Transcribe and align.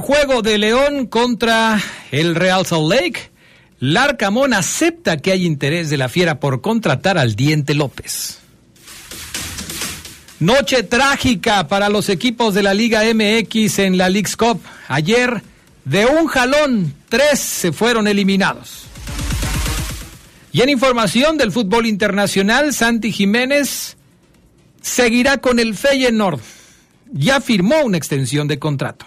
Juego 0.00 0.42
de 0.42 0.58
León 0.58 1.06
contra 1.06 1.80
el 2.10 2.34
Real 2.34 2.66
Salt 2.66 2.90
Lake, 2.90 3.30
Larcamón 3.78 4.52
acepta 4.52 5.16
que 5.16 5.32
hay 5.32 5.46
interés 5.46 5.90
de 5.90 5.96
la 5.96 6.08
Fiera 6.08 6.38
por 6.38 6.60
contratar 6.60 7.18
al 7.18 7.34
Diente 7.34 7.74
López. 7.74 8.38
Noche 10.38 10.82
trágica 10.82 11.66
para 11.68 11.88
los 11.88 12.08
equipos 12.08 12.54
de 12.54 12.62
la 12.62 12.72
Liga 12.72 13.02
MX 13.02 13.78
en 13.80 13.98
la 13.98 14.08
League's 14.08 14.36
Cup. 14.36 14.60
Ayer, 14.88 15.42
de 15.84 16.06
un 16.06 16.26
jalón, 16.26 16.94
tres 17.08 17.40
se 17.40 17.72
fueron 17.72 18.06
eliminados. 18.06 18.84
Y 20.52 20.62
en 20.62 20.68
información 20.68 21.36
del 21.36 21.52
fútbol 21.52 21.86
internacional, 21.86 22.72
Santi 22.74 23.12
Jiménez 23.12 23.96
seguirá 24.80 25.38
con 25.38 25.58
el 25.58 25.74
Feyenoord. 25.74 26.40
Ya 27.12 27.40
firmó 27.40 27.82
una 27.84 27.98
extensión 27.98 28.48
de 28.48 28.58
contrato. 28.58 29.06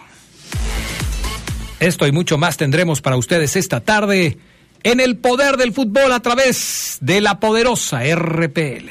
Esto 1.84 2.07
y 2.07 2.13
mucho 2.13 2.37
más 2.37 2.55
tendremos 2.55 3.01
para 3.01 3.17
ustedes 3.17 3.57
esta 3.57 3.81
tarde 3.81 4.37
en 4.84 5.01
el 5.01 5.17
poder 5.17 5.57
del 5.57 5.73
fútbol 5.73 6.13
a 6.13 6.21
través 6.21 6.98
de 7.01 7.20
la 7.20 7.41
poderosa 7.41 7.99
RPL. 8.15 8.90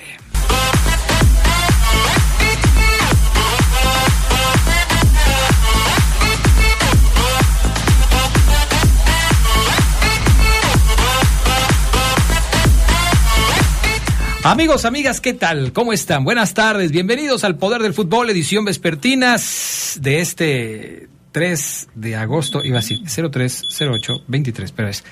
Amigos, 14.44 14.84
amigas, 14.84 15.22
¿qué 15.22 15.32
tal? 15.32 15.72
¿Cómo 15.72 15.94
están? 15.94 16.24
Buenas 16.24 16.52
tardes, 16.52 16.90
bienvenidos 16.90 17.42
al 17.44 17.56
Poder 17.56 17.80
del 17.80 17.94
Fútbol, 17.94 18.28
edición 18.28 18.66
vespertinas 18.66 19.96
de 20.02 20.20
este 20.20 21.11
3 21.32 21.88
de 21.94 22.16
agosto, 22.16 22.62
iba 22.62 22.78
a 22.78 22.82
decir 22.82 23.00
0308 23.06 24.24
23, 24.28 24.72
pero 24.72 24.88
es 24.88 25.04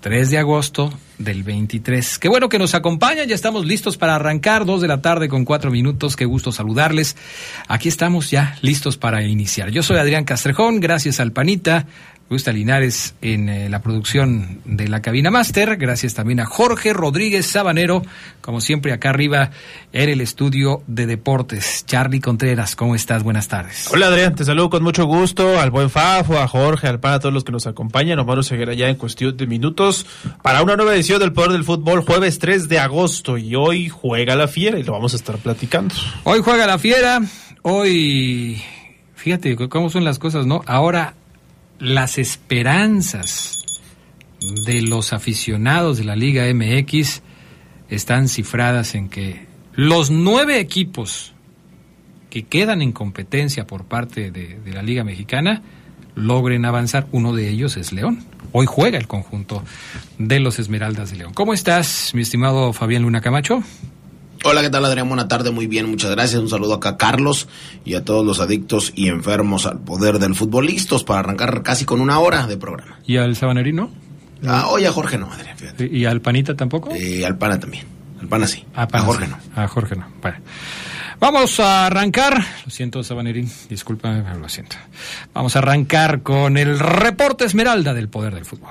3 0.00 0.30
de 0.30 0.38
agosto 0.38 0.92
del 1.18 1.42
23. 1.42 2.18
Qué 2.18 2.28
bueno 2.28 2.48
que 2.48 2.58
nos 2.58 2.74
acompañan, 2.74 3.26
ya 3.26 3.34
estamos 3.34 3.66
listos 3.66 3.96
para 3.96 4.14
arrancar, 4.14 4.64
2 4.64 4.80
de 4.80 4.88
la 4.88 5.02
tarde 5.02 5.28
con 5.28 5.44
4 5.44 5.70
minutos, 5.70 6.14
qué 6.14 6.24
gusto 6.24 6.52
saludarles. 6.52 7.16
Aquí 7.66 7.88
estamos 7.88 8.30
ya 8.30 8.56
listos 8.62 8.96
para 8.96 9.22
iniciar. 9.22 9.70
Yo 9.70 9.82
soy 9.82 9.98
Adrián 9.98 10.24
Castrejón, 10.24 10.80
gracias 10.80 11.18
al 11.18 11.32
Panita, 11.32 11.86
Gusta 12.30 12.52
Linares 12.52 13.14
en 13.22 13.48
eh, 13.48 13.70
la 13.70 13.80
producción 13.80 14.60
de 14.66 14.86
la 14.86 15.00
cabina 15.00 15.30
máster. 15.30 15.76
Gracias 15.78 16.12
también 16.12 16.40
a 16.40 16.44
Jorge 16.44 16.92
Rodríguez 16.92 17.46
Sabanero, 17.46 18.02
como 18.42 18.60
siempre 18.60 18.92
acá 18.92 19.10
arriba 19.10 19.50
en 19.94 20.10
el 20.10 20.20
estudio 20.20 20.82
de 20.86 21.06
deportes. 21.06 21.84
Charlie 21.86 22.20
Contreras, 22.20 22.76
¿cómo 22.76 22.94
estás? 22.94 23.22
Buenas 23.22 23.48
tardes. 23.48 23.88
Hola 23.90 24.08
Adrián, 24.08 24.34
te 24.34 24.44
saludo 24.44 24.68
con 24.68 24.82
mucho 24.82 25.06
gusto 25.06 25.58
al 25.58 25.70
buen 25.70 25.88
Fafo, 25.88 26.38
a 26.38 26.46
Jorge, 26.46 26.86
al 26.86 27.00
PAN, 27.00 27.14
a 27.14 27.20
todos 27.20 27.32
los 27.32 27.44
que 27.44 27.52
nos 27.52 27.66
acompañan. 27.66 28.18
Omar 28.18 28.44
seguirá 28.44 28.74
ya 28.74 28.90
en 28.90 28.96
cuestión 28.96 29.34
de 29.34 29.46
minutos 29.46 30.04
para 30.42 30.62
una 30.62 30.76
nueva 30.76 30.94
edición 30.94 31.20
del 31.20 31.32
Poder 31.32 31.52
del 31.52 31.64
Fútbol, 31.64 32.02
jueves 32.02 32.38
3 32.38 32.68
de 32.68 32.78
agosto. 32.78 33.38
Y 33.38 33.54
hoy 33.54 33.88
juega 33.88 34.36
la 34.36 34.48
fiera 34.48 34.78
y 34.78 34.82
lo 34.82 34.92
vamos 34.92 35.14
a 35.14 35.16
estar 35.16 35.38
platicando. 35.38 35.94
Hoy 36.24 36.40
juega 36.44 36.66
la 36.66 36.78
fiera, 36.78 37.22
hoy... 37.62 38.62
Fíjate 39.14 39.56
cómo 39.68 39.90
son 39.90 40.04
las 40.04 40.20
cosas, 40.20 40.46
¿no? 40.46 40.62
Ahora 40.64 41.14
las 41.78 42.18
esperanzas 42.18 43.58
de 44.40 44.82
los 44.82 45.12
aficionados 45.12 45.98
de 45.98 46.04
la 46.04 46.16
Liga 46.16 46.44
MX 46.52 47.22
están 47.88 48.28
cifradas 48.28 48.94
en 48.94 49.08
que 49.08 49.46
los 49.74 50.10
nueve 50.10 50.60
equipos 50.60 51.32
que 52.30 52.44
quedan 52.44 52.82
en 52.82 52.92
competencia 52.92 53.66
por 53.66 53.84
parte 53.84 54.30
de, 54.30 54.58
la 54.72 54.82
Liga 54.82 55.04
Mexicana 55.04 55.62
logren 56.14 56.64
avanzar. 56.64 57.06
Uno 57.12 57.32
de 57.32 57.48
ellos 57.48 57.76
es 57.76 57.92
León. 57.92 58.24
Hoy 58.52 58.66
juega 58.66 58.98
el 58.98 59.06
conjunto 59.06 59.62
de 60.18 60.40
los 60.40 60.58
Esmeraldas 60.58 61.10
de 61.10 61.18
León. 61.18 61.32
¿Cómo 61.32 61.54
estás, 61.54 62.12
mi 62.14 62.22
estimado 62.22 62.72
Fabián 62.72 63.02
Luna 63.02 63.20
Camacho? 63.20 63.62
Hola, 64.44 64.62
¿qué 64.62 64.70
tal 64.70 64.84
Adrián? 64.84 65.08
Buena 65.08 65.26
tarde, 65.26 65.50
muy 65.50 65.66
bien, 65.66 65.90
muchas 65.90 66.12
gracias. 66.12 66.40
Un 66.40 66.48
saludo 66.48 66.74
acá 66.74 66.90
a 66.90 66.96
Carlos 66.96 67.48
y 67.84 67.94
a 67.94 68.04
todos 68.04 68.24
los 68.24 68.38
adictos 68.40 68.92
y 68.94 69.08
enfermos 69.08 69.66
al 69.66 69.80
poder 69.80 70.18
del 70.20 70.34
fútbol 70.36 70.66
listos 70.66 71.02
para 71.02 71.20
arrancar 71.20 71.62
casi 71.62 71.84
con 71.84 72.00
una 72.00 72.20
hora 72.20 72.46
de 72.46 72.56
programa. 72.56 72.98
¿Y 73.04 73.16
al 73.16 73.34
Sabanerino? 73.34 73.90
Ah, 74.46 74.68
oye, 74.68 74.86
a 74.86 74.92
Jorge 74.92 75.18
no, 75.18 75.30
Adrián, 75.32 75.58
fíjate. 75.58 75.86
¿Y 75.86 76.04
al 76.04 76.20
Panita 76.20 76.54
tampoco? 76.54 76.94
Y 76.94 77.24
al 77.24 77.36
Pana 77.36 77.58
también. 77.58 77.84
Al 78.20 78.28
Pana 78.28 78.46
sí. 78.46 78.64
A, 78.74 78.86
Pana 78.86 79.02
a 79.04 79.06
Jorge 79.06 79.26
sí. 79.26 79.32
no. 79.32 79.62
A 79.62 79.68
Jorge 79.68 79.96
no. 79.96 80.06
Vale. 80.22 80.36
Vamos 81.18 81.58
a 81.58 81.86
arrancar. 81.86 82.44
Lo 82.64 82.70
siento, 82.70 83.02
Sabanerín. 83.02 83.50
Discúlpame, 83.68 84.22
pero 84.22 84.38
lo 84.38 84.48
siento. 84.48 84.76
Vamos 85.34 85.56
a 85.56 85.58
arrancar 85.58 86.22
con 86.22 86.56
el 86.56 86.78
reporte 86.78 87.44
Esmeralda 87.44 87.92
del 87.92 88.08
poder 88.08 88.34
del 88.36 88.44
fútbol. 88.44 88.70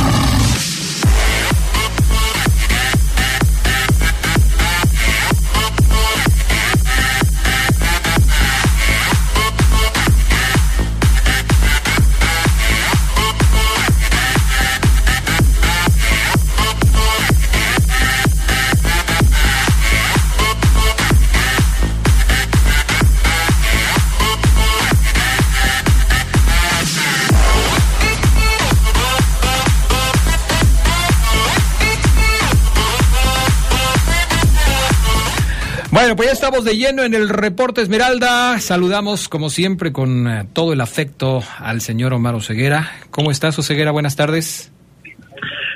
Bueno, 36.11 36.17
pues 36.17 36.27
ya 36.27 36.33
estamos 36.33 36.65
de 36.65 36.75
lleno 36.75 37.03
en 37.03 37.13
el 37.13 37.29
reporte 37.29 37.81
Esmeralda. 37.81 38.59
Saludamos, 38.59 39.29
como 39.29 39.49
siempre, 39.49 39.93
con 39.93 40.27
eh, 40.27 40.45
todo 40.51 40.73
el 40.73 40.81
afecto 40.81 41.41
al 41.57 41.79
señor 41.79 42.11
Omar 42.11 42.35
Oseguera. 42.35 42.91
¿Cómo 43.11 43.31
estás, 43.31 43.57
Oseguera? 43.57 43.91
Buenas 43.91 44.17
tardes. 44.17 44.73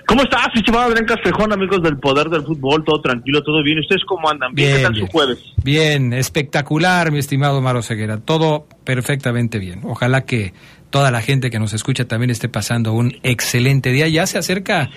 ¿Cómo 0.06 0.24
estás, 0.24 0.50
estimado 0.54 0.90
Adrián 0.90 1.06
Castrejón, 1.06 1.54
amigos 1.54 1.82
del 1.82 1.98
Poder 2.00 2.28
del 2.28 2.44
Fútbol? 2.44 2.84
Todo 2.84 3.00
tranquilo, 3.00 3.42
todo 3.44 3.64
bien. 3.64 3.80
¿Ustedes 3.80 4.02
cómo 4.06 4.30
andan? 4.30 4.54
¿Bien? 4.54 4.68
Bien, 4.68 4.78
¿Qué 4.78 4.84
tal 4.84 4.94
bien. 4.94 5.06
su 5.06 5.12
jueves? 5.14 5.40
Bien, 5.64 6.12
espectacular, 6.12 7.14
mi 7.14 7.20
estimado 7.20 7.60
Omar 7.60 7.78
Oseguera. 7.78 8.18
Todo 8.18 8.68
perfectamente 8.84 9.58
bien. 9.58 9.84
Ojalá 9.86 10.26
que 10.26 10.54
toda 10.90 11.12
la 11.12 11.22
gente 11.22 11.50
que 11.50 11.60
nos 11.60 11.72
escucha 11.72 12.10
también 12.10 12.30
esté 12.30 12.50
pasando 12.50 12.92
un 12.92 13.20
excelente 13.24 13.94
día. 13.94 14.10
Ya 14.10 14.28
se 14.28 14.38
acerca 14.38 14.90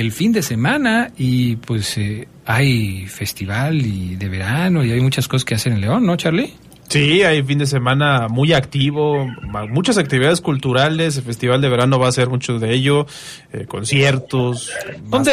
el 0.00 0.12
fin 0.12 0.32
de 0.32 0.42
semana 0.42 1.10
y 1.16 1.56
pues 1.56 1.98
eh, 1.98 2.28
hay 2.46 3.06
festival 3.06 3.84
y 3.84 4.16
de 4.16 4.28
verano 4.28 4.84
y 4.84 4.92
hay 4.92 5.00
muchas 5.00 5.28
cosas 5.28 5.44
que 5.44 5.54
hacer 5.54 5.72
en 5.72 5.80
León, 5.80 6.06
¿no, 6.06 6.16
Charlie? 6.16 6.52
Sí, 6.88 7.22
hay 7.22 7.42
fin 7.42 7.58
de 7.58 7.66
semana 7.66 8.28
muy 8.28 8.54
activo, 8.54 9.28
muchas 9.68 9.98
actividades 9.98 10.40
culturales, 10.40 11.18
el 11.18 11.22
Festival 11.22 11.60
de 11.60 11.68
Verano 11.68 11.98
va 11.98 12.08
a 12.08 12.12
ser 12.12 12.30
mucho 12.30 12.58
de 12.58 12.72
ello, 12.72 13.06
eh, 13.52 13.66
conciertos, 13.66 14.72
¿Dónde. 15.04 15.32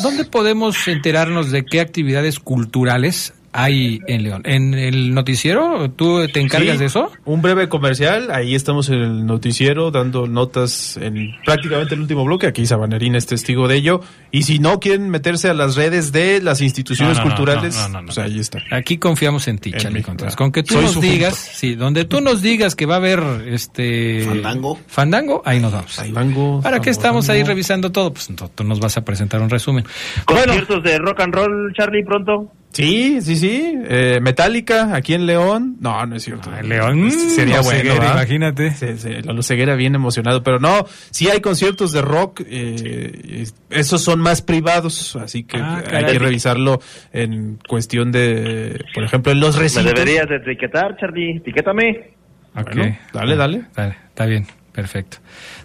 ¿Dónde 0.00 0.24
podemos 0.26 0.86
enterarnos 0.86 1.50
de 1.50 1.64
qué 1.64 1.80
actividades 1.80 2.38
culturales 2.38 3.34
hay 3.52 4.00
en 4.06 4.22
León. 4.22 4.42
¿En 4.44 4.74
el 4.74 5.14
noticiero 5.14 5.90
tú 5.90 6.26
te 6.32 6.40
encargas 6.40 6.72
Sí, 6.74 6.78
de 6.78 6.86
eso? 6.86 7.10
Un 7.24 7.42
breve 7.42 7.68
comercial, 7.68 8.30
ahí 8.30 8.54
estamos 8.54 8.88
en 8.88 8.94
el 8.96 9.26
noticiero 9.26 9.90
dando 9.90 10.26
notas 10.26 10.96
en 10.96 11.32
prácticamente 11.44 11.94
el 11.94 12.00
último 12.00 12.24
bloque, 12.24 12.46
aquí 12.46 12.66
Sabanerín 12.66 13.14
es 13.14 13.26
testigo 13.26 13.68
de 13.68 13.76
ello, 13.76 14.00
y 14.30 14.44
si 14.44 14.58
no 14.58 14.80
quieren 14.80 15.10
meterse 15.10 15.50
a 15.50 15.54
las 15.54 15.76
redes 15.76 16.12
de 16.12 16.40
las 16.40 16.60
instituciones 16.62 17.18
No, 17.18 17.24
no, 17.24 17.30
no, 17.30 17.36
culturales, 17.36 17.76
no, 17.76 17.88
no, 17.88 18.00
no, 18.00 18.06
pues 18.06 18.18
ahí 18.18 18.38
está. 18.38 18.58
Aquí 18.70 18.98
confiamos 18.98 19.46
en 19.48 19.58
ti, 19.58 19.72
Charlie 19.72 20.02
Contreras. 20.02 20.36
Con 20.36 20.50
que 20.50 20.62
tú 20.62 20.74
Soy 20.74 20.84
nos 20.84 21.00
digas, 21.00 21.34
sí, 21.34 21.74
donde 21.74 22.04
tú 22.04 22.20
nos 22.20 22.40
digas 22.42 22.74
que 22.74 22.86
va 22.86 22.94
a 22.94 22.98
haber 22.98 23.20
este 23.48 24.24
Fandango. 24.24 24.78
Fandango, 24.86 25.42
ahí 25.44 25.60
nos 25.60 25.72
vamos. 25.72 25.92
Fandango, 25.92 26.60
¿Para 26.62 26.80
qué 26.80 26.90
estamos 26.90 27.28
ahí 27.28 27.42
revisando 27.42 27.92
todo? 27.92 28.12
Pues 28.12 28.28
tú 28.34 28.50
tú 28.54 28.64
nos 28.64 28.80
vas 28.80 28.96
a 28.96 29.04
presentar 29.04 29.40
un 29.42 29.50
resumen. 29.50 29.84
Bueno, 30.26 30.44
Conciertos 30.46 30.82
de 30.82 30.98
rock 30.98 31.20
and 31.20 31.34
roll, 31.34 31.72
Charlie, 31.74 32.04
pronto. 32.04 32.50
Sí, 32.72 33.20
sí, 33.20 33.36
sí. 33.36 33.74
Eh, 33.84 34.18
Metallica, 34.22 34.94
aquí 34.94 35.12
en 35.14 35.26
León. 35.26 35.76
No, 35.80 36.06
no 36.06 36.16
es 36.16 36.22
cierto. 36.24 36.50
Ay, 36.52 36.66
León, 36.66 37.06
Este 37.06 37.28
sería 37.30 37.60
bueno. 37.60 37.94
Imagínate. 37.96 38.70
Sí, 38.70 38.86
sí, 38.96 39.10
Lalo 39.22 39.42
Ceguera 39.42 39.74
bien 39.74 39.94
emocionado, 39.94 40.42
pero 40.42 40.58
no, 40.58 40.86
sí 41.10 41.28
hay 41.28 41.40
conciertos 41.40 41.92
de 41.92 42.00
rock, 42.02 42.40
eh, 42.46 43.44
esos 43.70 44.02
son 44.02 44.20
más 44.20 44.40
privados, 44.42 45.16
así 45.16 45.44
que 45.44 45.58
Ah, 45.58 45.82
hay 45.92 46.06
que 46.06 46.18
revisarlo 46.18 46.80
en 47.12 47.58
cuestión 47.68 48.10
de, 48.10 48.82
por 48.94 49.04
ejemplo, 49.04 49.32
en 49.32 49.40
los 49.40 49.56
Me 49.56 49.62
recintos. 49.64 49.92
deberías 49.94 50.28
de 50.28 50.36
etiquetar, 50.36 50.96
Charlie. 50.98 51.36
Etiquétame. 51.36 52.10
ok. 52.56 52.74
Bueno, 52.74 52.96
dale, 53.12 53.36
dale. 53.36 53.62
Dale, 53.76 53.96
está 54.08 54.24
bien, 54.26 54.46
perfecto. 54.72 55.18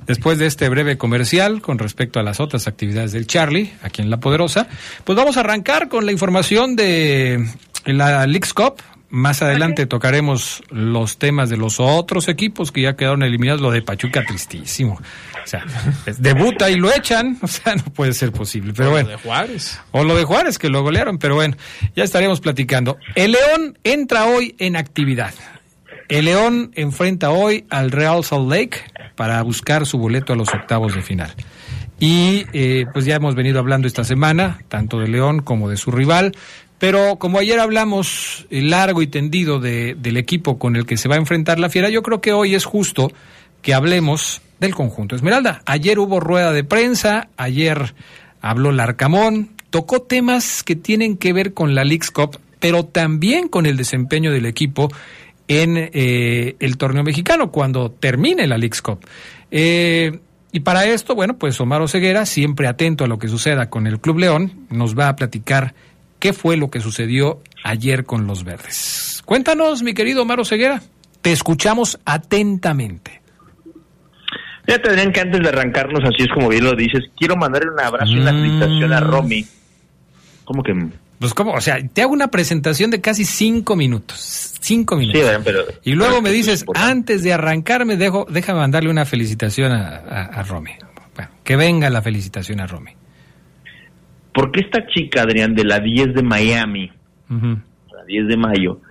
Después 0.08 0.40
de 0.40 0.46
este 0.46 0.70
breve 0.70 0.98
comercial 0.98 1.62
con 1.62 1.78
respecto 1.78 2.20
a 2.20 2.24
las 2.24 2.40
otras 2.40 2.68
actividades 2.68 3.12
del 3.12 3.28
Charlie, 3.28 3.74
aquí 3.82 4.02
en 4.02 4.10
La 4.10 4.22
Poderosa, 4.22 4.68
pues 5.04 5.18
vamos 5.18 5.36
a 5.36 5.42
arrancar 5.42 5.90
con 5.90 6.06
la 6.06 6.14
información 6.14 6.78
de 6.78 7.46
la 7.86 8.26
Leagues 8.26 8.54
Cup. 8.54 8.82
Más 9.10 9.42
adelante 9.42 9.86
tocaremos 9.86 10.64
los 10.70 11.18
temas 11.18 11.50
de 11.50 11.56
los 11.56 11.80
otros 11.80 12.28
equipos 12.28 12.72
que 12.72 12.82
ya 12.82 12.96
quedaron 12.96 13.24
eliminados. 13.24 13.62
Lo 13.62 13.72
de 13.72 13.82
Pachuca, 13.82 14.24
tristísimo. 14.26 14.96
O 14.96 15.48
sea, 15.48 15.66
debuta 16.18 16.70
y 16.70 16.76
lo 16.76 16.94
echan. 16.94 17.38
O 17.42 17.48
sea, 17.48 17.76
no 17.76 17.84
puede 17.84 18.14
ser 18.14 18.34
posible. 18.34 18.74
Pero 18.76 18.92
bueno. 18.92 19.08
De 19.08 19.16
Juárez. 19.16 19.80
O 19.92 20.04
lo 20.04 20.16
de 20.16 20.26
Juárez, 20.26 20.58
que 20.58 20.70
lo 20.70 20.84
golearon, 20.84 21.20
pero 21.20 21.36
bueno, 21.36 21.56
ya 21.96 22.04
estaremos 22.04 22.42
platicando. 22.42 22.98
El 23.16 23.32
León 23.32 23.78
entra 23.84 24.26
hoy 24.26 24.56
en 24.60 24.76
actividad. 24.76 25.34
El 26.10 26.26
León 26.26 26.72
enfrenta 26.76 27.32
hoy 27.32 27.66
al 27.70 27.92
Real 27.92 28.24
Salt 28.24 28.50
Lake 28.50 28.82
para 29.18 29.42
buscar 29.42 29.86
su 29.86 29.98
boleto 29.98 30.32
a 30.32 30.38
los 30.38 30.48
octavos 30.54 30.96
de 30.96 31.02
final. 31.02 31.34
Y 32.00 32.46
eh, 32.54 32.86
pues 32.94 33.04
ya 33.06 33.16
hemos 33.16 33.36
venido 33.36 33.60
hablando 33.60 33.88
esta 33.88 34.04
semana, 34.06 34.60
tanto 34.70 35.00
de 35.00 35.10
León 35.10 35.42
como 35.42 35.68
de 35.70 35.76
su 35.76 35.92
rival. 35.92 36.32
Pero 36.80 37.16
como 37.18 37.40
ayer 37.40 37.60
hablamos 37.60 38.46
eh, 38.52 38.62
largo 38.62 39.02
y 39.02 39.08
tendido 39.08 39.60
de- 39.60 39.96
del 39.96 40.16
equipo 40.18 40.60
con 40.60 40.76
el 40.76 40.86
que 40.86 40.96
se 40.96 41.10
va 41.10 41.16
a 41.16 41.18
enfrentar 41.18 41.60
la 41.60 41.70
Fiera, 41.70 41.90
yo 41.90 42.04
creo 42.04 42.22
que 42.22 42.34
hoy 42.34 42.54
es 42.54 42.66
justo 42.66 43.12
que 43.64 43.74
hablemos 43.74 44.42
del 44.60 44.76
conjunto 44.76 45.16
Esmeralda. 45.16 45.62
Ayer 45.66 45.98
hubo 45.98 46.20
rueda 46.20 46.52
de 46.54 46.64
prensa, 46.64 47.30
ayer 47.36 47.96
habló 48.42 48.72
Larcamón, 48.72 49.50
tocó 49.72 50.04
temas 50.04 50.62
que 50.62 50.76
tienen 50.76 51.18
que 51.18 51.34
ver 51.34 51.56
con 51.56 51.74
la 51.74 51.84
Leagues 51.84 52.12
Cup, 52.12 52.40
pero 52.60 52.86
también 52.86 53.48
con 53.48 53.66
el 53.66 53.76
desempeño 53.76 54.32
del 54.32 54.46
equipo 54.46 54.92
en 55.48 55.78
eh, 55.78 56.56
el 56.60 56.78
torneo 56.78 57.04
mexicano 57.04 57.52
cuando 57.52 57.90
termine 57.92 58.48
la 58.48 58.58
Leagues 58.58 58.82
Cup. 58.82 59.00
Eh, 59.52 60.20
y 60.52 60.60
para 60.62 60.86
esto, 60.86 61.14
bueno, 61.16 61.38
pues 61.38 61.60
Omar 61.62 61.82
Oseguera, 61.82 62.26
siempre 62.26 62.68
atento 62.68 63.04
a 63.04 63.08
lo 63.08 63.20
que 63.20 63.28
suceda 63.28 63.70
con 63.70 63.86
el 63.88 64.00
Club 64.00 64.20
León, 64.20 64.66
nos 64.70 64.98
va 64.98 65.10
a 65.10 65.16
platicar 65.16 65.74
qué 66.20 66.34
fue 66.34 66.58
lo 66.58 66.70
que 66.70 66.80
sucedió 66.80 67.42
ayer 67.64 68.06
con 68.06 68.28
los 68.28 68.44
verdes. 68.44 69.22
Cuéntanos, 69.26 69.84
mi 69.84 69.94
querido 69.94 70.22
Omar 70.24 70.40
Oseguera. 70.40 70.82
Te 71.22 71.32
escuchamos 71.32 72.00
atentamente. 72.06 73.22
Ya 74.68 74.82
tendrían 74.82 75.12
que 75.14 75.22
antes 75.22 75.42
de 75.42 75.50
arrancarnos, 75.50 76.04
así 76.04 76.24
es 76.24 76.30
como 76.34 76.50
bien 76.50 76.64
lo 76.66 76.76
dices, 76.76 77.04
quiero 77.18 77.36
mandarle 77.38 77.72
un 77.72 77.80
abrazo 77.80 78.12
y 78.12 78.20
una 78.20 78.34
Mm. 78.34 78.36
felicitación 78.42 78.94
a 78.94 79.00
Romy. 79.00 79.46
¿Cómo 80.44 80.62
que? 80.64 80.74
Pues 81.20 81.34
cómo, 81.34 81.54
o 81.54 81.62
sea, 81.62 81.78
te 81.88 82.02
hago 82.04 82.14
una 82.14 82.28
presentación 82.28 82.92
de 82.92 83.02
casi 83.02 83.26
cinco 83.26 83.76
minutos. 83.76 84.54
Cinco 84.62 84.96
Sí, 84.96 85.00
minutos. 85.00 85.22
¿verdad? 85.24 85.42
pero... 85.44 85.60
y 85.84 85.94
luego 85.94 86.22
me 86.22 86.32
dices, 86.32 86.64
antes 86.76 87.24
de 87.24 87.34
arrancarme, 87.34 87.98
dejo, 87.98 88.26
déjame 88.30 88.60
mandarle 88.60 88.90
una 88.92 89.06
felicitación 89.06 89.72
a, 89.72 89.98
a, 89.98 90.22
a 90.26 90.44
Romy. 90.44 90.72
Bueno, 91.16 91.32
que 91.44 91.56
venga 91.56 91.90
la 91.90 92.02
felicitación 92.04 92.60
a 92.60 92.68
Romy. 92.68 92.92
¿Por 94.34 94.52
qué 94.52 94.62
esta 94.62 94.86
chica, 94.88 95.24
Adrián, 95.24 95.56
de 95.56 95.64
la 95.64 95.80
10 95.80 96.14
de 96.14 96.22
Miami, 96.24 96.92
Ujú. 97.30 97.58
la 97.92 98.04
10 98.06 98.28
de 98.28 98.38
mayo, 98.38 98.82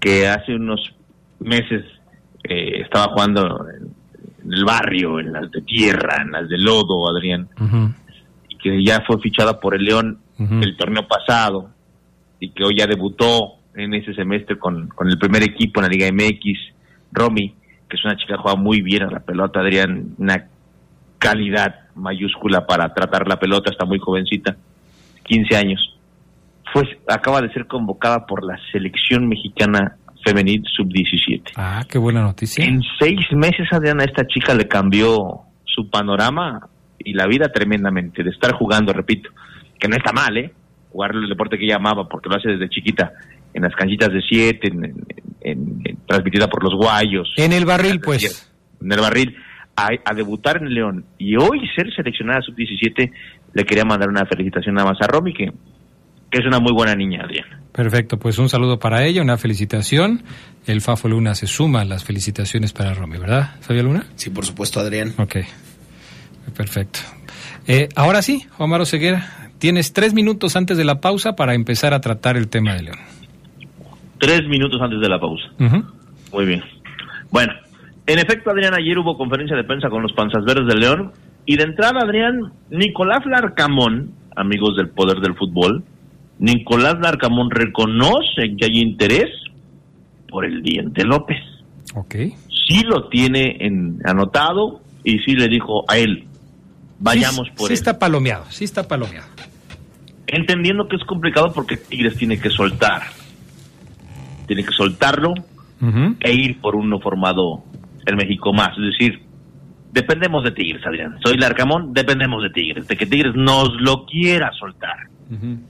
que 0.00 0.26
hace 0.26 0.54
unos 0.54 0.80
meses 1.40 1.84
eh, 2.48 2.80
estaba 2.82 3.12
jugando 3.12 3.66
en, 3.68 3.94
el 4.52 4.64
barrio, 4.64 5.20
en 5.20 5.32
las 5.32 5.50
de 5.50 5.60
tierra, 5.62 6.22
en 6.22 6.30
las 6.32 6.48
de 6.48 6.56
lodo, 6.56 7.08
Adrián, 7.14 7.48
Ujú. 7.60 7.92
y 8.48 8.56
que 8.56 8.82
ya 8.82 9.02
fue 9.06 9.20
fichada 9.20 9.60
por 9.60 9.74
el 9.74 9.84
León 9.84 10.18
Ujú. 10.38 10.54
el 10.62 10.76
torneo 10.78 11.06
pasado, 11.06 11.70
y 12.44 12.50
que 12.50 12.64
hoy 12.64 12.76
ya 12.78 12.86
debutó 12.86 13.54
en 13.74 13.94
ese 13.94 14.14
semestre 14.14 14.58
con, 14.58 14.88
con 14.88 15.08
el 15.08 15.18
primer 15.18 15.42
equipo 15.42 15.80
en 15.80 15.84
la 15.84 15.88
Liga 15.88 16.12
MX, 16.12 16.58
Romy, 17.12 17.54
que 17.88 17.96
es 17.96 18.04
una 18.04 18.16
chica 18.16 18.36
que 18.36 18.42
juega 18.42 18.56
muy 18.56 18.82
bien 18.82 19.02
a 19.02 19.10
la 19.10 19.20
pelota, 19.20 19.60
Adrián, 19.60 20.14
una 20.18 20.46
calidad 21.18 21.74
mayúscula 21.94 22.66
para 22.66 22.92
tratar 22.92 23.26
la 23.26 23.38
pelota, 23.38 23.70
está 23.70 23.86
muy 23.86 23.98
jovencita, 23.98 24.56
15 25.24 25.56
años. 25.56 25.98
Fue, 26.72 26.82
acaba 27.08 27.40
de 27.40 27.52
ser 27.52 27.66
convocada 27.66 28.26
por 28.26 28.44
la 28.44 28.58
selección 28.72 29.26
mexicana 29.26 29.96
femenil 30.24 30.62
sub-17. 30.76 31.52
Ah, 31.56 31.82
qué 31.88 31.98
buena 31.98 32.22
noticia. 32.22 32.64
En 32.64 32.82
seis 32.98 33.20
meses, 33.32 33.66
Adrián, 33.70 34.00
a 34.00 34.04
esta 34.04 34.26
chica 34.26 34.54
le 34.54 34.68
cambió 34.68 35.40
su 35.64 35.88
panorama 35.88 36.68
y 36.98 37.14
la 37.14 37.26
vida 37.26 37.48
tremendamente, 37.48 38.22
de 38.22 38.30
estar 38.30 38.52
jugando, 38.54 38.92
repito, 38.92 39.30
que 39.78 39.88
no 39.88 39.96
está 39.96 40.12
mal, 40.12 40.36
¿eh? 40.36 40.52
Jugar 40.94 41.10
el 41.16 41.28
deporte 41.28 41.58
que 41.58 41.64
ella 41.64 41.74
amaba, 41.76 42.08
porque 42.08 42.28
lo 42.28 42.36
hace 42.36 42.50
desde 42.50 42.68
chiquita, 42.68 43.12
en 43.52 43.62
las 43.62 43.74
canchitas 43.74 44.10
de 44.12 44.20
siete, 44.22 44.68
en, 44.68 44.84
en- 44.84 44.94
en- 45.40 45.82
en- 45.84 45.98
transmitida 46.06 46.46
por 46.48 46.62
los 46.62 46.74
guayos. 46.74 47.34
En 47.36 47.52
el 47.52 47.64
barril, 47.64 47.98
pues. 48.00 48.48
En 48.80 48.92
el 48.92 49.00
barril, 49.00 49.34
a, 49.74 49.88
a 50.04 50.14
debutar 50.14 50.58
en 50.58 50.68
el 50.68 50.74
León 50.74 51.04
y 51.18 51.34
hoy 51.34 51.68
ser 51.74 51.92
seleccionada 51.96 52.42
sub-17, 52.42 53.10
le 53.54 53.64
quería 53.64 53.84
mandar 53.84 54.08
una 54.08 54.24
felicitación 54.24 54.76
nada 54.76 54.90
más 54.92 54.98
a 55.02 55.08
Romy, 55.08 55.34
que, 55.34 55.46
que 56.30 56.38
es 56.38 56.46
una 56.46 56.60
muy 56.60 56.72
buena 56.72 56.94
niña, 56.94 57.22
Adrián. 57.24 57.46
Perfecto, 57.72 58.16
pues 58.20 58.38
un 58.38 58.48
saludo 58.48 58.78
para 58.78 59.04
ella, 59.04 59.20
una 59.20 59.36
felicitación. 59.36 60.22
El 60.64 60.80
Fafo 60.80 61.08
Luna 61.08 61.34
se 61.34 61.48
suma 61.48 61.80
a 61.80 61.84
las 61.84 62.04
felicitaciones 62.04 62.72
para 62.72 62.94
Romy, 62.94 63.18
¿verdad, 63.18 63.56
Fabio 63.62 63.82
Luna? 63.82 64.06
Sí, 64.14 64.30
por 64.30 64.46
supuesto, 64.46 64.78
Adrián. 64.78 65.12
Ok, 65.18 65.38
perfecto. 66.56 67.00
Eh, 67.66 67.88
ahora 67.96 68.22
sí, 68.22 68.46
Omar 68.58 68.80
Oseguera, 68.80 69.50
tienes 69.64 69.94
tres 69.94 70.12
minutos 70.12 70.56
antes 70.56 70.76
de 70.76 70.84
la 70.84 71.00
pausa 71.00 71.36
para 71.36 71.54
empezar 71.54 71.94
a 71.94 72.00
tratar 72.02 72.36
el 72.36 72.48
tema 72.48 72.74
de 72.74 72.82
León. 72.82 72.98
Tres 74.18 74.46
minutos 74.46 74.78
antes 74.78 75.00
de 75.00 75.08
la 75.08 75.18
pausa. 75.18 75.44
Muy 75.58 76.44
bien. 76.44 76.62
Bueno, 77.30 77.54
en 78.06 78.18
efecto, 78.18 78.50
Adrián, 78.50 78.74
ayer 78.74 78.98
hubo 78.98 79.16
conferencia 79.16 79.56
de 79.56 79.64
prensa 79.64 79.88
con 79.88 80.02
los 80.02 80.12
Panzas 80.12 80.44
Verdes 80.44 80.66
de 80.66 80.76
León. 80.78 81.12
Y 81.46 81.56
de 81.56 81.62
entrada, 81.62 82.00
Adrián, 82.02 82.52
Nicolás 82.68 83.24
Larcamón, 83.24 84.12
amigos 84.36 84.76
del 84.76 84.90
poder 84.90 85.20
del 85.20 85.34
fútbol, 85.34 85.82
Nicolás 86.38 86.96
Larcamón 87.00 87.50
reconoce 87.50 88.54
que 88.58 88.66
hay 88.66 88.80
interés 88.82 89.30
por 90.28 90.44
el 90.44 90.62
Diente 90.62 91.04
López. 91.04 91.38
Ok. 91.94 92.16
Sí 92.68 92.82
lo 92.82 93.08
tiene 93.08 93.56
en, 93.60 93.98
anotado 94.04 94.82
y 95.04 95.20
sí 95.20 95.34
le 95.36 95.48
dijo 95.48 95.90
a 95.90 95.96
él, 95.96 96.26
vayamos 96.98 97.46
sí, 97.46 97.52
por 97.56 97.68
sí 97.68 97.72
él. 97.72 97.78
está 97.78 97.98
palomeado, 97.98 98.44
sí 98.50 98.64
está 98.64 98.86
palomeado. 98.86 99.28
Entendiendo 100.34 100.88
que 100.88 100.96
es 100.96 101.04
complicado 101.04 101.52
porque 101.52 101.76
Tigres 101.76 102.16
tiene 102.16 102.40
que 102.40 102.50
soltar. 102.50 103.02
Tiene 104.46 104.64
que 104.64 104.72
soltarlo 104.72 105.32
e 106.20 106.32
ir 106.32 106.60
por 106.60 106.74
uno 106.74 106.98
formado 106.98 107.62
el 108.04 108.16
México 108.16 108.52
más. 108.52 108.76
Es 108.76 108.98
decir, 108.98 109.22
dependemos 109.92 110.42
de 110.42 110.50
Tigres, 110.50 110.84
Adrián. 110.84 111.16
Soy 111.24 111.36
Larcamón, 111.36 111.92
dependemos 111.92 112.42
de 112.42 112.50
Tigres, 112.50 112.88
de 112.88 112.96
que 112.96 113.06
Tigres 113.06 113.34
nos 113.36 113.70
lo 113.80 114.04
quiera 114.06 114.50
soltar. 114.58 114.96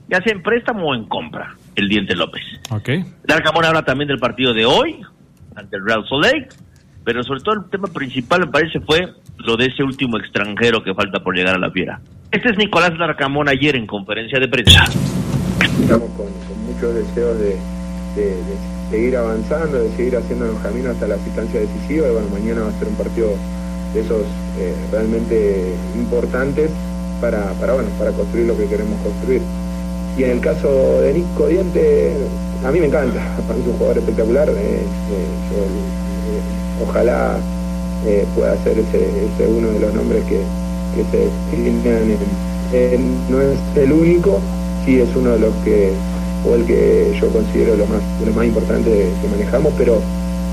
Ya 0.09 0.21
sea 0.21 0.33
en 0.33 0.41
préstamo 0.41 0.87
o 0.87 0.95
en 0.95 1.05
compra, 1.05 1.55
el 1.75 1.87
Diente 1.87 2.15
López. 2.15 2.43
Ok. 2.71 2.89
Larcamón 3.25 3.65
habla 3.65 3.83
también 3.83 4.07
del 4.07 4.19
partido 4.19 4.53
de 4.53 4.65
hoy, 4.65 4.99
ante 5.55 5.77
el 5.77 5.85
Real 5.85 6.05
Salt 6.09 6.25
Lake, 6.25 6.49
pero 7.05 7.23
sobre 7.23 7.41
todo 7.41 7.55
el 7.55 7.69
tema 7.69 7.87
principal, 7.87 8.41
me 8.41 8.47
parece, 8.47 8.79
fue 8.79 9.07
lo 9.37 9.55
de 9.55 9.67
ese 9.67 9.83
último 9.83 10.17
extranjero 10.17 10.83
que 10.83 10.93
falta 10.93 11.19
por 11.19 11.35
llegar 11.35 11.55
a 11.55 11.59
la 11.59 11.69
fiera. 11.69 12.01
Este 12.31 12.49
es 12.49 12.57
Nicolás 12.57 12.97
Larcamón 12.97 13.47
ayer 13.47 13.75
en 13.75 13.85
conferencia 13.85 14.39
de 14.39 14.47
prensa. 14.47 14.83
estamos 15.79 16.09
con, 16.17 16.25
muchos 16.65 16.95
deseos 16.95 17.39
de, 17.39 17.55
de- 18.15 18.75
seguir 18.89 19.15
avanzando, 19.17 19.79
de 19.79 19.89
seguir 19.95 20.15
haciéndonos 20.15 20.61
camino 20.61 20.91
hasta 20.91 21.07
la 21.07 21.15
asistencia 21.15 21.59
decisiva 21.59 22.07
y 22.07 22.11
bueno, 22.11 22.27
mañana 22.31 22.61
va 22.61 22.69
a 22.69 22.79
ser 22.79 22.87
un 22.87 22.95
partido 22.95 23.29
de 23.93 24.01
esos 24.01 24.21
eh, 24.59 24.75
realmente 24.91 25.73
importantes 25.95 26.69
para, 27.21 27.51
para, 27.53 27.73
bueno, 27.73 27.89
para 27.97 28.11
construir 28.11 28.47
lo 28.47 28.57
que 28.57 28.67
queremos 28.67 28.99
construir. 29.01 29.41
Y 30.17 30.23
en 30.23 30.31
el 30.31 30.39
caso 30.39 31.01
de 31.01 31.13
Nico 31.13 31.47
Diente, 31.47 32.13
a 32.63 32.71
mí 32.71 32.79
me 32.79 32.87
encanta, 32.87 33.19
para 33.47 33.59
es 33.59 33.65
un 33.65 33.73
jugador 33.73 33.97
espectacular. 33.99 34.49
Ojalá 36.83 37.37
pueda 38.35 38.55
ser 38.63 38.77
ese, 38.79 39.47
uno 39.47 39.69
de 39.69 39.79
los 39.79 39.93
nombres 39.93 40.23
que, 40.25 40.41
se 40.95 41.29
designan 41.51 42.17
no 43.29 43.41
es 43.41 43.59
el 43.75 43.91
único, 43.91 44.39
sí 44.85 44.99
es 44.99 45.13
uno 45.15 45.31
de 45.31 45.39
los 45.39 45.53
que, 45.63 45.91
o 46.47 46.55
el 46.55 46.65
que 46.65 47.17
yo 47.19 47.27
considero 47.29 47.75
lo 47.75 47.85
más, 47.87 48.01
lo 48.25 48.31
más 48.33 48.45
importante 48.45 48.89
que 49.21 49.27
manejamos, 49.27 49.73
pero 49.77 50.01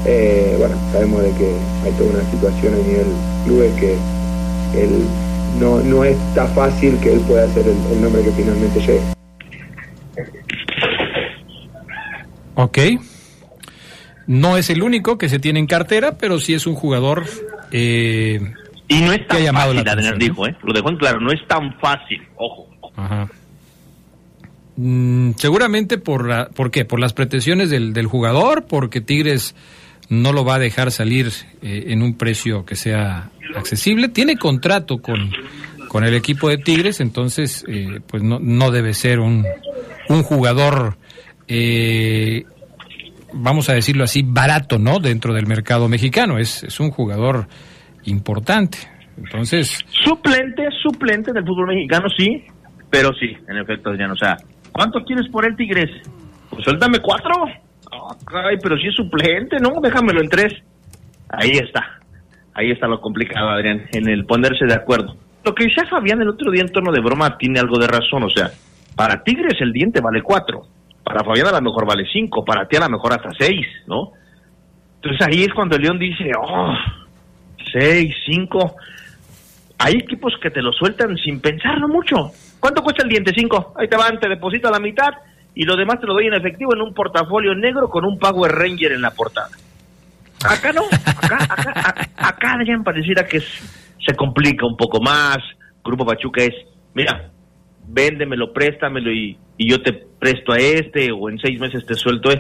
eh, 0.05 0.57
bueno, 0.59 0.75
sabemos 0.93 1.23
de 1.23 1.31
que 1.33 1.53
hay 1.85 1.93
toda 1.93 2.11
una 2.11 2.31
situación 2.31 2.75
a 2.75 2.79
nivel 2.79 3.07
clubes 3.45 3.73
que 3.75 3.93
él 4.83 5.05
no, 5.61 5.81
no 5.81 6.05
es 6.05 6.17
tan 6.35 6.49
fácil 6.55 6.99
que 6.99 7.13
él 7.13 7.21
pueda 7.21 7.47
ser 7.53 7.67
el, 7.69 8.03
nombre 8.03 8.23
que 8.23 8.33
finalmente 8.33 8.81
llegue. 8.81 9.01
Ok. 12.55 12.79
No 14.27 14.57
es 14.57 14.71
el 14.71 14.83
único 14.83 15.19
que 15.19 15.29
se 15.29 15.39
tiene 15.39 15.59
en 15.59 15.67
cartera, 15.67 16.17
pero 16.19 16.39
sí 16.39 16.55
es 16.55 16.67
un 16.67 16.75
jugador 16.75 17.25
eh, 17.73 18.41
y 18.93 19.01
no 19.01 19.13
es 19.13 19.27
tan 19.27 19.55
fácil, 19.55 19.89
Adrián 19.89 20.19
dijo, 20.19 20.47
¿eh? 20.47 20.55
Lo 20.63 20.73
dejó 20.73 20.91
en 20.91 20.97
claro, 20.97 21.21
no 21.21 21.33
es 21.33 21.41
tan 21.49 21.79
fácil, 21.79 22.21
ojo. 22.37 22.69
Ajá. 22.97 23.29
Mm, 24.77 25.33
seguramente 25.37 25.97
por, 25.97 26.29
la, 26.29 26.49
¿por 26.49 26.71
qué? 26.71 26.85
Por 26.85 27.01
las 27.01 27.15
pretensiones 27.15 27.71
del, 27.71 27.95
del, 27.95 28.07
jugador, 28.07 28.67
porque 28.67 29.01
Tigres 29.01 29.55
no 30.11 30.33
lo 30.33 30.45
va 30.45 30.57
a 30.57 30.59
dejar 30.59 30.91
salir 30.91 31.31
eh, 31.63 31.85
en 31.89 32.03
un 32.03 32.19
precio 32.19 32.67
que 32.67 32.77
sea 32.77 33.31
accesible. 33.57 34.09
Tiene 34.09 34.37
contrato 34.37 34.99
con, 34.99 35.33
con 35.89 36.05
el 36.05 36.15
equipo 36.15 36.51
de 36.51 36.59
Tigres, 36.59 37.01
entonces 37.01 37.65
eh, 37.69 38.01
pues 38.07 38.23
no, 38.23 38.41
no 38.41 38.71
debe 38.71 38.93
ser 38.93 39.21
un, 39.21 39.47
un 40.11 40.23
jugador, 40.23 40.99
eh, 41.49 42.45
vamos 43.33 43.69
a 43.69 43.75
decirlo 43.75 44.05
así, 44.05 44.23
barato, 44.25 44.79
¿no? 44.79 44.99
Dentro 44.99 45.35
del 45.35 45.47
mercado 45.47 45.89
mexicano. 45.89 46.39
Es, 46.39 46.65
es 46.65 46.81
un 46.81 46.91
jugador 46.91 47.47
importante. 48.05 48.79
Entonces. 49.17 49.79
Suplente, 50.05 50.69
suplente 50.83 51.33
del 51.33 51.45
fútbol 51.45 51.69
mexicano, 51.69 52.09
sí, 52.17 52.45
pero 52.91 53.13
sí, 53.15 53.37
en 53.49 53.59
efecto, 53.59 53.91
Adrián. 53.91 54.11
O 54.11 54.17
sea, 54.17 54.37
¿cuánto 54.73 55.03
quieres 55.05 55.29
por 55.31 55.47
el 55.47 55.57
Tigres? 55.57 55.91
Pues 56.51 56.65
suéltame 56.65 56.99
cuatro. 57.01 57.33
Ay, 58.27 58.57
pero 58.63 58.77
si 58.79 58.89
es 58.89 58.95
suplente, 58.95 59.57
no, 59.61 59.81
déjamelo 59.81 60.21
en 60.21 60.29
tres. 60.29 60.53
Ahí 61.29 61.53
está. 61.53 62.01
Ahí 62.55 62.71
está 62.71 62.87
lo 62.87 63.01
complicado, 63.01 63.49
Adrián, 63.49 63.83
en 63.93 64.09
el 64.09 64.25
ponerse 64.27 64.67
de 64.67 64.75
acuerdo. 64.75 65.17
Lo 65.45 65.55
que 65.55 65.65
decía 65.65 65.85
Fabián 65.89 66.21
el 66.21 66.29
otro 66.29 66.51
día 66.51 66.63
en 66.63 66.73
torno 66.73 66.93
de 66.93 67.01
broma 67.01 67.37
tiene 67.39 67.59
algo 67.61 67.79
de 67.79 67.87
razón. 67.87 68.25
O 68.25 68.31
sea, 68.31 68.51
para 68.95 69.23
Tigres 69.23 69.61
el 69.61 69.73
diente 69.73 70.01
vale 70.01 70.23
cuatro. 70.23 70.63
Para 71.05 71.25
Fabián 71.25 71.49
a 71.49 71.53
lo 71.53 71.63
mejor 71.63 71.87
vale 71.87 72.05
cinco. 72.13 72.45
Para 72.45 72.67
ti 72.67 72.77
a 72.77 72.81
lo 72.81 72.91
mejor 72.91 73.13
hasta 73.13 73.31
seis, 73.39 73.67
¿no? 73.87 74.13
Entonces 74.97 75.27
ahí 75.27 75.43
es 75.43 75.53
cuando 75.55 75.77
el 75.77 75.83
León 75.83 75.99
dice, 75.99 76.31
oh, 76.41 76.75
seis, 77.73 78.15
cinco. 78.27 78.77
Hay 79.79 79.95
equipos 79.95 80.35
que 80.41 80.51
te 80.51 80.63
lo 80.63 80.73
sueltan 80.73 81.17
sin 81.17 81.41
pensarlo 81.41 81.89
mucho. 81.89 82.31
¿Cuánto 82.61 82.83
cuesta 82.83 83.03
el 83.03 83.09
diente? 83.09 83.33
Cinco. 83.37 83.75
Ahí 83.77 83.89
te 83.89 83.97
van, 83.97 84.21
te 84.21 84.29
deposito 84.29 84.71
la 84.71 84.79
mitad 84.79 85.11
y 85.55 85.65
lo 85.65 85.77
demás 85.77 86.01
te 86.01 86.07
lo 86.07 86.15
doy 86.15 86.29
en 86.29 86.35
efectivo 86.35 86.75
en 86.75 86.83
un 86.83 86.95
portafolio 86.95 87.55
negro 87.55 87.89
con 87.89 88.05
un 88.05 88.19
Power 88.19 88.53
Ranger 88.53 88.93
en 88.93 89.03
la 89.03 89.11
portada. 89.11 89.51
Acá 90.45 90.73
no, 90.73 90.83
acá, 91.07 91.39
acá, 91.49 92.09
acá, 92.17 92.83
pareciera 92.85 93.27
que 93.27 93.41
se 93.41 94.15
complica 94.17 94.67
un 94.67 94.77
poco 94.77 95.01
más. 95.01 95.39
Grupo 95.85 96.05
Pachuca 96.07 96.43
es, 96.43 96.55
mira, 96.95 97.31
véndemelo, 97.87 98.53
préstamelo 98.53 99.13
y, 99.13 99.39
y 99.63 99.71
yo 99.71 99.81
te 99.81 99.93
presto 99.93 100.53
a 100.53 100.57
este 100.57 101.13
o 101.13 101.31
en 101.31 101.39
seis 101.39 101.61
meses 101.61 101.87
te 101.87 101.95
suelto. 101.95 102.31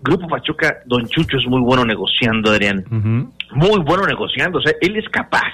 Grupo 0.00 0.28
Pachuca, 0.28 0.78
Don 0.86 1.08
Chucho 1.08 1.36
es 1.36 1.46
muy 1.46 1.60
bueno 1.60 1.84
negociando, 1.84 2.50
Adrián. 2.50 2.84
Muy 3.52 3.80
bueno 3.84 4.04
negociando. 4.06 4.58
O 4.58 4.62
sea, 4.62 4.72
él 4.80 4.96
es 4.96 5.08
capaz 5.08 5.52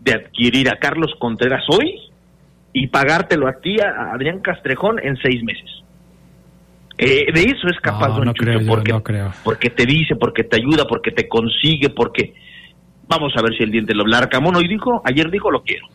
de 0.00 0.12
adquirir 0.12 0.70
a 0.70 0.76
Carlos 0.76 1.12
Contreras 1.18 1.64
hoy 1.68 2.00
y 2.72 2.86
pagártelo 2.86 3.48
a 3.48 3.54
ti, 3.54 3.78
a 3.80 4.12
Adrián 4.12 4.40
Castrejón, 4.40 5.00
en 5.02 5.16
seis 5.16 5.42
meses. 5.42 5.70
Eh, 6.98 7.32
de 7.32 7.42
eso 7.42 7.68
es 7.68 7.80
capaz 7.80 8.16
Don 8.16 8.32
Chucho, 8.32 8.58
porque, 8.66 8.94
porque 9.42 9.70
te 9.70 9.86
dice, 9.86 10.14
porque 10.14 10.44
te 10.44 10.56
ayuda, 10.56 10.84
porque 10.88 11.10
te 11.10 11.28
consigue, 11.28 11.90
porque... 11.90 12.34
Vamos 13.08 13.32
a 13.38 13.42
ver 13.42 13.56
si 13.56 13.64
el 13.64 13.70
diente 13.70 13.94
lo 13.94 14.06
Larcamón 14.06 14.54
hoy 14.54 14.68
dijo, 14.68 15.00
ayer 15.02 15.30
dijo, 15.30 15.50
lo 15.50 15.62
quiero. 15.62 15.86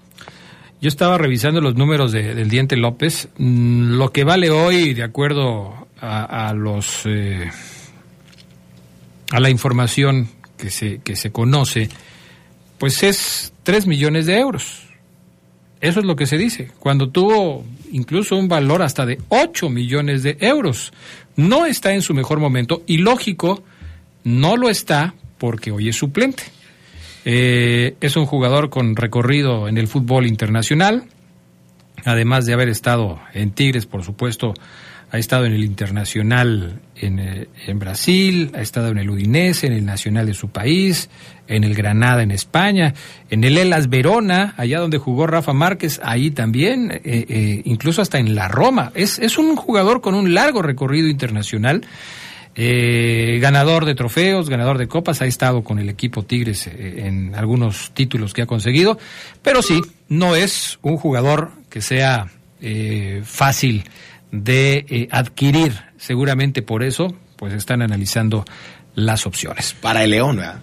Yo 0.84 0.90
estaba 0.90 1.18
revisando 1.18 1.62
los 1.62 1.76
números 1.76 2.12
del 2.12 2.50
diente 2.50 2.76
López. 2.76 3.30
Mm, 3.38 3.94
lo 3.94 4.12
que 4.12 4.26
vale 4.26 4.50
hoy, 4.50 4.94
de 4.94 5.04
acuerdo 5.04 5.88
a, 5.98 6.54
los 6.54 7.04
eh, 7.06 7.50
a 9.32 9.40
la 9.40 9.50
información 9.50 10.28
que 10.58 10.70
se, 10.70 11.00
que 11.00 11.16
se 11.16 11.32
conoce, 11.32 11.88
pues 12.80 13.02
es 13.02 13.54
3 13.64 13.88
millones 13.88 14.26
de 14.26 14.38
euros. 14.38 14.82
Eso 15.80 16.02
es 16.02 16.06
lo 16.06 16.18
que 16.18 16.26
se 16.26 16.38
dice, 16.38 16.72
cuando 16.80 17.08
tuvo 17.08 17.64
incluso 17.94 18.36
un 18.36 18.50
valor 18.50 18.82
hasta 18.82 19.06
de 19.06 19.22
8 19.30 19.70
millones 19.70 20.22
de 20.22 20.36
euros. 20.42 20.92
No 21.38 21.66
está 21.66 21.94
en 21.94 22.02
su 22.02 22.14
mejor 22.14 22.42
momento 22.42 22.84
y 22.88 22.98
lógico, 22.98 23.64
no 24.26 24.58
lo 24.58 24.70
está 24.70 25.14
porque 25.38 25.72
hoy 25.72 25.88
es 25.88 25.96
suplente. 25.96 26.44
Eh, 27.26 27.96
es 28.02 28.16
un 28.16 28.26
jugador 28.26 28.70
con 28.70 28.96
recorrido 28.96 29.68
en 29.68 29.78
el 29.78 29.88
fútbol 29.88 30.28
internacional, 30.28 31.06
además 32.06 32.46
de 32.46 32.54
haber 32.54 32.70
estado 32.70 33.20
en 33.34 33.52
Tigres, 33.52 33.86
por 33.86 34.04
supuesto, 34.04 34.54
ha 35.14 35.20
estado 35.20 35.46
en 35.46 35.54
el 35.54 35.64
Internacional 35.64 36.82
eh, 36.96 37.48
en, 37.68 37.78
Brasil, 37.78 38.52
ha 38.56 38.62
estado 38.62 38.88
en 38.88 38.98
el 38.98 39.12
Udinese, 39.12 39.68
en 39.68 39.74
el 39.74 39.86
Nacional 39.86 40.26
de 40.26 40.34
su 40.34 40.50
país, 40.50 41.08
en 41.48 41.64
el 41.64 41.76
Granada 41.76 42.24
en 42.24 42.32
España, 42.32 42.96
en 43.30 43.44
el 43.44 43.60
Elas 43.60 43.90
Verona, 43.90 44.56
allá 44.58 44.80
donde 44.80 44.98
jugó 44.98 45.28
Rafa 45.28 45.54
Márquez, 45.54 46.02
ahí 46.04 46.32
también, 46.32 46.90
eh, 46.92 47.02
eh, 47.04 47.62
incluso 47.66 48.02
hasta 48.02 48.18
en 48.18 48.34
la 48.34 48.48
Roma. 48.48 48.92
Es, 48.96 49.20
es 49.20 49.38
un 49.38 49.56
jugador 49.56 50.02
con 50.02 50.16
un 50.16 50.34
largo 50.34 50.64
recorrido 50.64 51.08
internacional. 51.08 51.86
Ganador 52.56 53.86
de 53.86 53.96
trofeos, 53.96 54.50
ganador 54.50 54.78
de 54.78 54.88
copas, 54.88 55.22
ha 55.22 55.26
estado 55.26 55.64
con 55.64 55.80
el 55.80 55.90
equipo 55.90 56.24
Tigres 56.24 56.68
en 56.68 57.34
algunos 57.36 57.92
títulos 57.94 58.34
que 58.34 58.44
ha 58.44 58.46
conseguido, 58.46 59.00
pero 59.42 59.62
sí, 59.62 59.82
no 60.08 60.36
es 60.36 60.78
un 60.82 60.98
jugador 60.98 61.52
que 61.70 61.82
sea 61.82 62.28
fácil 63.24 63.84
de 64.34 64.86
eh, 64.90 65.08
adquirir. 65.12 65.80
Seguramente 65.98 66.64
por 66.64 66.84
eso, 66.84 67.16
pues 67.38 67.54
están 67.54 67.82
analizando 67.82 68.44
las 68.96 69.26
opciones. 69.26 69.76
Para 69.80 70.04
el 70.04 70.12
León, 70.12 70.38
¿verdad? 70.38 70.60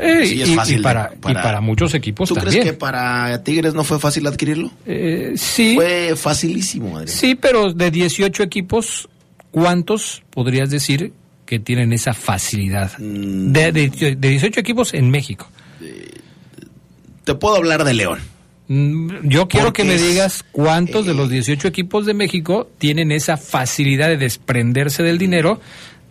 Eh, 0.00 0.44
y, 0.46 0.78
para, 0.78 1.10
para, 1.20 1.60
muchos 1.60 1.92
equipos 1.92 2.28
¿Tú 2.28 2.36
crees 2.36 2.64
que 2.64 2.72
para 2.72 3.42
Tigres 3.42 3.74
no 3.74 3.82
fue 3.82 3.98
fácil 3.98 4.26
adquirirlo? 4.28 4.70
Eh, 4.86 5.32
sí. 5.36 5.74
Fue 5.74 6.14
facilísimo. 6.14 7.00
Sí, 7.06 7.34
pero 7.34 7.72
de 7.72 7.90
18 7.90 8.44
equipos, 8.44 9.08
¿cuántos 9.50 10.22
podrías 10.30 10.70
decir 10.70 11.12
que 11.46 11.58
tienen 11.58 11.92
esa 11.92 12.14
facilidad? 12.14 12.92
Mm. 12.98 13.52
De, 13.52 13.72
de, 13.72 14.16
de 14.16 14.28
18 14.28 14.60
equipos 14.60 14.94
en 14.94 15.10
México. 15.10 15.48
Te 17.24 17.34
puedo 17.34 17.56
hablar 17.56 17.84
de 17.84 17.94
León. 17.94 18.20
Mm, 18.68 19.28
yo 19.28 19.48
quiero 19.48 19.72
que 19.72 19.82
me 19.82 19.96
digas 19.96 20.44
cuántos 20.52 21.06
de 21.06 21.14
los 21.14 21.30
18 21.30 21.66
eh, 21.66 21.70
equipos 21.70 22.04
de 22.04 22.12
México 22.12 22.70
tienen 22.78 23.12
esa 23.12 23.38
facilidad 23.38 24.08
de 24.08 24.18
desprenderse 24.18 25.02
del 25.02 25.16
dinero 25.16 25.60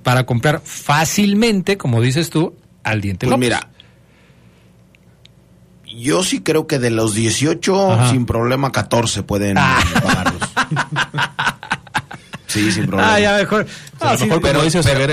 para 0.01 0.25
comprar 0.25 0.61
fácilmente, 0.63 1.77
como 1.77 2.01
dices 2.01 2.31
tú, 2.31 2.55
al 2.83 3.01
diente 3.01 3.27
pues 3.27 3.37
mira, 3.37 3.69
yo 5.85 6.23
sí 6.23 6.41
creo 6.41 6.65
que 6.65 6.79
de 6.79 6.89
los 6.89 7.13
18, 7.13 8.09
sin 8.09 8.25
problema, 8.25 8.71
14 8.71 9.23
pueden 9.23 9.57
ah. 9.59 9.79
pagarlos. 10.03 10.41
Sí, 12.47 12.71
sin 12.71 12.87
problema. 12.87 13.15
Ah, 13.15 13.19
ya 13.19 13.37
mejor. 13.37 13.67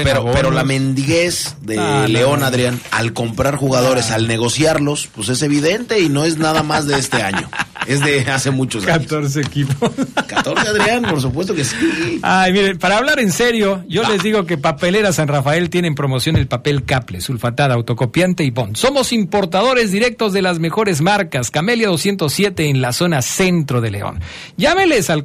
pero, 0.05 0.51
la 0.53 0.65
mendiguez 0.65 1.57
de 1.63 1.79
ah, 1.79 2.07
León, 2.09 2.45
Adrián, 2.45 2.81
al 2.93 3.13
comprar 3.13 3.57
jugadores, 3.57 4.11
ah. 4.11 4.15
al 4.15 4.29
negociarlos, 4.29 5.09
pues 5.15 5.29
es 5.29 5.43
evidente 5.43 6.01
y 6.01 6.09
no 6.09 6.25
es 6.25 6.39
nada 6.39 6.63
más 6.63 6.87
de 6.87 6.99
este 6.99 7.23
año. 7.23 7.51
Es 7.87 8.01
de 8.01 8.21
hace 8.31 8.51
muchos 8.51 8.87
años. 8.87 9.03
14 9.03 9.41
equipos. 9.41 9.91
14, 10.27 10.69
Adrián, 10.69 11.03
por 11.03 11.21
supuesto 11.21 11.55
que 11.55 11.65
sí. 11.65 12.21
Ay, 12.23 12.53
miren, 12.53 12.79
para 12.79 12.97
hablar 12.97 13.19
en 13.21 13.31
serio, 13.31 13.85
yo 13.89 14.09
les 14.09 14.23
digo 14.23 14.47
que 14.47 14.57
Papelera 14.57 15.13
San 15.13 15.29
Rafael 15.29 15.69
tiene 15.69 15.89
en 15.89 15.95
promoción 15.95 16.37
el 16.37 16.47
papel 16.47 16.85
Caple, 16.85 17.21
sulfatada, 17.21 17.75
autocopiante 17.75 18.45
y 18.45 18.51
bond. 18.51 18.77
Somos 18.77 19.13
importadores 19.13 19.91
directos 19.91 20.33
de 20.33 20.41
las 20.41 20.61
mejores 20.61 21.03
marcas. 21.03 21.51
Camelia 21.51 21.89
207 21.89 22.71
en 22.71 22.81
la 22.81 22.93
zona 22.93 23.21
centro 23.21 23.81
de 23.81 23.91
León. 23.91 24.21
Llámeles 24.57 25.11
al 25.11 25.25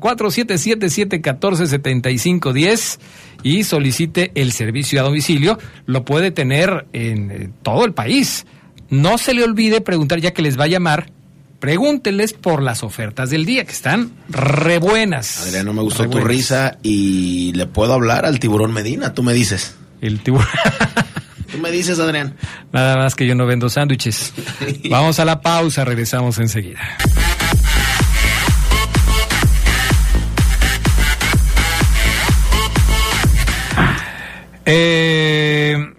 477-714-7510 2.02 3.00
y 3.44 3.64
solicite 3.64 4.32
el 4.36 4.52
servicio 4.52 5.00
a 5.00 5.04
domicilio. 5.04 5.58
Lo 5.86 6.06
puede 6.06 6.32
tener 6.32 6.88
en 6.94 7.54
todo 7.64 7.86
el 7.86 7.94
país. 7.94 8.46
No 8.90 9.18
se 9.18 9.34
le 9.34 9.44
olvide 9.44 9.82
preguntar, 9.82 10.20
ya 10.20 10.32
que 10.32 10.42
les 10.42 10.60
va 10.60 10.66
a 10.66 10.68
llamar, 10.68 11.12
Pregúnteles 11.60 12.32
por 12.32 12.64
las 12.64 12.84
ofertas 12.84 13.30
del 13.30 13.46
día, 13.46 13.66
que 13.66 13.74
están 13.74 14.12
re 14.30 14.80
buenas. 14.80 15.46
Adrián, 15.46 15.66
no 15.66 15.74
me 15.74 15.82
gustó 15.82 16.10
tu 16.10 16.20
risa 16.20 16.78
y 16.84 17.52
le 17.54 17.66
puedo 17.66 17.94
hablar 17.94 18.26
al 18.26 18.40
tiburón 18.40 18.72
Medina, 18.72 19.14
tú 19.14 19.24
me 19.24 19.34
dices. 19.34 19.76
El 20.00 20.22
tiburón. 20.22 20.48
Tú 21.52 21.58
me 21.58 21.72
dices, 21.72 22.00
Adrián. 22.00 22.36
Nada 22.72 22.96
más 22.96 23.16
que 23.16 23.26
yo 23.28 23.36
no 23.36 23.46
vendo 23.46 23.70
sándwiches. 23.70 24.34
Vamos 24.90 25.20
a 25.20 25.26
la 25.26 25.42
pausa, 25.42 25.84
regresamos 25.84 26.38
enseguida. 26.38 26.80
Eh, 34.72 35.94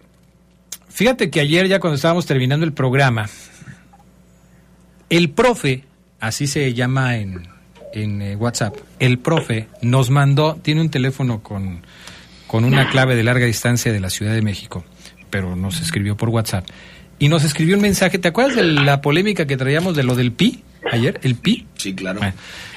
fíjate 0.88 1.28
que 1.28 1.40
ayer 1.40 1.66
ya 1.66 1.80
cuando 1.80 1.96
estábamos 1.96 2.24
terminando 2.24 2.64
el 2.64 2.72
programa, 2.72 3.28
el 5.08 5.30
profe, 5.30 5.82
así 6.20 6.46
se 6.46 6.72
llama 6.72 7.16
en, 7.16 7.48
en 7.92 8.22
eh, 8.22 8.36
WhatsApp, 8.36 8.76
el 9.00 9.18
profe 9.18 9.66
nos 9.82 10.10
mandó, 10.10 10.56
tiene 10.62 10.82
un 10.82 10.88
teléfono 10.88 11.42
con, 11.42 11.82
con 12.46 12.64
una 12.64 12.88
clave 12.90 13.16
de 13.16 13.24
larga 13.24 13.44
distancia 13.44 13.92
de 13.92 13.98
la 13.98 14.08
Ciudad 14.08 14.34
de 14.34 14.42
México, 14.42 14.84
pero 15.30 15.56
nos 15.56 15.80
escribió 15.80 16.16
por 16.16 16.28
WhatsApp. 16.28 16.64
Y 17.18 17.26
nos 17.28 17.42
escribió 17.42 17.74
un 17.74 17.82
mensaje, 17.82 18.18
¿te 18.20 18.28
acuerdas 18.28 18.54
de 18.54 18.62
la 18.62 19.00
polémica 19.00 19.48
que 19.48 19.56
traíamos 19.56 19.96
de 19.96 20.04
lo 20.04 20.14
del 20.14 20.30
PI 20.30 20.62
ayer? 20.92 21.18
¿El 21.24 21.34
PI? 21.34 21.66
Sí, 21.74 21.94
claro. 21.94 22.20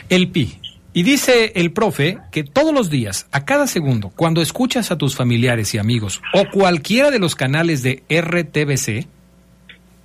el 0.09 0.29
PI. 0.29 0.59
Y 0.93 1.01
dice 1.01 1.53
el 1.55 1.71
profe 1.71 2.19
que 2.31 2.43
todos 2.43 2.71
los 2.71 2.91
días, 2.91 3.25
a 3.31 3.45
cada 3.45 3.65
segundo, 3.65 4.09
cuando 4.15 4.41
escuchas 4.43 4.91
a 4.91 4.97
tus 4.97 5.15
familiares 5.15 5.73
y 5.73 5.79
amigos 5.79 6.21
o 6.33 6.45
cualquiera 6.51 7.09
de 7.09 7.17
los 7.17 7.35
canales 7.35 7.81
de 7.81 8.03
RTBC, 8.09 9.07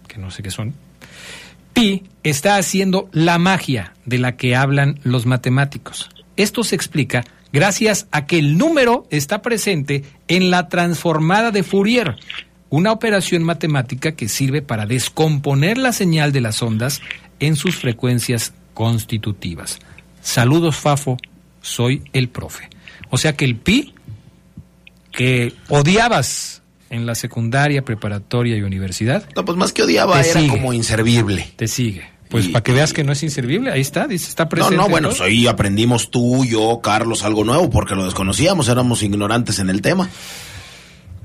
que 0.08 0.18
no 0.18 0.30
sé 0.30 0.42
qué 0.42 0.50
son, 0.50 0.74
Pi 1.74 2.04
está 2.22 2.56
haciendo 2.56 3.10
la 3.12 3.38
magia 3.38 3.92
de 4.06 4.18
la 4.18 4.36
que 4.36 4.56
hablan 4.56 4.98
los 5.02 5.26
matemáticos. 5.26 6.08
Esto 6.36 6.64
se 6.64 6.74
explica 6.74 7.22
gracias 7.52 8.08
a 8.10 8.24
que 8.24 8.38
el 8.38 8.56
número 8.56 9.06
está 9.10 9.42
presente 9.42 10.04
en 10.26 10.50
la 10.50 10.68
transformada 10.68 11.50
de 11.50 11.64
Fourier, 11.64 12.16
una 12.70 12.92
operación 12.92 13.42
matemática 13.42 14.12
que 14.12 14.28
sirve 14.28 14.62
para 14.62 14.86
descomponer 14.86 15.76
la 15.76 15.92
señal 15.92 16.32
de 16.32 16.40
las 16.40 16.62
ondas 16.62 17.02
en 17.40 17.56
sus 17.56 17.76
frecuencias 17.76 18.54
constitutivas. 18.72 19.78
Saludos, 20.28 20.76
Fafo, 20.76 21.16
soy 21.62 22.02
el 22.12 22.28
profe. 22.28 22.68
O 23.08 23.16
sea 23.16 23.34
que 23.34 23.46
el 23.46 23.56
pi 23.56 23.94
que 25.10 25.54
odiabas 25.70 26.60
en 26.90 27.06
la 27.06 27.14
secundaria, 27.14 27.82
preparatoria 27.82 28.54
y 28.54 28.60
universidad. 28.60 29.26
No, 29.34 29.46
pues 29.46 29.56
más 29.56 29.72
que 29.72 29.84
odiaba, 29.84 30.20
era 30.20 30.46
como 30.48 30.74
inservible. 30.74 31.48
Te 31.56 31.66
sigue. 31.66 32.04
Pues 32.28 32.48
para 32.48 32.62
que 32.62 32.72
veas 32.72 32.92
que 32.92 33.04
no 33.04 33.12
es 33.12 33.22
inservible, 33.22 33.72
ahí 33.72 33.80
está, 33.80 34.06
dice, 34.06 34.28
está 34.28 34.50
presente. 34.50 34.76
No, 34.76 34.82
no, 34.82 34.88
bueno, 34.90 35.08
pues 35.08 35.22
ahí 35.22 35.46
aprendimos 35.46 36.10
tú, 36.10 36.44
yo, 36.44 36.80
Carlos, 36.82 37.24
algo 37.24 37.42
nuevo, 37.42 37.70
porque 37.70 37.94
lo 37.94 38.04
desconocíamos, 38.04 38.68
éramos 38.68 39.02
ignorantes 39.02 39.60
en 39.60 39.70
el 39.70 39.80
tema. 39.80 40.10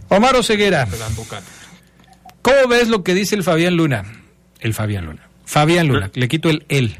Omar 0.08 0.42
Ceguera. 0.46 0.88
¿Cómo 2.42 2.68
ves 2.70 2.88
lo 2.88 3.04
que 3.04 3.14
dice 3.14 3.36
el 3.36 3.44
Fabián 3.44 3.76
Luna? 3.76 4.06
El 4.62 4.74
Fabián 4.74 5.08
Luna. 5.08 5.28
Fabián 5.44 5.90
Luna, 5.90 6.10
le 6.14 6.30
quito 6.30 6.50
el 6.50 6.66
él. 6.70 6.96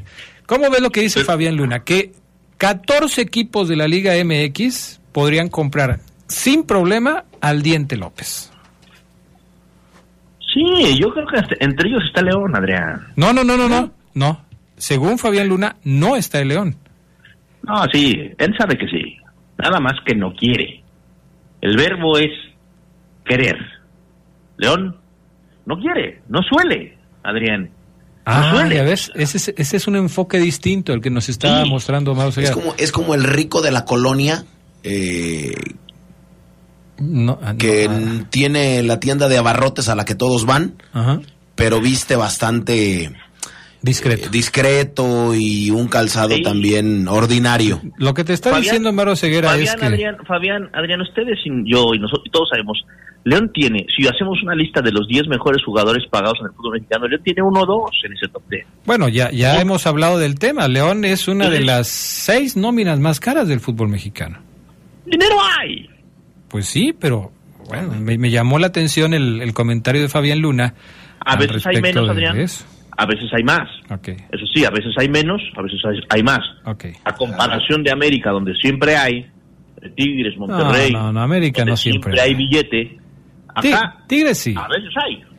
¿Cómo 0.46 0.70
ves 0.70 0.80
lo 0.80 0.90
que 0.90 1.00
dice 1.00 1.24
Fabián 1.24 1.56
Luna? 1.56 1.84
Que 1.84 2.12
14 2.58 3.22
equipos 3.22 3.68
de 3.68 3.76
la 3.76 3.88
Liga 3.88 4.12
MX 4.22 5.00
podrían 5.12 5.48
comprar 5.48 6.00
sin 6.28 6.64
problema 6.64 7.24
al 7.40 7.62
Diente 7.62 7.96
López. 7.96 8.50
Sí, 10.52 10.98
yo 11.00 11.12
creo 11.12 11.26
que 11.26 11.56
entre 11.60 11.88
ellos 11.88 12.02
está 12.06 12.22
León, 12.22 12.54
Adrián. 12.56 13.08
No, 13.16 13.32
no, 13.32 13.42
no, 13.42 13.56
no, 13.56 13.68
no, 13.68 13.92
no. 14.14 14.44
Según 14.76 15.18
Fabián 15.18 15.48
Luna, 15.48 15.76
no 15.84 16.16
está 16.16 16.40
el 16.40 16.48
León. 16.48 16.76
No, 17.62 17.84
sí, 17.92 18.30
él 18.38 18.54
sabe 18.58 18.76
que 18.76 18.86
sí. 18.86 19.16
Nada 19.58 19.80
más 19.80 19.94
que 20.04 20.14
no 20.14 20.32
quiere. 20.34 20.82
El 21.60 21.76
verbo 21.76 22.18
es 22.18 22.30
querer. 23.24 23.56
León 24.58 24.96
no 25.66 25.78
quiere, 25.78 26.20
no 26.28 26.40
suele, 26.42 26.98
Adrián. 27.22 27.70
Ah, 28.26 28.66
ya 28.72 28.82
ves, 28.82 29.12
ese, 29.14 29.54
ese, 29.56 29.76
es 29.76 29.86
un 29.86 29.96
enfoque 29.96 30.38
distinto 30.38 30.94
el 30.94 31.02
que 31.02 31.10
nos 31.10 31.28
está 31.28 31.64
mostrando 31.66 32.14
Mauro 32.14 32.40
es 32.40 32.50
como, 32.52 32.74
es 32.78 32.90
como 32.90 33.14
el 33.14 33.22
rico 33.22 33.60
de 33.60 33.70
la 33.70 33.84
colonia 33.84 34.46
eh, 34.82 35.52
ah, 37.42 37.54
que 37.58 37.86
ah. 37.90 38.24
tiene 38.30 38.82
la 38.82 38.98
tienda 38.98 39.28
de 39.28 39.36
abarrotes 39.36 39.90
a 39.90 39.94
la 39.94 40.06
que 40.06 40.14
todos 40.14 40.46
van, 40.46 40.74
pero 41.54 41.82
viste 41.82 42.16
bastante 42.16 43.12
discreto. 43.82 44.26
Eh, 44.26 44.30
discreto 44.30 45.34
y 45.34 45.70
un 45.70 45.88
calzado 45.88 46.34
también 46.42 47.06
ordinario. 47.08 47.82
Lo 47.98 48.14
que 48.14 48.24
te 48.24 48.32
está 48.32 48.58
diciendo 48.58 48.90
Mauro 48.92 49.16
Ceguera 49.16 49.54
es 49.56 49.74
que... 49.74 49.84
Adrián, 49.84 50.16
Fabián, 50.26 50.70
Adrián, 50.72 51.02
ustedes 51.02 51.38
y 51.44 51.70
yo 51.70 51.92
y 51.94 51.98
nosotros 51.98 52.24
todos 52.32 52.48
sabemos 52.48 52.82
León 53.24 53.50
tiene, 53.54 53.86
si 53.96 54.06
hacemos 54.06 54.42
una 54.42 54.54
lista 54.54 54.82
de 54.82 54.92
los 54.92 55.08
10 55.08 55.28
mejores 55.28 55.64
jugadores 55.64 56.04
pagados 56.10 56.38
en 56.40 56.46
el 56.46 56.52
fútbol 56.52 56.74
mexicano, 56.74 57.08
León 57.08 57.22
tiene 57.24 57.42
uno 57.42 57.60
o 57.62 57.66
dos 57.66 57.90
en 58.04 58.12
ese 58.12 58.28
top 58.28 58.42
10. 58.50 58.66
Bueno, 58.84 59.08
ya, 59.08 59.30
ya 59.30 59.60
hemos 59.62 59.86
hablado 59.86 60.18
del 60.18 60.38
tema. 60.38 60.68
León 60.68 61.06
es 61.06 61.26
una 61.26 61.48
de 61.48 61.60
las 61.60 61.88
seis 61.88 62.54
nóminas 62.54 63.00
más 63.00 63.20
caras 63.20 63.48
del 63.48 63.60
fútbol 63.60 63.88
mexicano. 63.88 64.38
¡Dinero 65.06 65.36
hay! 65.58 65.88
Pues 66.48 66.66
sí, 66.66 66.94
pero 66.98 67.32
bueno, 67.66 67.94
me, 67.98 68.30
llamó 68.30 68.58
la 68.58 68.66
atención 68.66 69.14
el, 69.14 69.54
comentario 69.54 70.02
de 70.02 70.08
Fabián 70.08 70.40
Luna. 70.40 70.74
A 71.20 71.36
veces 71.36 71.66
hay 71.66 71.80
menos, 71.80 72.08
Adrián. 72.08 72.36
A 72.96 73.06
veces 73.06 73.30
hay 73.32 73.42
más. 73.42 73.68
Eso 74.30 74.46
sí, 74.54 74.66
a 74.66 74.70
veces 74.70 74.92
hay 74.98 75.08
menos, 75.08 75.40
a 75.56 75.62
veces 75.62 75.80
hay, 76.10 76.22
más. 76.22 76.40
A 77.04 77.14
comparación 77.14 77.82
de 77.82 77.90
América, 77.90 78.30
donde 78.30 78.54
siempre 78.54 78.96
hay, 78.96 79.26
Tigres, 79.96 80.36
Monterrey. 80.36 80.92
No, 80.92 81.10
no, 81.10 81.20
América 81.22 81.64
no 81.64 81.76
siempre. 81.76 82.12
Siempre 82.12 82.20
hay 82.20 82.34
billete 82.34 83.03
Tigres 84.06 84.38
sí. 84.38 84.54
A 84.56 84.68
veces 84.68 84.90
hay. 85.02 85.34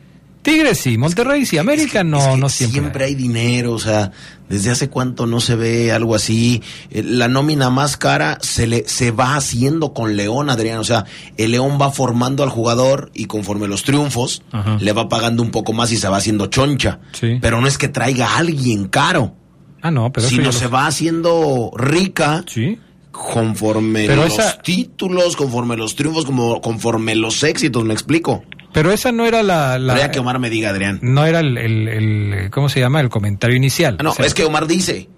Tigres 0.46 0.78
sí, 0.78 0.96
Monterrey 0.96 1.44
sí, 1.44 1.58
América 1.58 2.04
no, 2.04 2.36
no 2.36 2.48
siempre. 2.48 2.80
Siempre 2.80 3.04
hay. 3.06 3.14
dinero, 3.16 3.72
o 3.72 3.80
sea, 3.80 4.12
desde 4.48 4.70
hace 4.70 4.88
cuánto 4.88 5.26
no 5.26 5.40
se 5.40 5.56
ve 5.56 5.90
algo 5.90 6.14
así. 6.14 6.62
Eh, 6.92 7.02
la 7.02 7.26
nómina 7.26 7.68
más 7.68 7.96
cara 7.96 8.38
se 8.42 8.68
le 8.68 8.86
se 8.86 9.10
va 9.10 9.34
haciendo 9.34 9.92
con 9.92 10.14
León, 10.14 10.48
Adrián, 10.48 10.78
o 10.78 10.84
sea, 10.84 11.04
el 11.36 11.50
León 11.50 11.78
va 11.82 11.90
formando 11.90 12.44
al 12.44 12.50
jugador 12.50 13.10
y 13.12 13.24
conforme 13.24 13.66
los 13.66 13.82
triunfos 13.82 14.42
le 14.78 14.92
va 14.92 15.08
pagando 15.08 15.42
un 15.42 15.50
poco 15.50 15.72
más 15.72 15.90
y 15.90 15.96
se 15.96 16.08
va 16.08 16.18
haciendo 16.18 16.46
choncha. 16.46 17.00
Pero 17.40 17.60
no 17.60 17.66
es 17.66 17.76
que 17.76 17.88
traiga 17.88 18.28
a 18.28 18.38
alguien 18.38 18.86
caro. 18.86 19.34
Ah, 19.82 19.90
no, 19.90 20.12
pero 20.12 20.28
sino 20.28 20.52
se 20.52 20.68
va 20.68 20.86
haciendo 20.86 21.72
rica. 21.76 22.44
Sí 22.46 22.78
conforme 23.16 24.06
los 24.06 24.62
títulos, 24.62 25.36
conforme 25.36 25.76
los 25.76 25.96
triunfos, 25.96 26.24
como 26.24 26.60
conforme 26.60 27.14
los 27.14 27.42
éxitos, 27.42 27.84
me 27.84 27.94
explico. 27.94 28.44
Pero 28.72 28.92
esa 28.92 29.10
no 29.10 29.24
era 29.24 29.42
la... 29.42 29.78
la 29.78 30.10
que 30.10 30.18
Omar 30.18 30.38
me 30.38 30.50
diga, 30.50 30.70
Adrián. 30.70 30.98
No 31.02 31.24
era 31.24 31.40
el, 31.40 31.56
el, 31.56 32.50
¿cómo 32.50 32.68
se 32.68 32.80
llama? 32.80 33.00
El 33.00 33.08
comentario 33.08 33.56
inicial. 33.56 33.96
Ah, 33.98 34.02
no, 34.02 34.14
es 34.18 34.34
que 34.34 34.44
Omar 34.44 34.66
dice, 34.66 35.08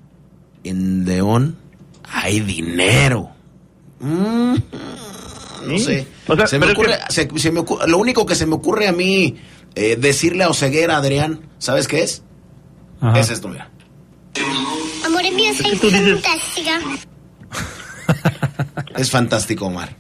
en 0.63 1.05
León 1.05 1.57
hay 2.05 2.41
dinero. 2.41 3.31
Mm, 3.99 4.55
no 5.67 5.79
sé. 5.79 6.07
se 6.47 6.59
me 6.59 6.71
ocurre, 6.71 6.99
se, 7.09 7.51
me 7.51 7.61
ocurre, 7.61 7.89
lo 7.89 7.99
único 7.99 8.25
que 8.25 8.37
se 8.37 8.47
me 8.47 8.55
ocurre 8.55 8.87
a 8.87 8.93
mí 8.93 9.37
eh, 9.75 9.97
decirle 9.97 10.45
a 10.45 10.51
Oseguera, 10.51 10.97
Adrián, 10.97 11.41
¿sabes 11.59 11.89
qué 11.89 12.03
es? 12.03 12.23
Es 13.17 13.31
esto, 13.31 13.49
mira. 13.49 13.71
Amor, 15.05 15.23
soy 15.57 15.77
fantástica 15.77 16.81
es 18.97 19.11
fantástico, 19.11 19.67
Omar. 19.67 19.91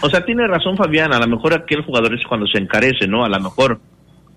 O 0.00 0.10
sea, 0.10 0.24
tiene 0.24 0.46
razón 0.46 0.76
Fabián, 0.76 1.14
a 1.14 1.18
lo 1.18 1.28
mejor 1.28 1.54
aquel 1.54 1.82
jugador 1.82 2.14
es 2.14 2.26
cuando 2.26 2.46
se 2.46 2.58
encarece, 2.58 3.06
¿no? 3.06 3.24
A 3.24 3.28
lo 3.28 3.40
mejor 3.40 3.80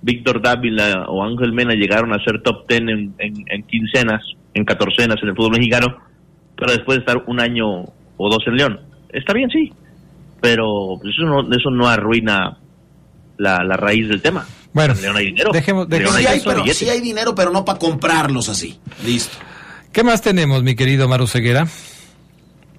Víctor 0.01 0.41
Dávila 0.41 1.06
o 1.08 1.23
Ángel 1.23 1.51
Mena 1.51 1.73
llegaron 1.73 2.13
a 2.13 2.23
ser 2.23 2.41
top 2.43 2.67
ten 2.67 2.88
en, 2.89 3.15
en, 3.17 3.63
quincenas, 3.63 4.21
en 4.54 4.63
catorcenas 4.63 5.17
en 5.23 5.30
el 5.30 5.36
fútbol 5.36 5.54
mexicano, 5.54 5.97
pero 6.56 6.71
después 6.71 6.97
de 6.97 6.99
estar 6.99 7.23
un 7.25 7.39
año 7.39 7.65
o 8.17 8.30
dos 8.30 8.43
en 8.45 8.58
León. 8.58 8.80
Está 9.10 9.34
bien, 9.34 9.49
sí, 9.49 9.73
pero 10.39 10.99
eso 11.04 11.23
no, 11.23 11.41
eso 11.56 11.71
no 11.71 11.88
arruina 11.88 12.60
la, 13.38 13.63
raíz 13.78 14.08
del 14.08 14.21
tema. 14.21 14.45
Bueno, 14.73 14.93
en 14.93 15.01
León 15.01 15.17
hay 15.17 15.25
dinero. 15.25 15.51
Dejemos, 15.51 15.88
sí, 15.89 16.25
hay, 16.28 16.41
pero, 16.45 16.63
sí 16.67 16.89
hay 16.89 17.01
dinero, 17.01 17.34
pero 17.34 17.51
no 17.51 17.65
para 17.65 17.80
comprarlos 17.80 18.49
así. 18.49 18.80
Listo. 19.04 19.38
¿Qué 19.91 20.04
más 20.04 20.21
tenemos, 20.21 20.62
mi 20.62 20.75
querido 20.75 21.08
Maru 21.08 21.25
Ceguera? 21.25 21.67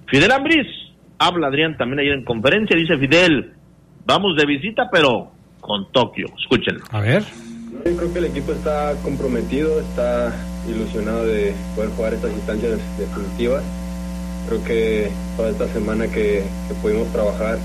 Fidel 0.07 0.31
Ambris, 0.31 0.67
habla 1.19 1.47
Adrián 1.47 1.75
también 1.77 1.99
ayer 1.99 2.13
en 2.13 2.23
conferencia, 2.23 2.77
dice 2.77 2.97
Fidel, 2.97 3.53
vamos 4.05 4.37
de 4.37 4.45
visita, 4.45 4.89
pero 4.89 5.31
con 5.59 5.91
Tokio. 5.91 6.27
Escúchenlo. 6.39 6.85
A 6.91 7.01
ver. 7.01 7.23
Yo 7.85 7.95
creo 7.97 8.13
que 8.13 8.19
el 8.19 8.25
equipo 8.25 8.53
está 8.53 8.93
comprometido, 9.03 9.81
está 9.81 10.33
ilusionado 10.67 11.25
de 11.25 11.53
poder 11.75 11.89
jugar 11.91 12.13
estas 12.13 12.31
instancias 12.31 12.79
definitivas. 12.97 13.63
Creo 14.47 14.63
que 14.63 15.11
toda 15.35 15.49
esta 15.49 15.67
semana 15.67 16.07
que, 16.07 16.43
pudimos 16.81 17.11
trabajar 17.11 17.57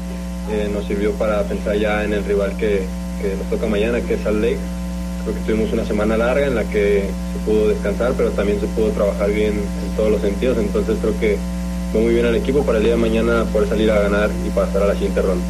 eh, 0.50 0.68
nos 0.72 0.84
sirvió 0.86 1.12
para 1.12 1.44
pensar 1.44 1.76
ya 1.76 2.02
en 2.02 2.12
el 2.12 2.24
rival 2.24 2.56
que, 2.56 2.84
nos 3.38 3.48
toca 3.50 3.68
mañana, 3.68 4.00
que 4.00 4.14
es 4.14 4.20
Salt 4.20 4.40
Lake. 4.40 4.58
Creo 5.22 5.34
que 5.36 5.40
tuvimos 5.42 5.72
una 5.72 5.84
semana 5.84 6.16
larga 6.16 6.48
en 6.48 6.56
la 6.56 6.64
que 6.64 7.04
se 7.32 7.38
pudo 7.46 7.68
descansar, 7.68 8.14
pero 8.16 8.30
también 8.30 8.58
se 8.58 8.66
pudo 8.66 8.90
trabajar 8.90 9.30
bien 9.30 9.52
en 9.52 9.96
todos 9.96 10.10
los 10.10 10.20
sentidos. 10.20 10.58
Entonces 10.58 10.98
creo 11.00 11.20
que 11.20 11.38
fue 11.92 12.00
muy 12.00 12.14
bien 12.14 12.24
al 12.24 12.34
equipo 12.34 12.64
para 12.64 12.78
el 12.78 12.84
día 12.84 12.94
de 12.94 12.98
mañana 12.98 13.44
poder 13.52 13.68
salir 13.68 13.90
a 13.90 14.00
ganar 14.00 14.30
y 14.46 14.50
pasar 14.50 14.82
a 14.82 14.86
la 14.86 14.94
siguiente 14.94 15.20
ronda. 15.20 15.44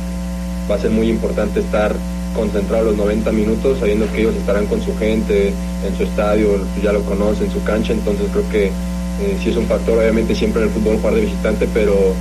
Va 0.69 0.75
a 0.75 0.79
ser 0.79 0.91
muy 0.91 1.09
importante 1.09 1.61
estar 1.61 1.95
concentrado 2.35 2.85
los 2.85 2.97
90 2.97 3.31
minutos, 3.31 3.79
sabiendo 3.79 4.11
que 4.11 4.21
ellos 4.21 4.35
estarán 4.35 4.67
con 4.67 4.83
su 4.83 4.97
gente 4.99 5.53
en 5.87 5.97
su 5.97 6.03
estadio, 6.03 6.59
ya 6.83 6.93
lo 6.93 7.03
conocen, 7.03 7.51
su 7.51 7.63
cancha, 7.63 7.93
entonces 7.93 8.27
creo 8.33 8.49
que 8.51 8.67
eh, 8.67 9.39
sí 9.43 9.51
es 9.51 9.57
un 9.57 9.67
factor, 9.67 9.99
obviamente 9.99 10.35
siempre 10.35 10.63
en 10.63 10.69
el 10.69 10.75
fútbol 10.75 10.97
jugar 10.97 11.15
de 11.15 11.21
visitante, 11.21 11.69
pero 11.73 12.15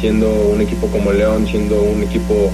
siendo 0.00 0.30
un 0.32 0.60
equipo 0.60 0.88
como 0.88 1.12
León, 1.12 1.46
siendo 1.46 1.80
un 1.82 2.02
equipo 2.02 2.50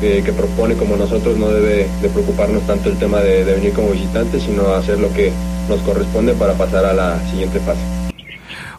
que 0.00 0.32
propone 0.36 0.74
como 0.74 0.96
nosotros, 0.96 1.38
no 1.38 1.48
debe 1.48 1.88
de 2.02 2.08
preocuparnos 2.10 2.66
tanto 2.66 2.90
el 2.90 2.98
tema 2.98 3.20
de, 3.20 3.42
venir 3.42 3.72
como 3.72 3.90
visitante, 3.90 4.38
sino 4.38 4.74
hacer 4.74 4.98
lo 4.98 5.10
que 5.14 5.32
nos 5.66 5.80
corresponde 5.80 6.34
para 6.34 6.52
pasar 6.52 6.84
a 6.84 6.92
la 6.92 7.18
siguiente 7.30 7.58
fase. 7.60 7.80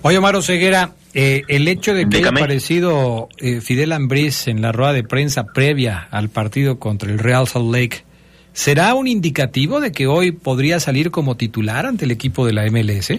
Oye, 0.04 0.20
Omar 0.20 0.40
Ceguera, 0.44 0.92
eh, 1.18 1.44
el 1.48 1.70
hecho 1.70 1.94
de 1.94 2.10
que 2.10 2.18
haya 2.18 2.28
aparecido 2.28 3.30
eh, 3.38 3.62
Fidel 3.62 3.94
Ambriz 3.94 4.50
en 4.50 4.62
la 4.62 4.74
rueda 4.74 4.92
de 4.92 5.04
prensa 5.04 5.46
previa 5.46 6.10
al 6.12 6.28
partido 6.28 6.78
contra 6.78 7.10
el 7.10 7.20
Real 7.20 7.48
Salt 7.48 7.74
Lake, 7.74 8.04
¿será 8.52 8.94
un 8.96 9.08
indicativo 9.08 9.80
de 9.80 9.94
que 9.94 10.08
hoy 10.08 10.34
podría 10.34 10.82
salir 10.82 11.12
como 11.12 11.38
titular 11.38 11.86
ante 11.86 12.04
el 12.04 12.12
equipo 12.12 12.46
de 12.46 12.52
la 12.52 12.70
MLS? 12.70 13.14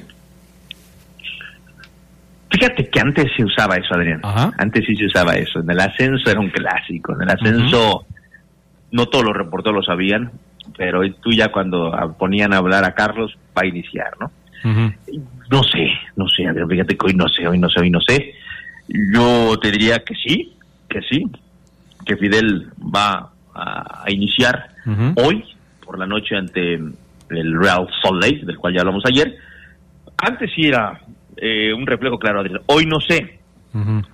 Fíjate 2.50 2.88
que 2.90 3.00
antes 3.00 3.32
se 3.34 3.42
usaba 3.42 3.76
eso, 3.76 3.94
Adrián. 3.94 4.20
Antes 4.58 4.84
sí 4.86 4.94
se 4.94 5.06
usaba 5.06 5.32
eso. 5.32 5.60
En 5.60 5.70
el 5.70 5.80
ascenso 5.80 6.30
era 6.30 6.38
un 6.38 6.50
clásico. 6.50 7.14
En 7.14 7.22
el 7.22 7.30
ascenso 7.30 8.04
no 8.92 9.06
todos 9.06 9.24
los 9.24 9.34
reporteros 9.34 9.76
lo 9.76 9.82
sabían, 9.82 10.32
pero 10.76 11.00
tú 11.22 11.32
ya 11.32 11.48
cuando 11.48 11.92
ponían 12.18 12.52
a 12.52 12.58
hablar 12.58 12.84
a 12.84 12.92
Carlos 12.92 13.38
va 13.56 13.62
a 13.62 13.66
iniciar, 13.66 14.12
¿no? 14.20 14.30
No 15.50 15.62
sé, 15.62 15.90
no 16.16 16.26
sé, 16.28 16.46
Adrián, 16.46 16.68
fíjate 16.68 16.96
que 16.96 17.06
hoy 17.06 17.14
no 17.14 17.28
sé, 17.28 17.46
hoy 17.46 17.58
no 17.58 17.68
sé, 17.68 17.80
hoy 17.80 17.90
no 17.90 18.00
sé. 18.00 18.34
Yo 18.88 19.58
te 19.60 19.70
diría 19.70 19.98
que 20.00 20.14
sí, 20.14 20.54
que 20.88 21.00
sí, 21.02 21.24
que 22.04 22.16
Fidel 22.16 22.68
va 22.78 23.30
a, 23.54 24.04
iniciar 24.08 24.70
hoy 25.16 25.44
por 25.84 25.98
la 25.98 26.06
noche 26.06 26.36
ante 26.36 26.74
el 26.74 27.58
Real 27.58 27.88
Salt 28.02 28.22
Lake, 28.22 28.44
del 28.44 28.56
cual 28.56 28.74
ya 28.74 28.80
hablamos 28.80 29.04
ayer. 29.06 29.36
Antes 30.16 30.50
sí 30.54 30.66
era 30.66 31.00
eh, 31.36 31.72
un 31.72 31.86
reflejo 31.86 32.18
claro, 32.18 32.40
Adrián. 32.40 32.60
Hoy 32.66 32.86
no 32.86 33.00
sé. 33.00 33.40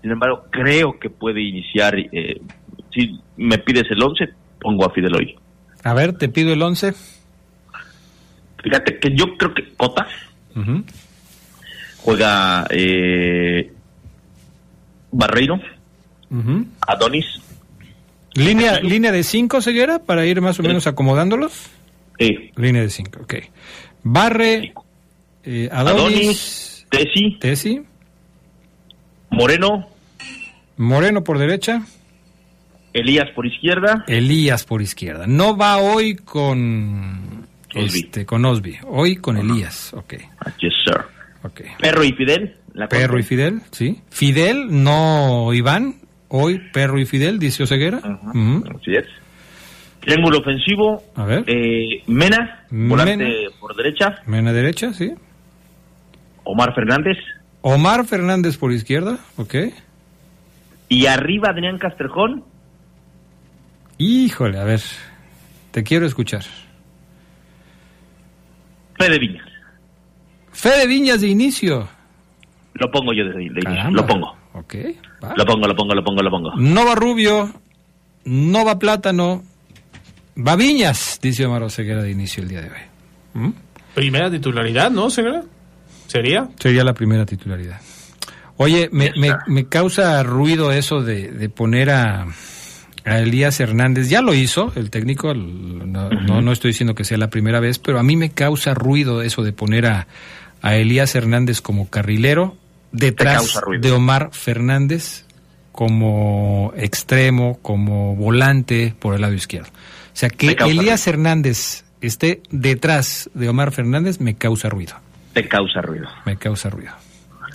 Sin 0.00 0.10
embargo, 0.10 0.46
creo 0.50 0.98
que 0.98 1.08
puede 1.08 1.40
iniciar. 1.40 1.96
Eh, 1.96 2.40
si 2.92 3.20
me 3.36 3.58
pides 3.58 3.88
el 3.90 4.02
11, 4.02 4.28
pongo 4.60 4.84
a 4.84 4.90
Fidel 4.90 5.14
hoy. 5.14 5.36
A 5.84 5.94
ver, 5.94 6.14
te 6.14 6.28
pido 6.28 6.52
el 6.52 6.60
11. 6.60 6.92
Fíjate 8.62 8.98
que 8.98 9.14
yo 9.14 9.36
creo 9.36 9.54
que 9.54 9.72
Cota 9.76 10.08
juega 12.02 12.66
eh, 12.70 13.72
Barreiro, 15.10 15.60
Adonis. 16.86 17.26
¿Línea, 18.34 18.80
¿Línea 18.80 19.12
de 19.12 19.24
5, 19.24 19.60
Ceguera, 19.60 19.98
para 19.98 20.24
ir 20.24 20.40
más 20.40 20.58
o 20.58 20.62
menos 20.62 20.86
acomodándolos? 20.86 21.70
Sí. 22.18 22.50
Línea 22.56 22.82
de 22.82 22.90
5, 22.90 23.20
ok. 23.22 23.34
Barre, 24.02 24.72
Adonis 25.70 26.72
Tesi. 26.92 27.38
Tesi. 27.40 27.82
Moreno. 29.30 29.88
Moreno 30.76 31.24
por 31.24 31.38
derecha. 31.38 31.82
Elías 32.92 33.30
por 33.34 33.46
izquierda. 33.46 34.04
Elías 34.06 34.64
por 34.64 34.82
izquierda. 34.82 35.26
No 35.26 35.56
va 35.56 35.78
hoy 35.78 36.16
con 36.16 37.46
Osby. 37.74 38.00
Este, 38.00 38.26
con 38.26 38.44
Osby. 38.44 38.78
Hoy 38.86 39.16
con 39.16 39.38
Elías. 39.38 39.94
Ok. 39.94 40.14
Yes, 40.58 40.74
sir. 40.84 41.00
Okay. 41.44 41.66
Perro 41.80 42.04
y 42.04 42.12
Fidel. 42.12 42.56
Perro 42.88 43.18
y 43.18 43.22
Fidel, 43.22 43.62
sí. 43.70 44.00
Fidel, 44.10 44.82
no 44.82 45.52
Iván. 45.52 45.96
Hoy 46.28 46.60
Perro 46.72 46.98
y 46.98 47.04
Fidel, 47.04 47.38
dice 47.38 47.64
Oseguera. 47.64 47.98
Así 47.98 48.94
es. 48.94 49.06
Triángulo 50.00 50.38
ofensivo. 50.38 51.02
A 51.14 51.24
ver. 51.24 51.44
Eh, 51.46 52.02
Mena, 52.06 52.64
volante 52.70 53.48
por 53.60 53.76
derecha. 53.76 54.16
Mena 54.26 54.52
derecha, 54.52 54.92
sí. 54.92 55.12
Omar 56.44 56.74
Fernández. 56.74 57.18
Omar 57.60 58.06
Fernández 58.06 58.56
por 58.56 58.72
izquierda, 58.72 59.18
ok. 59.36 59.54
Y 60.88 61.06
arriba 61.06 61.50
Adrián 61.50 61.78
Castrejón. 61.78 62.44
Híjole, 63.98 64.58
a 64.58 64.64
ver, 64.64 64.80
te 65.70 65.82
quiero 65.84 66.06
escuchar. 66.06 66.42
Fede 68.98 69.18
Viñas. 69.18 69.51
Fede 70.52 70.86
Viñas 70.86 71.20
de 71.20 71.28
inicio. 71.28 71.88
Lo 72.74 72.90
pongo 72.90 73.12
yo 73.12 73.24
de, 73.24 73.42
inicio, 73.42 73.90
lo 73.90 74.06
pongo. 74.06 74.36
Ok. 74.54 74.74
Lo 75.36 75.46
pongo, 75.46 75.66
lo 75.66 75.76
pongo, 75.76 75.94
lo 75.94 76.04
pongo, 76.04 76.22
lo 76.22 76.30
pongo. 76.30 76.52
No 76.56 76.86
va 76.86 76.94
Rubio, 76.94 77.52
no 78.24 78.64
va 78.64 78.78
Plátano, 78.78 79.42
va 80.36 80.56
Viñas, 80.56 81.18
dice 81.22 81.46
Omar 81.46 81.62
Oseguera 81.62 82.02
de 82.02 82.10
inicio 82.10 82.42
el 82.42 82.48
día 82.48 82.62
de 82.62 82.68
hoy. 82.68 82.76
¿Mm? 83.34 83.50
Primera 83.94 84.30
titularidad, 84.30 84.90
¿no, 84.90 85.06
Oseguera? 85.06 85.42
¿Sería? 86.06 86.48
Sería 86.58 86.84
la 86.84 86.94
primera 86.94 87.24
titularidad. 87.24 87.80
Oye, 88.56 88.88
me, 88.92 89.12
me, 89.46 89.66
causa 89.66 90.22
ruido 90.22 90.72
eso 90.72 91.02
de, 91.02 91.48
poner 91.48 91.90
a, 91.90 92.26
Elías 93.04 93.58
Hernández. 93.58 94.08
Ya 94.08 94.22
lo 94.22 94.34
hizo 94.34 94.72
el 94.76 94.90
técnico, 94.90 95.34
no, 95.34 96.10
no, 96.10 96.52
estoy 96.52 96.70
diciendo 96.70 96.94
que 96.94 97.04
sea 97.04 97.18
la 97.18 97.30
primera 97.30 97.60
vez, 97.60 97.78
pero 97.78 97.98
a 97.98 98.02
mí 98.02 98.14
me 98.16 98.30
causa 98.30 98.74
ruido 98.74 99.22
eso 99.22 99.42
de 99.42 99.52
poner 99.52 99.86
a, 99.86 100.06
a 100.62 100.76
Elías 100.76 101.14
Hernández 101.14 101.60
como 101.60 101.90
carrilero 101.90 102.56
detrás 102.92 103.60
de 103.80 103.92
Omar 103.92 104.30
Fernández 104.32 105.26
como 105.72 106.72
extremo, 106.76 107.58
como 107.62 108.14
volante 108.14 108.94
por 108.98 109.14
el 109.14 109.22
lado 109.22 109.34
izquierdo. 109.34 109.68
O 109.68 110.16
sea, 110.16 110.30
que 110.30 110.56
Elías 110.60 111.06
Hernández 111.06 111.84
esté 112.00 112.42
detrás 112.50 113.30
de 113.34 113.48
Omar 113.48 113.72
Fernández 113.72 114.20
me 114.20 114.34
causa 114.34 114.68
ruido. 114.68 114.94
Te 115.32 115.48
causa 115.48 115.80
ruido. 115.80 116.08
Me 116.26 116.36
causa 116.36 116.68
ruido. 116.70 116.92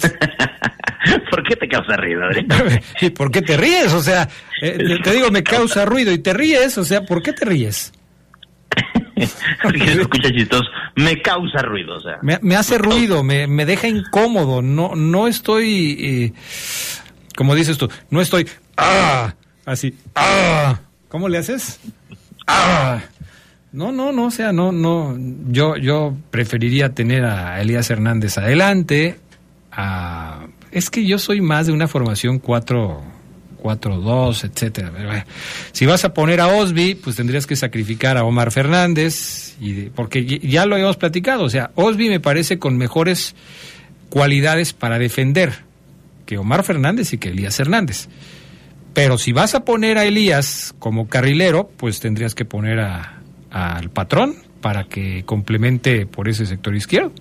¿Por 1.29 1.43
qué 1.43 1.55
te 1.55 1.67
causa 1.67 1.95
ruido, 1.95 2.21
¿Y 3.01 3.09
por 3.11 3.31
qué 3.31 3.41
te 3.41 3.55
ríes? 3.55 3.93
O 3.93 4.01
sea, 4.01 4.27
eh, 4.61 4.97
te 5.03 5.11
digo, 5.11 5.29
me 5.31 5.43
causa 5.43 5.85
ruido 5.85 6.11
y 6.11 6.17
te 6.17 6.33
ríes, 6.33 6.77
o 6.77 6.83
sea, 6.83 7.05
¿por 7.05 7.21
qué 7.21 7.33
te 7.33 7.45
ríes? 7.45 7.93
Porque 9.63 9.79
se 9.79 10.01
escucha 10.01 10.31
chistoso. 10.31 10.69
Me 10.95 11.21
causa 11.21 11.61
ruido, 11.61 11.95
o 11.95 11.99
sea. 11.99 12.19
Me, 12.21 12.55
hace 12.55 12.77
ruido, 12.77 13.23
me, 13.23 13.47
me, 13.47 13.65
deja 13.65 13.87
incómodo. 13.87 14.61
No, 14.61 14.95
no 14.95 15.27
estoy, 15.27 15.97
eh, 15.99 16.33
como 17.35 17.55
dices 17.55 17.77
tú, 17.77 17.89
no 18.09 18.21
estoy, 18.21 18.47
ah, 18.77 19.33
así, 19.65 19.95
ah. 20.15 20.79
¿Cómo 21.09 21.29
le 21.29 21.37
haces? 21.37 21.79
Ah. 22.47 23.01
No, 23.71 23.91
no, 23.91 24.11
no, 24.11 24.25
o 24.25 24.31
sea, 24.31 24.51
no, 24.53 24.71
no, 24.71 25.15
yo, 25.49 25.75
yo 25.75 26.15
preferiría 26.31 26.93
tener 26.93 27.25
a 27.25 27.61
Elías 27.61 27.89
Hernández 27.89 28.37
adelante, 28.37 29.19
a, 29.71 30.47
es 30.71 30.89
que 30.89 31.05
yo 31.05 31.19
soy 31.19 31.41
más 31.41 31.67
de 31.67 31.73
una 31.73 31.87
formación 31.87 32.39
4, 32.39 33.03
4-2, 33.67 34.45
etcétera. 34.45 35.25
Si 35.73 35.85
vas 35.85 36.05
a 36.05 36.13
poner 36.13 36.39
a 36.39 36.47
Osby, 36.47 36.95
pues 36.95 37.17
tendrías 37.17 37.45
que 37.45 37.55
sacrificar 37.55 38.17
a 38.17 38.23
Omar 38.23 38.51
Fernández, 38.51 39.55
y 39.59 39.89
porque 39.89 40.25
ya 40.25 40.65
lo 40.65 40.75
habíamos 40.75 40.97
platicado, 40.97 41.43
o 41.43 41.49
sea, 41.49 41.71
Osby 41.75 42.09
me 42.09 42.19
parece 42.19 42.59
con 42.59 42.77
mejores 42.77 43.35
cualidades 44.09 44.71
para 44.73 44.97
defender 44.99 45.53
que 46.25 46.37
Omar 46.37 46.63
Fernández 46.63 47.11
y 47.13 47.17
que 47.17 47.29
Elías 47.29 47.59
Hernández. 47.59 48.07
Pero 48.93 49.17
si 49.17 49.31
vas 49.31 49.53
a 49.53 49.65
poner 49.65 49.97
a 49.97 50.05
Elías 50.05 50.73
como 50.79 51.07
carrilero, 51.07 51.69
pues 51.77 51.99
tendrías 51.99 52.35
que 52.35 52.45
poner 52.45 52.79
al 52.79 53.89
patrón 53.91 54.35
para 54.61 54.85
que 54.85 55.23
complemente 55.25 56.05
por 56.05 56.27
ese 56.27 56.45
sector 56.45 56.75
izquierdo. 56.75 57.11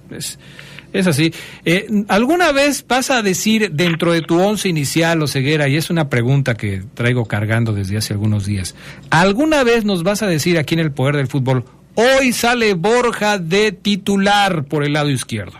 Es 0.99 1.07
así. 1.07 1.33
Eh, 1.65 1.87
¿Alguna 2.09 2.53
vez 2.53 2.87
vas 2.87 3.11
a 3.11 3.23
decir 3.23 3.71
dentro 3.73 4.13
de 4.13 4.23
tu 4.23 4.41
once 4.41 4.69
inicial 4.69 5.23
o 5.23 5.27
ceguera, 5.27 5.69
y 5.69 5.77
es 5.77 5.91
una 5.91 6.09
pregunta 6.09 6.55
que 6.55 6.83
traigo 6.95 7.27
cargando 7.27 7.73
desde 7.73 7.97
hace 7.97 8.15
algunos 8.15 8.47
días, 8.47 8.75
¿alguna 9.11 9.63
vez 9.65 9.85
nos 9.85 10.03
vas 10.03 10.23
a 10.23 10.27
decir 10.27 10.59
aquí 10.59 10.75
en 10.75 10.81
el 10.81 10.93
Poder 10.93 11.17
del 11.17 11.27
Fútbol, 11.27 11.65
hoy 11.95 12.33
sale 12.33 12.75
Borja 12.75 13.39
de 13.39 13.73
titular 13.73 14.65
por 14.65 14.85
el 14.85 14.95
lado 14.95 15.11
izquierdo? 15.11 15.59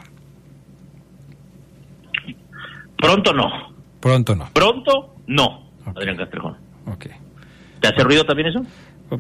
Pronto 2.99 3.33
no. 3.33 3.45
Pronto 4.01 4.35
no. 4.35 4.49
Pronto 4.53 5.15
no, 5.27 5.71
Adrián 5.85 6.17
Castrejón. 6.17 6.57
Okay. 6.87 7.13
¿Te 7.81 7.89
hace 7.89 8.03
ruido 8.03 8.25
también 8.25 8.49
eso? 8.49 8.61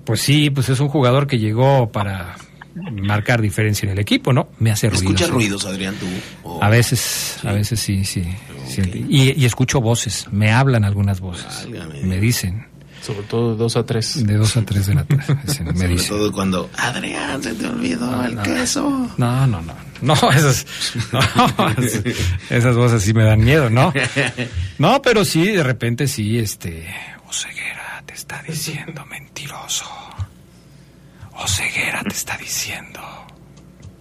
Pues 0.04 0.20
sí, 0.20 0.50
pues 0.50 0.68
es 0.68 0.80
un 0.80 0.88
jugador 0.88 1.26
que 1.26 1.38
llegó 1.38 1.90
para 1.90 2.36
marcar 2.76 3.40
diferencia 3.40 3.86
en 3.86 3.92
el 3.92 3.98
equipo, 3.98 4.32
¿no? 4.32 4.48
Me 4.58 4.70
hace 4.70 4.88
ruido. 4.88 5.04
¿Escuchas 5.04 5.30
ruidos, 5.30 5.64
Adrián, 5.66 5.94
tú? 5.96 6.58
A 6.60 6.68
veces, 6.68 7.38
a 7.44 7.52
veces 7.52 7.80
sí, 7.80 8.04
sí. 8.04 8.24
Y, 9.08 9.44
escucho 9.44 9.80
voces, 9.80 10.26
me 10.30 10.52
hablan 10.52 10.84
algunas 10.84 11.20
voces, 11.20 11.68
me 12.02 12.18
dicen. 12.20 12.66
Sobre 13.02 13.22
todo 13.22 13.52
de 13.52 13.58
2 13.58 13.76
a 13.76 13.86
3. 13.86 14.26
De 14.26 14.34
2 14.34 14.56
a 14.56 14.62
3 14.62 14.86
de 14.86 14.94
la 14.94 15.04
tarde. 15.04 15.76
Sobre 15.76 15.96
todo 15.96 16.32
cuando, 16.32 16.68
Adrián, 16.76 17.40
se 17.40 17.54
te 17.54 17.66
olvidó 17.66 18.24
el 18.24 18.40
queso. 18.42 19.08
No, 19.16 19.46
no, 19.46 19.62
no. 19.62 19.74
No, 20.02 20.14
esas, 20.32 20.66
no, 21.12 21.20
esas 22.50 22.76
voces 22.76 23.02
sí 23.02 23.14
me 23.14 23.24
dan 23.24 23.42
miedo, 23.42 23.70
¿no? 23.70 23.92
No, 24.78 25.00
pero 25.00 25.24
sí, 25.24 25.46
de 25.46 25.62
repente 25.62 26.06
sí, 26.08 26.38
este, 26.38 26.86
Oseguera 27.28 28.02
te 28.04 28.14
está 28.14 28.42
diciendo 28.42 29.06
mentiroso. 29.06 29.86
Oseguera 31.36 32.02
te 32.02 32.14
está 32.14 32.36
diciendo. 32.36 33.00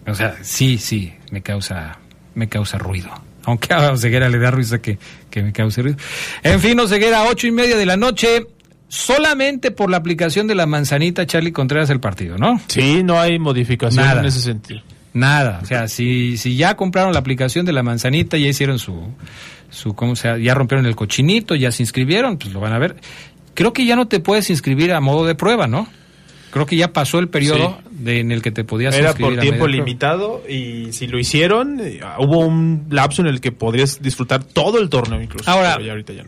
O 0.07 0.13
sea, 0.13 0.35
sí, 0.41 0.77
sí, 0.77 1.13
me 1.31 1.41
causa, 1.41 1.99
me 2.33 2.47
causa 2.47 2.77
ruido. 2.77 3.09
Aunque 3.43 3.73
a 3.73 3.91
Oseguera 3.91 4.29
le 4.29 4.39
da 4.39 4.51
ruido 4.51 4.81
que, 4.81 4.97
que 5.29 5.43
me 5.43 5.53
cause 5.53 5.81
ruido. 5.81 5.97
En 6.43 6.59
fin, 6.59 6.79
Oseguera, 6.79 7.23
ocho 7.23 7.47
y 7.47 7.51
media 7.51 7.77
de 7.77 7.85
la 7.85 7.97
noche 7.97 8.47
solamente 8.87 9.71
por 9.71 9.89
la 9.89 9.97
aplicación 9.97 10.47
de 10.47 10.55
la 10.55 10.65
manzanita 10.65 11.25
Charlie 11.25 11.51
Contreras 11.51 11.89
el 11.89 11.99
partido, 11.99 12.37
¿no? 12.37 12.59
Sí, 12.67 13.03
no 13.03 13.19
hay 13.19 13.39
modificación 13.39 14.19
en 14.19 14.25
ese 14.25 14.41
sentido. 14.41 14.81
Nada, 15.13 15.59
o 15.63 15.65
sea, 15.65 15.87
si, 15.87 16.37
si 16.37 16.57
ya 16.57 16.75
compraron 16.75 17.13
la 17.13 17.19
aplicación 17.19 17.65
de 17.65 17.71
la 17.71 17.83
manzanita, 17.83 18.37
ya 18.37 18.47
hicieron 18.47 18.79
su, 18.79 19.13
su, 19.69 19.95
¿cómo 19.95 20.15
se 20.15 20.41
Ya 20.41 20.53
rompieron 20.53 20.85
el 20.85 20.95
cochinito, 20.95 21.55
ya 21.55 21.71
se 21.71 21.83
inscribieron, 21.83 22.37
pues 22.37 22.53
lo 22.53 22.59
van 22.59 22.73
a 22.73 22.79
ver. 22.79 22.97
Creo 23.53 23.71
que 23.71 23.85
ya 23.85 23.95
no 23.95 24.07
te 24.07 24.19
puedes 24.19 24.49
inscribir 24.49 24.91
a 24.91 24.99
modo 24.99 25.25
de 25.25 25.33
prueba, 25.35 25.67
¿no? 25.67 25.87
Creo 26.55 26.65
que 26.65 26.77
ya 26.77 26.93
pasó 26.93 27.19
el 27.19 27.27
periodo 27.27 27.79
de, 27.91 28.21
en 28.21 28.31
el 28.31 28.41
que 28.41 28.49
te 28.49 28.63
podías 28.63 28.95
Era 28.95 29.13
por 29.13 29.37
tiempo 29.37 29.67
limitado 29.67 30.41
y 30.47 30.93
si 30.93 31.05
lo 31.05 31.19
hicieron, 31.19 31.81
eh, 31.81 31.99
hubo 32.17 32.39
un 32.39 32.85
lapso 32.91 33.21
en 33.21 33.27
el 33.27 33.41
que 33.41 33.51
podrías 33.51 34.01
disfrutar 34.01 34.41
todo 34.45 34.79
el 34.79 34.87
torneo 34.87 35.21
incluso. 35.21 35.51
Ahora, 35.51 35.77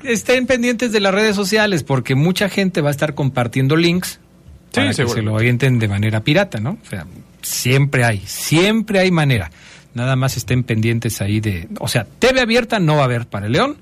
estén 0.03 0.45
pendientes 0.45 0.91
de 0.91 0.99
las 0.99 1.13
redes 1.13 1.33
sociales 1.33 1.83
porque 1.83 2.15
mucha 2.15 2.49
gente 2.49 2.81
va 2.81 2.89
a 2.89 2.91
estar 2.91 3.15
compartiendo 3.15 3.77
links 3.77 4.19
para 4.73 4.89
que 4.89 5.07
se 5.07 5.21
lo 5.21 5.37
avienten 5.37 5.79
de 5.79 5.87
manera 5.87 6.19
pirata, 6.19 6.59
¿no? 6.59 6.71
O 6.71 6.89
sea, 6.89 7.07
siempre 7.41 8.03
hay, 8.03 8.21
siempre 8.25 8.99
hay 8.99 9.11
manera. 9.11 9.49
Nada 9.93 10.17
más 10.17 10.35
estén 10.35 10.65
pendientes 10.65 11.21
ahí 11.21 11.39
de... 11.39 11.69
O 11.79 11.87
sea, 11.87 12.05
TV 12.19 12.41
abierta 12.41 12.79
no 12.79 12.97
va 12.97 13.03
a 13.03 13.05
haber 13.05 13.27
para 13.27 13.45
el 13.45 13.53
León 13.53 13.77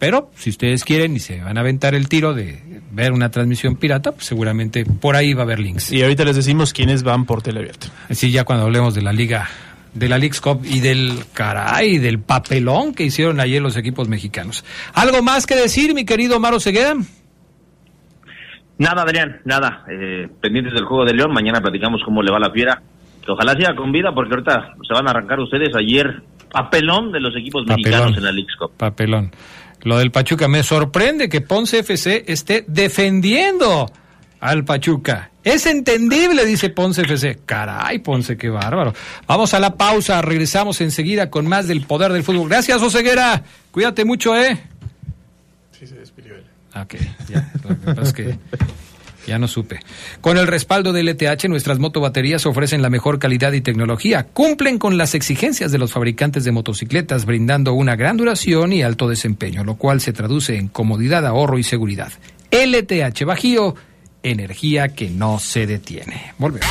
pero 0.00 0.30
si 0.34 0.48
ustedes 0.48 0.82
quieren 0.82 1.14
y 1.14 1.18
se 1.18 1.40
van 1.40 1.58
a 1.58 1.60
aventar 1.60 1.94
el 1.94 2.08
tiro 2.08 2.32
de 2.32 2.79
ver 2.90 3.12
una 3.12 3.30
transmisión 3.30 3.76
pirata, 3.76 4.12
pues 4.12 4.26
seguramente 4.26 4.84
por 4.84 5.16
ahí 5.16 5.34
va 5.34 5.42
a 5.42 5.44
haber 5.44 5.60
links. 5.60 5.92
Y 5.92 6.02
ahorita 6.02 6.24
les 6.24 6.36
decimos 6.36 6.72
quiénes 6.72 7.02
van 7.02 7.24
por 7.24 7.42
teleabierto. 7.42 7.88
Sí, 8.10 8.30
ya 8.30 8.44
cuando 8.44 8.64
hablemos 8.64 8.94
de 8.94 9.02
la 9.02 9.12
liga 9.12 9.48
de 9.94 10.08
la 10.08 10.18
League's 10.18 10.40
Cup 10.40 10.62
y 10.64 10.80
del 10.80 11.24
caray, 11.32 11.98
del 11.98 12.20
papelón 12.20 12.94
que 12.94 13.04
hicieron 13.04 13.40
ayer 13.40 13.60
los 13.60 13.76
equipos 13.76 14.08
mexicanos. 14.08 14.64
¿Algo 14.94 15.22
más 15.22 15.46
que 15.46 15.56
decir, 15.56 15.94
mi 15.94 16.04
querido 16.04 16.38
Maro 16.38 16.60
Segueda? 16.60 16.94
Nada, 18.78 19.02
Adrián, 19.02 19.40
nada. 19.44 19.84
Eh, 19.90 20.28
pendientes 20.40 20.72
del 20.72 20.84
juego 20.84 21.04
de 21.04 21.14
León, 21.14 21.32
mañana 21.32 21.60
platicamos 21.60 22.02
cómo 22.04 22.22
le 22.22 22.32
va 22.32 22.38
la 22.38 22.50
fiera. 22.50 22.82
Ojalá 23.28 23.52
siga 23.52 23.76
con 23.76 23.92
vida 23.92 24.12
porque 24.14 24.34
ahorita 24.34 24.74
se 24.86 24.94
van 24.94 25.06
a 25.06 25.10
arrancar 25.10 25.38
ustedes 25.38 25.74
ayer 25.76 26.22
papelón 26.50 27.12
de 27.12 27.20
los 27.20 27.36
equipos 27.36 27.64
mexicanos 27.66 28.16
en 28.16 28.24
la 28.24 28.32
League's 28.32 28.56
Cup. 28.56 28.72
Papelón. 28.76 29.30
Lo 29.82 29.98
del 29.98 30.10
Pachuca 30.10 30.48
me 30.48 30.62
sorprende 30.62 31.28
que 31.28 31.40
Ponce 31.40 31.78
FC 31.80 32.24
esté 32.26 32.64
defendiendo 32.66 33.90
al 34.40 34.64
Pachuca. 34.64 35.30
Es 35.42 35.64
entendible, 35.66 36.44
dice 36.44 36.68
Ponce 36.68 37.02
FC. 37.02 37.40
Caray, 37.46 37.98
Ponce, 38.00 38.36
qué 38.36 38.50
bárbaro. 38.50 38.92
Vamos 39.26 39.54
a 39.54 39.60
la 39.60 39.74
pausa, 39.74 40.20
regresamos 40.20 40.80
enseguida 40.80 41.30
con 41.30 41.46
más 41.46 41.66
del 41.66 41.82
poder 41.82 42.12
del 42.12 42.22
fútbol. 42.22 42.48
Gracias, 42.48 42.82
Oseguera. 42.82 43.42
Cuídate 43.70 44.04
mucho, 44.04 44.36
¿eh? 44.36 44.58
Sí, 45.78 45.86
se 45.86 45.94
despidió 45.94 46.34
él. 46.34 46.44
Ok, 46.74 46.96
ya. 47.28 47.50
Lo 47.62 47.68
que 47.68 47.86
pasa 47.86 48.02
es 48.02 48.12
que 48.12 48.38
ya 49.30 49.38
no 49.38 49.46
supe. 49.46 49.78
Con 50.20 50.38
el 50.38 50.48
respaldo 50.48 50.92
de 50.92 51.04
LTH, 51.04 51.48
nuestras 51.48 51.78
motobaterías 51.78 52.46
ofrecen 52.46 52.82
la 52.82 52.90
mejor 52.90 53.20
calidad 53.20 53.52
y 53.52 53.60
tecnología. 53.60 54.26
Cumplen 54.26 54.76
con 54.78 54.98
las 54.98 55.14
exigencias 55.14 55.70
de 55.70 55.78
los 55.78 55.92
fabricantes 55.92 56.42
de 56.42 56.50
motocicletas, 56.50 57.26
brindando 57.26 57.72
una 57.72 57.94
gran 57.94 58.16
duración 58.16 58.72
y 58.72 58.82
alto 58.82 59.08
desempeño, 59.08 59.62
lo 59.62 59.76
cual 59.76 60.00
se 60.00 60.12
traduce 60.12 60.56
en 60.56 60.66
comodidad, 60.66 61.24
ahorro 61.26 61.58
y 61.58 61.62
seguridad. 61.62 62.12
LTH 62.50 63.24
Bajío, 63.24 63.76
energía 64.24 64.88
que 64.88 65.10
no 65.10 65.38
se 65.38 65.68
detiene. 65.68 66.32
Volvemos. 66.36 66.66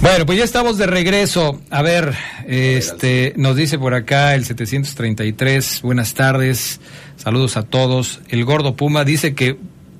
Bueno, 0.00 0.26
pues 0.26 0.38
ya 0.38 0.44
estamos 0.44 0.76
de 0.78 0.86
regreso. 0.86 1.60
A 1.70 1.80
ver, 1.80 2.14
este, 2.46 3.32
nos 3.36 3.56
dice 3.56 3.78
por 3.78 3.94
acá 3.94 4.34
el 4.34 4.44
733. 4.44 5.82
Buenas 5.82 6.14
tardes, 6.14 6.80
saludos 7.16 7.56
a 7.56 7.62
todos. 7.62 8.20
El 8.28 8.44
gordo 8.44 8.76
Puma 8.76 9.04
dice 9.04 9.34
que, 9.34 9.58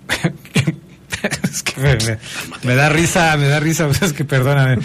es 1.42 1.62
que 1.62 2.18
me, 2.62 2.74
da 2.74 2.88
risa, 2.88 3.36
me 3.36 3.48
da 3.48 3.60
risa, 3.60 3.88
es 4.00 4.12
que 4.12 4.24
perdóname. 4.24 4.82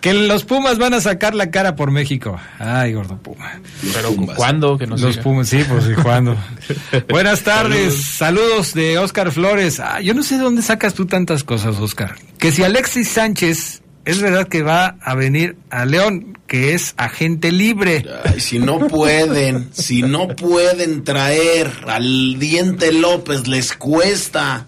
Que 0.00 0.14
los 0.14 0.44
Pumas 0.44 0.78
van 0.78 0.94
a 0.94 1.00
sacar 1.00 1.34
la 1.34 1.50
cara 1.50 1.74
por 1.74 1.90
México. 1.90 2.38
Ay, 2.60 2.92
gordo 2.92 3.16
Puma. 3.16 3.60
Pero 3.92 4.14
¿cuándo? 4.36 4.78
Que 4.78 4.86
los 4.86 5.18
Pumas, 5.18 5.48
sí, 5.48 5.64
pues 5.68 5.84
sí, 5.84 5.94
¿cuándo? 5.94 6.36
Buenas 7.08 7.42
tardes, 7.42 8.04
saludos. 8.04 8.74
de 8.74 8.98
Oscar 8.98 9.32
Flores. 9.32 9.80
Ah, 9.80 10.00
yo 10.00 10.14
no 10.14 10.22
sé 10.22 10.36
de 10.36 10.42
dónde 10.42 10.62
sacas 10.62 10.94
tú 10.94 11.06
tantas 11.06 11.42
cosas, 11.42 11.76
Oscar. 11.78 12.14
Que 12.38 12.52
si 12.52 12.62
Alexis 12.62 13.08
Sánchez 13.08 13.82
es 14.08 14.22
verdad 14.22 14.48
que 14.48 14.62
va 14.62 14.96
a 15.02 15.14
venir 15.14 15.58
a 15.68 15.84
León, 15.84 16.38
que 16.46 16.72
es 16.72 16.94
agente 16.96 17.52
libre. 17.52 18.06
Ay, 18.24 18.40
si 18.40 18.58
no 18.58 18.78
pueden, 18.88 19.68
si 19.72 20.00
no 20.00 20.28
pueden 20.28 21.04
traer 21.04 21.70
al 21.86 22.38
Diente 22.38 22.90
López, 22.90 23.46
les 23.46 23.74
cuesta. 23.74 24.66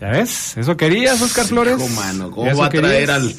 ¿Ya 0.00 0.10
ves? 0.10 0.56
¿Eso 0.56 0.76
querías, 0.76 1.20
Oscar 1.20 1.46
Flores? 1.46 1.76
mano, 1.96 2.30
¿cómo 2.30 2.56
va 2.56 2.66
a 2.66 2.70
traer 2.70 3.10
al, 3.10 3.34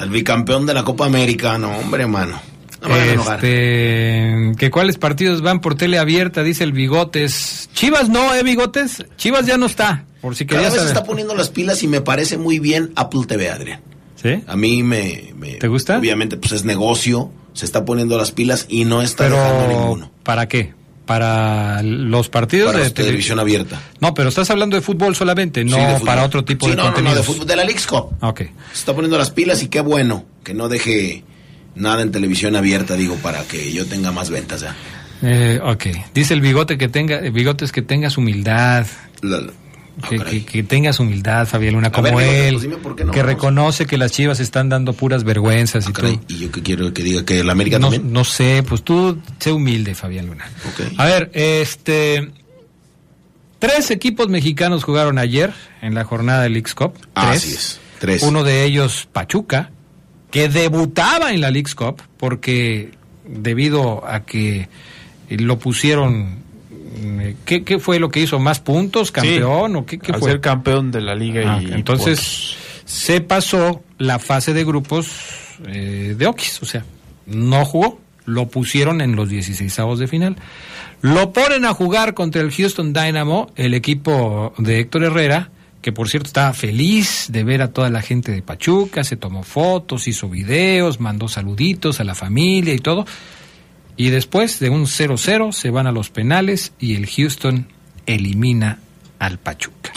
al 0.00 0.10
bicampeón 0.10 0.66
de 0.66 0.74
la 0.74 0.82
Copa 0.82 1.06
América? 1.06 1.56
No, 1.56 1.70
hombre, 1.78 2.04
mano. 2.08 2.42
este, 2.82 4.50
que 4.58 4.70
cuáles 4.72 4.98
partidos 4.98 5.42
van 5.42 5.60
por 5.60 5.76
tele 5.76 6.00
abierta, 6.00 6.42
dice 6.42 6.64
el 6.64 6.72
Bigotes. 6.72 7.70
Chivas 7.72 8.08
no, 8.08 8.34
¿eh, 8.34 8.42
Bigotes? 8.42 9.04
Chivas 9.16 9.46
ya 9.46 9.58
no 9.58 9.66
está, 9.66 10.06
por 10.20 10.34
si 10.34 10.44
querías 10.44 10.70
Cada 10.70 10.82
vez 10.82 10.90
está 10.90 11.04
poniendo 11.04 11.36
las 11.36 11.50
pilas 11.50 11.84
y 11.84 11.86
me 11.86 12.00
parece 12.00 12.36
muy 12.36 12.58
bien 12.58 12.90
Apple 12.96 13.26
TV, 13.28 13.48
Adrián. 13.48 13.91
A 14.46 14.56
mí 14.56 14.82
me, 14.82 15.32
¿Te 15.60 15.68
gusta? 15.68 15.98
Obviamente, 15.98 16.36
pues 16.36 16.52
es 16.52 16.64
negocio, 16.64 17.30
se 17.52 17.64
está 17.64 17.84
poniendo 17.84 18.16
las 18.16 18.32
pilas 18.32 18.66
y 18.68 18.84
no 18.84 19.02
está 19.02 19.28
dejando 19.28 19.68
ninguno. 19.68 20.10
¿Para 20.22 20.48
qué? 20.48 20.72
para 21.06 21.82
los 21.82 22.28
partidos 22.28 22.74
de 22.74 22.90
televisión 22.90 23.38
abierta. 23.38 23.82
No, 24.00 24.14
pero 24.14 24.28
estás 24.28 24.50
hablando 24.50 24.76
de 24.76 24.82
fútbol 24.82 25.14
solamente, 25.16 25.64
no 25.64 25.76
para 26.04 26.24
otro 26.24 26.44
tipo 26.44 26.68
de 26.68 26.76
no, 26.76 26.90
No, 26.90 27.14
de 27.14 27.22
fútbol, 27.22 27.46
de 27.46 27.56
la 27.56 27.64
Leagues 27.64 27.86
Cup. 27.86 28.16
Ok. 28.20 28.40
Se 28.72 28.78
está 28.78 28.94
poniendo 28.94 29.18
las 29.18 29.30
pilas 29.30 29.62
y 29.62 29.68
qué 29.68 29.80
bueno 29.80 30.24
que 30.44 30.54
no 30.54 30.68
deje 30.68 31.24
nada 31.74 32.02
en 32.02 32.12
televisión 32.12 32.56
abierta, 32.56 32.96
digo, 32.96 33.16
para 33.16 33.42
que 33.44 33.72
yo 33.72 33.86
tenga 33.86 34.12
más 34.12 34.30
ventas 34.30 34.60
ya. 34.60 34.76
Eh, 35.22 35.60
ok. 35.62 35.86
Dice 36.14 36.34
el 36.34 36.40
bigote 36.40 36.78
que 36.78 36.88
tenga, 36.88 37.18
el 37.18 37.32
bigote 37.32 37.64
es 37.64 37.72
que 37.72 37.82
tengas 37.82 38.16
humildad. 38.16 38.86
Ah, 39.22 39.40
que, 40.08 40.62
tengas 40.62 41.00
humildad, 41.00 41.46
Fabián 41.46 41.74
Luna, 41.74 41.92
como 41.92 42.20
él, 42.20 42.58
pues 42.82 42.94
que 43.12 43.22
reconoce 43.22 43.86
que 43.86 43.98
las 43.98 44.12
chivas 44.12 44.40
están 44.40 44.68
dando 44.68 44.94
puras 44.94 45.24
vergüenzas 45.24 45.86
y 45.86 45.90
ah, 45.90 45.92
todo. 45.92 46.20
¿Y 46.28 46.38
yo 46.38 46.50
que 46.50 46.62
quiero 46.62 46.92
que 46.92 47.02
diga 47.02 47.24
que 47.24 47.44
la 47.44 47.52
América 47.52 47.78
no, 47.78 47.90
también? 47.90 48.12
No 48.12 48.24
sé, 48.24 48.64
pues 48.66 48.82
tú 48.82 49.18
sé 49.38 49.52
humilde, 49.52 49.94
Fabián 49.94 50.26
Luna. 50.26 50.50
A 50.96 51.04
ver, 51.04 51.30
este. 51.34 52.30
Tres 53.58 53.92
equipos 53.92 54.28
mexicanos 54.28 54.82
jugaron 54.82 55.18
ayer 55.18 55.52
en 55.82 55.94
la 55.94 56.02
jornada 56.04 56.42
del 56.42 56.54
Leagues 56.54 56.74
Cup. 56.74 56.94
Así 57.14 57.52
es. 57.52 57.80
Tres. 58.00 58.22
Uno 58.24 58.42
de 58.42 58.64
ellos, 58.64 59.08
Pachuca, 59.12 59.70
que 60.32 60.48
debutaba 60.48 61.32
en 61.32 61.40
la 61.40 61.50
Leagues 61.50 61.76
Cup 61.76 62.02
porque 62.16 62.90
debido 63.24 64.04
a 64.04 64.24
que 64.24 64.68
lo 65.28 65.58
pusieron 65.60 66.42
¿Qué, 67.44 67.78
fue 67.78 67.98
lo 67.98 68.08
que 68.08 68.20
hizo? 68.20 68.38
¿Más 68.38 68.60
puntos? 68.60 69.12
¿Campeón? 69.12 69.76
¿O 69.76 69.86
qué, 69.86 69.98
qué 69.98 70.12
fue? 70.14 70.32
ser 70.32 70.40
campeón 70.40 70.90
de 70.90 71.00
la 71.00 71.14
liga. 71.14 71.60
y 71.62 71.72
entonces 71.72 72.56
se 72.84 73.20
pasó 73.20 73.82
la 73.98 74.18
fase 74.18 74.52
de 74.52 74.64
grupos 74.64 75.08
eh, 75.66 76.14
de 76.16 76.26
Oquis. 76.26 76.62
O 76.62 76.66
sea, 76.66 76.84
no 77.26 77.64
jugó. 77.64 78.00
Lo 78.24 78.46
pusieron 78.46 79.00
en 79.00 79.16
los 79.16 79.28
16 79.28 79.98
de 79.98 80.06
final. 80.06 80.36
Lo 81.00 81.32
ponen 81.32 81.64
a 81.64 81.74
jugar 81.74 82.14
contra 82.14 82.40
el 82.40 82.52
Houston 82.52 82.92
Dynamo, 82.92 83.50
el 83.56 83.74
equipo 83.74 84.54
de 84.58 84.78
Héctor 84.78 85.02
Herrera, 85.02 85.50
que 85.80 85.90
por 85.90 86.08
cierto 86.08 86.28
estaba 86.28 86.52
feliz 86.52 87.26
de 87.30 87.42
ver 87.42 87.60
a 87.62 87.72
toda 87.72 87.90
la 87.90 88.00
gente 88.00 88.30
de 88.30 88.40
Pachuca, 88.40 89.02
se 89.02 89.16
tomó 89.16 89.42
fotos, 89.42 90.06
hizo 90.06 90.28
videos, 90.28 91.00
mandó 91.00 91.26
saluditos 91.26 91.98
a 91.98 92.04
la 92.04 92.14
familia 92.14 92.72
y 92.72 92.78
todo. 92.78 93.04
Y 93.96 94.10
después 94.10 94.58
de 94.58 94.70
un 94.70 94.86
0-0 94.86 95.52
se 95.52 95.70
van 95.70 95.86
a 95.86 95.92
los 95.92 96.10
penales 96.10 96.72
y 96.78 96.94
el 96.94 97.06
Houston 97.06 97.68
elimina 98.06 98.78
al 99.18 99.38
Pachuca. 99.38 99.92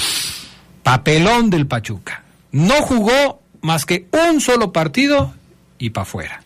Papelón 0.84 1.50
del 1.50 1.66
Pachuca. 1.66 2.24
No 2.52 2.76
jugó 2.82 3.42
más 3.62 3.86
que 3.86 4.08
un 4.12 4.40
solo 4.42 4.72
partido 4.72 5.34
y 5.80 5.90
para 5.90 6.04
afuera. 6.04 6.44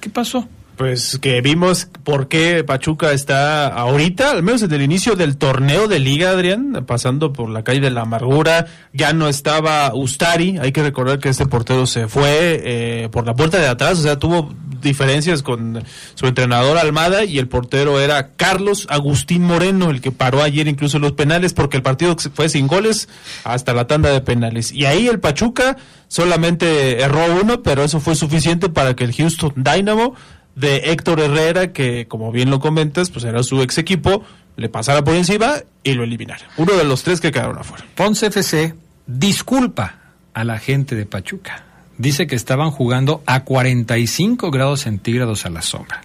¿Qué 0.00 0.10
pasó? 0.10 0.48
Pues 0.76 1.18
que 1.20 1.40
vimos 1.42 1.88
por 2.02 2.28
qué 2.28 2.64
Pachuca 2.64 3.12
está 3.12 3.68
ahorita, 3.68 4.30
al 4.30 4.42
menos 4.42 4.62
desde 4.62 4.76
el 4.76 4.82
inicio 4.82 5.16
del 5.16 5.36
torneo 5.36 5.86
de 5.86 5.98
liga, 5.98 6.30
Adrián, 6.30 6.84
pasando 6.86 7.32
por 7.32 7.50
la 7.50 7.62
calle 7.62 7.80
de 7.80 7.90
la 7.90 8.02
amargura, 8.02 8.66
ya 8.92 9.12
no 9.12 9.28
estaba 9.28 9.94
Ustari, 9.94 10.58
hay 10.58 10.72
que 10.72 10.82
recordar 10.82 11.18
que 11.18 11.28
este 11.28 11.46
portero 11.46 11.86
se 11.86 12.08
fue 12.08 12.60
eh, 12.64 13.08
por 13.12 13.26
la 13.26 13.34
puerta 13.34 13.58
de 13.58 13.68
atrás, 13.68 13.98
o 13.98 14.02
sea, 14.02 14.18
tuvo 14.18 14.54
diferencias 14.82 15.42
con 15.42 15.82
su 16.14 16.26
entrenador 16.26 16.76
Almada 16.76 17.24
y 17.24 17.38
el 17.38 17.48
portero 17.48 18.00
era 18.00 18.32
Carlos 18.36 18.86
Agustín 18.90 19.44
Moreno, 19.44 19.90
el 19.90 20.00
que 20.00 20.10
paró 20.10 20.42
ayer 20.42 20.68
incluso 20.68 20.98
los 20.98 21.12
penales 21.12 21.54
porque 21.54 21.78
el 21.78 21.82
partido 21.82 22.16
fue 22.34 22.48
sin 22.48 22.66
goles 22.66 23.08
hasta 23.44 23.72
la 23.72 23.86
tanda 23.86 24.10
de 24.10 24.20
penales. 24.20 24.72
Y 24.72 24.84
ahí 24.84 25.06
el 25.06 25.20
Pachuca 25.20 25.76
solamente 26.08 27.00
erró 27.00 27.40
uno, 27.40 27.62
pero 27.62 27.84
eso 27.84 28.00
fue 28.00 28.14
suficiente 28.14 28.68
para 28.68 28.94
que 28.94 29.04
el 29.04 29.14
Houston 29.14 29.54
Dynamo 29.56 30.14
de 30.54 30.76
Héctor 30.92 31.20
Herrera, 31.20 31.72
que 31.72 32.06
como 32.06 32.32
bien 32.32 32.50
lo 32.50 32.60
comentas, 32.60 33.10
pues 33.10 33.24
era 33.24 33.42
su 33.42 33.62
ex 33.62 33.78
equipo, 33.78 34.24
le 34.56 34.68
pasara 34.68 35.02
por 35.02 35.14
encima 35.14 35.54
y 35.82 35.94
lo 35.94 36.04
eliminara. 36.04 36.46
Uno 36.56 36.74
de 36.74 36.84
los 36.84 37.02
tres 37.02 37.20
que 37.20 37.30
quedaron 37.30 37.58
afuera. 37.58 37.84
Ponce 37.94 38.26
FC 38.26 38.74
disculpa 39.06 39.98
a 40.34 40.44
la 40.44 40.58
gente 40.58 40.94
de 40.94 41.06
Pachuca. 41.06 41.64
Dice 41.98 42.26
que 42.26 42.36
estaban 42.36 42.70
jugando 42.70 43.22
a 43.26 43.44
45 43.44 44.50
grados 44.50 44.80
centígrados 44.80 45.46
a 45.46 45.50
la 45.50 45.62
sombra. 45.62 46.02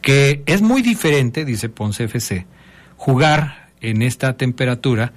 Que 0.00 0.42
es 0.46 0.60
muy 0.60 0.82
diferente, 0.82 1.44
dice 1.44 1.68
Ponce 1.68 2.04
FC, 2.04 2.46
jugar 2.96 3.70
en 3.80 4.02
esta 4.02 4.36
temperatura 4.36 5.12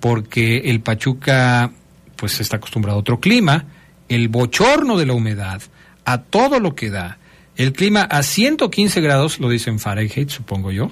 porque 0.00 0.58
el 0.70 0.80
Pachuca 0.80 1.70
pues 2.16 2.40
está 2.40 2.56
acostumbrado 2.56 2.98
a 2.98 3.00
otro 3.00 3.20
clima, 3.20 3.64
el 4.08 4.28
bochorno 4.28 4.96
de 4.98 5.06
la 5.06 5.12
humedad, 5.12 5.62
a 6.04 6.22
todo 6.22 6.58
lo 6.58 6.74
que 6.74 6.90
da 6.90 7.18
el 7.62 7.74
clima 7.74 8.02
a 8.02 8.22
115 8.22 9.02
grados, 9.02 9.38
lo 9.38 9.50
dicen 9.50 9.78
Fahrenheit, 9.78 10.30
supongo 10.30 10.72
yo, 10.72 10.90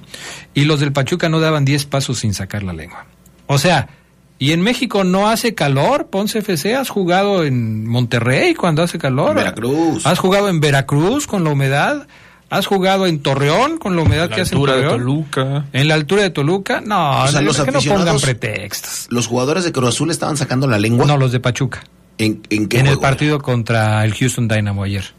y 0.53 0.65
los 0.65 0.79
del 0.79 0.91
Pachuca 0.91 1.27
no 1.27 1.39
daban 1.39 1.65
10 1.65 1.85
pasos 1.85 2.19
sin 2.19 2.35
sacar 2.35 2.61
la 2.61 2.73
lengua. 2.73 3.07
O 3.47 3.57
sea, 3.57 3.89
¿y 4.37 4.51
en 4.51 4.61
México 4.61 5.03
no 5.03 5.29
hace 5.29 5.55
calor? 5.55 6.09
Ponce 6.11 6.39
FC, 6.39 6.75
¿has 6.75 6.89
jugado 6.89 7.43
en 7.43 7.87
Monterrey 7.87 8.53
cuando 8.53 8.83
hace 8.83 8.99
calor? 8.99 9.31
En 9.31 9.35
Veracruz. 9.37 10.05
¿Has 10.05 10.19
jugado 10.19 10.47
en 10.47 10.59
Veracruz 10.59 11.25
con 11.25 11.43
la 11.43 11.49
humedad? 11.49 12.07
¿Has 12.51 12.67
jugado 12.67 13.07
en 13.07 13.19
Torreón 13.23 13.79
con 13.79 13.95
la 13.95 14.03
humedad 14.03 14.29
que 14.29 14.41
hace 14.41 14.53
en 14.53 14.61
Torreón? 14.61 14.83
De 14.83 14.89
Toluca. 14.89 15.65
¿En 15.73 15.87
la 15.87 15.95
altura 15.95 16.21
de 16.21 16.29
Toluca? 16.29 16.81
No, 16.81 17.23
o 17.23 17.27
sea, 17.29 17.41
los 17.41 17.59
que 17.59 17.71
no 17.71 17.81
pongan 17.81 18.19
pretextos. 18.19 19.07
¿Los 19.09 19.25
jugadores 19.25 19.63
de 19.63 19.71
Cruz 19.71 19.89
Azul 19.89 20.11
estaban 20.11 20.37
sacando 20.37 20.67
la 20.67 20.77
lengua? 20.77 21.07
No, 21.07 21.17
los 21.17 21.31
de 21.31 21.39
Pachuca. 21.39 21.83
¿En, 22.19 22.43
en 22.51 22.67
qué 22.67 22.79
En 22.79 22.85
el 22.85 22.99
partido 22.99 23.39
contra 23.39 24.03
el 24.05 24.13
Houston 24.13 24.47
Dynamo 24.47 24.83
ayer. 24.83 25.17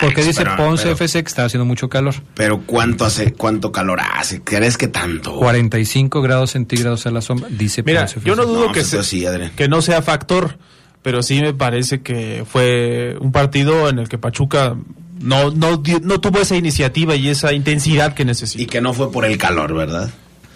Porque, 0.00 0.24
dice 0.24 0.44
Ponce 0.56 0.90
FC 0.90 1.22
que 1.22 1.28
está 1.28 1.44
haciendo 1.44 1.64
mucho 1.64 1.88
calor. 1.88 2.14
Pero 2.34 2.62
¿cuánto 2.66 3.04
hace, 3.04 3.32
cuánto 3.32 3.72
calor 3.72 4.00
hace? 4.00 4.42
¿Crees 4.42 4.76
que 4.76 4.88
tanto? 4.88 5.36
45 5.36 6.20
grados 6.22 6.50
centígrados 6.52 7.06
a 7.06 7.10
la 7.10 7.20
sombra, 7.20 7.48
dice 7.50 7.82
Mira, 7.82 8.06
yo 8.06 8.36
no 8.36 8.44
dudo 8.44 8.72
que, 8.72 8.82
pues 8.82 9.16
que 9.56 9.68
no 9.68 9.82
sea 9.82 10.02
factor, 10.02 10.58
pero 11.02 11.22
sí 11.22 11.40
me 11.40 11.54
parece 11.54 12.02
que 12.02 12.44
fue 12.48 13.16
un 13.20 13.32
partido 13.32 13.88
en 13.88 13.98
el 13.98 14.08
que 14.08 14.18
Pachuca 14.18 14.76
no, 15.20 15.50
no, 15.50 15.82
no 16.02 16.20
tuvo 16.20 16.40
esa 16.40 16.56
iniciativa 16.56 17.16
y 17.16 17.28
esa 17.28 17.52
intensidad 17.52 18.14
que 18.14 18.24
necesita. 18.24 18.62
Y 18.62 18.66
que 18.66 18.80
no 18.80 18.92
fue 18.92 19.10
por 19.10 19.24
el 19.24 19.38
calor, 19.38 19.74
¿verdad? 19.74 20.10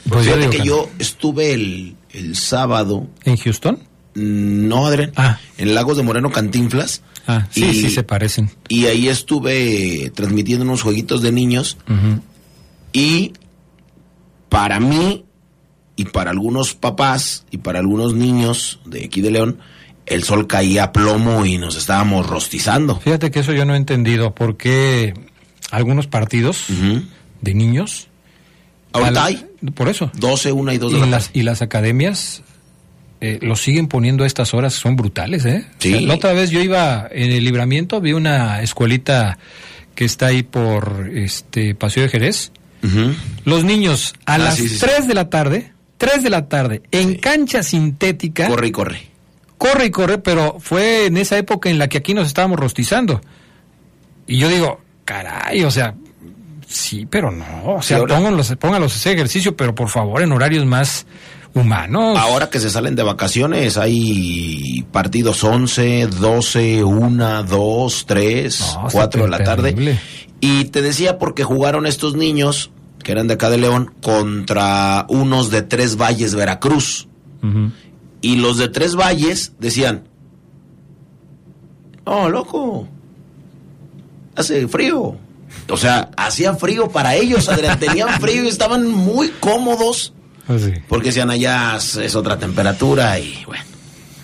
Pues 0.09 0.27
Fíjate 0.27 0.51
que, 0.51 0.65
yo 0.65 0.89
estuve 0.99 1.53
el, 1.53 1.97
el 2.11 2.37
sábado. 2.37 3.07
¿En 3.25 3.37
Houston? 3.37 3.79
No, 4.15 4.87
Adrián. 4.87 5.13
Ah. 5.17 5.39
En 5.59 5.75
Lagos 5.75 5.97
de 5.97 6.03
Moreno 6.03 6.31
Cantinflas. 6.31 7.03
Ah, 7.27 7.47
sí, 7.51 7.73
sí 7.73 7.91
se 7.91 8.03
parecen. 8.03 8.51
Y 8.69 8.87
ahí 8.87 9.09
estuve 9.09 10.11
transmitiendo 10.15 10.65
unos 10.65 10.83
jueguitos 10.83 11.23
de 11.23 11.33
niños. 11.33 11.79
Y 12.93 13.33
para 14.49 14.81
mí, 14.81 15.25
y 15.97 16.07
para 16.07 16.31
algunos 16.31 16.75
papás, 16.75 17.47
y 17.51 17.59
para 17.59 17.79
algunos 17.79 18.15
niños 18.15 18.81
de 18.85 19.05
aquí 19.05 19.21
de 19.21 19.31
León, 19.31 19.59
el 20.07 20.25
sol 20.25 20.47
caía 20.47 20.85
a 20.85 20.93
plomo 20.93 21.47
y 21.47 21.59
nos 21.59 21.77
estábamos 21.77 22.27
rostizando. 22.27 22.99
Fíjate 22.99 23.31
que 23.31 23.41
eso 23.41 23.53
yo 23.53 23.65
no 23.65 23.75
he 23.75 23.79
entendido. 23.79 24.35
¿Por 24.35 24.57
qué 24.57 25.15
algunos 25.71 26.07
partidos 26.07 26.67
de 27.41 27.55
niños... 27.55 28.09
Ahorita 28.95 29.25
hay. 29.25 29.47
Por 29.75 29.89
eso. 29.89 30.11
12, 30.13 30.53
1 30.53 30.73
y 30.75 30.77
2 30.77 30.93
de 30.93 30.99
y 30.99 31.11
las, 31.11 31.31
y 31.33 31.43
las 31.45 31.63
academias 31.63 32.43
eh, 33.25 33.39
lo 33.41 33.55
siguen 33.55 33.87
poniendo 33.87 34.25
a 34.25 34.27
estas 34.27 34.53
horas, 34.53 34.75
son 34.75 34.97
brutales, 34.97 35.45
¿eh? 35.45 35.65
la 35.85 36.15
otra 36.15 36.33
vez 36.33 36.51
yo 36.51 36.61
iba 36.61 37.07
en 37.09 37.31
el 37.31 37.45
libramiento, 37.45 38.01
vi 38.01 38.15
una 38.15 38.63
escuelita 38.63 39.39
que 39.95 40.05
está 40.05 40.27
ahí 40.27 40.43
por 40.43 41.09
este 41.15 41.77
Paseo 41.77 42.03
de 42.03 42.09
Jerez. 42.09 42.51
Los 43.45 43.63
niños 43.63 44.15
a 44.27 44.35
ah, 44.35 44.39
las 44.39 44.57
3 44.57 45.07
de 45.07 45.15
la 45.15 45.31
tarde, 45.31 45.73
3 45.99 46.25
de 46.25 46.31
la 46.31 46.49
tarde, 46.49 46.83
en 46.91 47.15
cancha 47.15 47.63
sintética. 47.63 48.49
Corre 48.49 48.67
y 48.67 48.73
corre. 48.73 49.03
Corre 49.57 49.87
y 49.87 49.91
corre, 49.93 50.19
pero 50.19 50.57
fue 50.59 51.07
en 51.07 51.17
esa 51.17 51.39
época 51.39 51.71
en 51.71 51.79
la 51.79 51.89
que 51.89 51.99
aquí 51.99 52.15
nos 52.15 52.27
estábamos 52.27 52.59
rostizando. 52.59 53.21
Y 54.27 54.39
yo 54.39 54.49
digo, 54.49 54.81
caray, 55.05 55.63
o 55.63 55.71
sea, 55.71 55.95
sí, 56.67 57.07
pero 57.09 57.31
no. 57.31 57.77
O 57.77 57.83
sea, 57.83 58.05
pónganlos, 58.05 58.53
pónganlos 58.59 58.97
ese 58.97 59.13
ejercicio, 59.13 59.57
pero 59.57 59.77
por 59.77 59.89
favor 59.91 60.23
en 60.23 60.33
horarios 60.33 60.67
más 60.67 61.07
humanos. 61.55 62.19
Ahora 62.19 62.51
que 62.51 62.61
se 62.61 62.71
salen 62.71 62.95
de 62.95 63.03
vacaciones 63.03 63.77
hay 63.77 64.85
partidos 64.91 65.43
11, 65.45 66.07
12, 66.07 66.85
1, 66.85 67.43
2, 67.45 68.05
3, 68.07 68.79
4 68.91 69.23
de 69.23 69.29
la 69.29 69.45
tarde. 69.45 69.99
Y 70.41 70.65
te 70.67 70.83
decía 70.83 71.19
porque 71.19 71.45
jugaron 71.45 71.87
estos 71.87 72.15
niños, 72.15 72.71
que 73.03 73.13
eran 73.13 73.29
de 73.29 73.35
acá 73.35 73.51
de 73.51 73.59
León, 73.59 73.95
contra 74.03 75.07
unos 75.09 75.51
de 75.51 75.63
Tres 75.63 75.97
Valles, 75.97 76.35
Veracruz. 76.35 77.09
Y 78.21 78.37
los 78.37 78.59
de 78.59 78.69
Tres 78.69 78.97
Valles 78.97 79.53
decían, 79.59 80.09
oh, 82.05 82.29
loco, 82.29 82.89
hace 84.37 84.69
frío. 84.69 85.17
O 85.69 85.77
sea, 85.77 86.11
hacía 86.17 86.55
frío 86.55 86.89
para 86.89 87.15
ellos, 87.15 87.49
tenían 87.79 88.09
frío 88.21 88.45
y 88.45 88.49
estaban 88.49 88.89
muy 88.89 89.29
cómodos 89.29 90.15
Ah, 90.49 90.57
Porque 90.89 91.13
si 91.13 91.21
allá 91.21 91.77
es 91.77 92.15
otra 92.15 92.39
temperatura 92.39 93.19
y 93.19 93.45
bueno. 93.47 93.65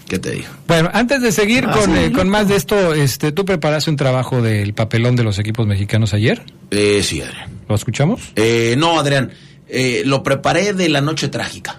¿Qué 0.08 0.18
te 0.18 0.30
digo? 0.30 0.48
Bueno, 0.66 0.88
antes 0.94 1.20
de 1.20 1.30
seguir 1.32 1.66
ah, 1.68 1.72
con, 1.72 1.94
eh, 1.94 2.10
con, 2.12 2.30
más 2.30 2.48
de 2.48 2.56
esto, 2.56 2.94
este, 2.94 3.30
¿tú 3.30 3.44
preparaste 3.44 3.90
un 3.90 3.96
trabajo 3.96 4.40
del 4.40 4.72
papelón 4.72 5.16
de 5.16 5.22
los 5.22 5.38
equipos 5.38 5.66
mexicanos 5.66 6.14
ayer? 6.14 6.42
Eh, 6.70 7.02
sí, 7.02 7.20
Adrián. 7.20 7.50
¿Lo 7.68 7.74
escuchamos? 7.74 8.32
Eh, 8.34 8.74
no, 8.78 8.98
Adrián. 8.98 9.32
Eh, 9.68 10.02
lo 10.06 10.22
preparé 10.22 10.72
de 10.72 10.88
la 10.88 11.02
noche 11.02 11.28
trágica 11.28 11.78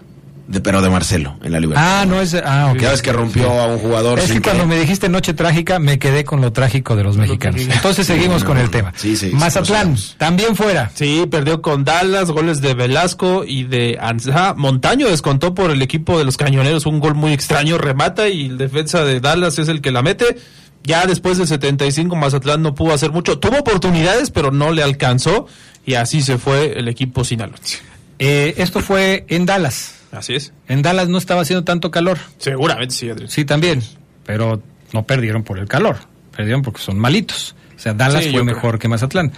de 0.50 0.62
pero 0.62 0.82
de 0.82 0.90
Marcelo 0.90 1.36
en 1.44 1.52
la 1.52 1.60
Libertad. 1.60 2.02
Ah, 2.02 2.06
no 2.08 2.20
es. 2.20 2.34
Ah, 2.34 2.74
okay. 2.74 2.90
que 3.04 3.14
rompió 3.14 3.52
a 3.52 3.68
un 3.68 3.78
jugador. 3.78 4.18
Es 4.18 4.32
que 4.32 4.42
cuando 4.42 4.66
me 4.66 4.80
dijiste 4.80 5.08
noche 5.08 5.36
trágica, 5.36 5.78
me 5.78 6.00
quedé 6.00 6.26
con 6.26 6.42
lo 6.42 6.52
trágico 6.52 6.96
de 6.96 7.04
los 7.04 7.18
mexicanos. 7.18 7.62
Entonces 7.62 8.08
seguimos 8.08 8.44
con 8.44 8.58
el 8.58 8.72
tema. 8.72 8.92
Sí, 8.96 9.16
sí, 9.16 9.30
Mazatlán, 9.32 9.96
también 10.18 10.56
fuera. 10.56 10.92
Sí, 10.96 11.26
perdió 11.30 11.62
con 11.62 11.84
Dallas, 11.84 12.32
goles 12.32 12.62
de 12.62 12.74
Velasco 12.74 13.44
y 13.46 13.66
de 13.66 14.00
Anza. 14.02 14.56
Montaño 14.56 15.08
descontó 15.08 15.54
por 15.54 15.70
el 15.70 15.84
equipo 15.84 16.18
de 16.18 16.26
los 16.26 16.36
cañoneros 16.36 16.88
un 16.88 17.00
gol 17.00 17.14
muy 17.14 17.32
extraño, 17.32 17.78
remata 17.78 18.28
y 18.28 18.48
el 18.48 18.58
defensa 18.58 19.04
de 19.06 19.20
Dallas 19.20 19.60
es 19.60 19.68
el 19.68 19.82
que 19.82 19.92
la 19.92 20.02
mete. 20.02 20.38
Ya 20.84 21.06
después 21.06 21.38
del 21.38 21.48
75 21.48 22.16
Mazatlán 22.16 22.64
no 22.64 22.74
pudo 22.74 22.94
hacer 22.94 23.12
mucho. 23.12 23.38
Tuvo 23.38 23.60
oportunidades, 23.60 24.32
pero 24.32 24.50
no 24.50 24.72
le 24.72 24.82
alcanzó 24.82 25.46
y 25.86 25.94
así 25.94 26.24
se 26.24 26.40
fue 26.40 26.80
el 26.80 26.88
equipo 26.88 27.24
sinaloense. 27.24 27.78
Eh, 28.18 28.56
esto 28.58 28.80
fue 28.80 29.26
en 29.28 29.46
Dallas. 29.46 29.99
Así 30.12 30.36
es. 30.36 30.54
En 30.68 30.82
Dallas 30.82 31.08
no 31.10 31.18
estaba 31.18 31.42
haciendo 31.42 31.64
tanto 31.64 31.92
calor. 31.92 32.18
Seguramente 32.38 32.96
sí, 32.96 33.10
Adrián. 33.10 33.30
Sí, 33.30 33.46
también. 33.46 33.84
Pero 34.26 34.62
no 34.94 35.04
perdieron 35.04 35.44
por 35.44 35.60
el 35.60 35.68
calor. 35.68 35.98
Perdieron 36.36 36.62
porque 36.62 36.82
son 36.82 36.98
malitos. 36.98 37.56
O 37.76 37.80
sea, 37.80 37.94
Dallas 37.94 38.28
fue 38.28 38.44
mejor 38.44 38.80
que 38.80 38.88
Mazatlán. 38.88 39.32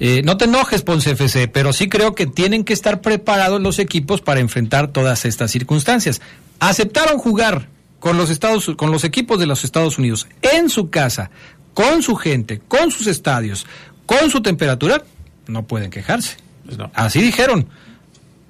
Eh, 0.00 0.22
no 0.24 0.36
te 0.36 0.46
enojes, 0.46 0.82
Ponce 0.82 1.12
FC, 1.12 1.48
pero 1.48 1.72
sí 1.72 1.88
creo 1.88 2.14
que 2.14 2.26
tienen 2.26 2.64
que 2.64 2.72
estar 2.72 3.00
preparados 3.00 3.60
los 3.60 3.78
equipos 3.78 4.20
para 4.20 4.40
enfrentar 4.40 4.88
todas 4.88 5.24
estas 5.24 5.50
circunstancias. 5.50 6.20
Aceptaron 6.58 7.18
jugar 7.18 7.68
con 8.00 8.16
los 8.16 8.30
Estados, 8.30 8.72
con 8.76 8.90
los 8.90 9.04
equipos 9.04 9.38
de 9.38 9.46
los 9.46 9.64
Estados 9.64 9.98
Unidos 9.98 10.26
en 10.42 10.68
su 10.68 10.90
casa, 10.90 11.30
con 11.74 12.02
su 12.02 12.16
gente, 12.16 12.60
con 12.66 12.90
sus 12.90 13.06
estadios, 13.06 13.66
con 14.06 14.30
su 14.30 14.42
temperatura, 14.42 15.04
no 15.46 15.64
pueden 15.64 15.90
quejarse. 15.90 16.36
Pues 16.64 16.78
Así 16.94 17.20
dijeron. 17.22 17.68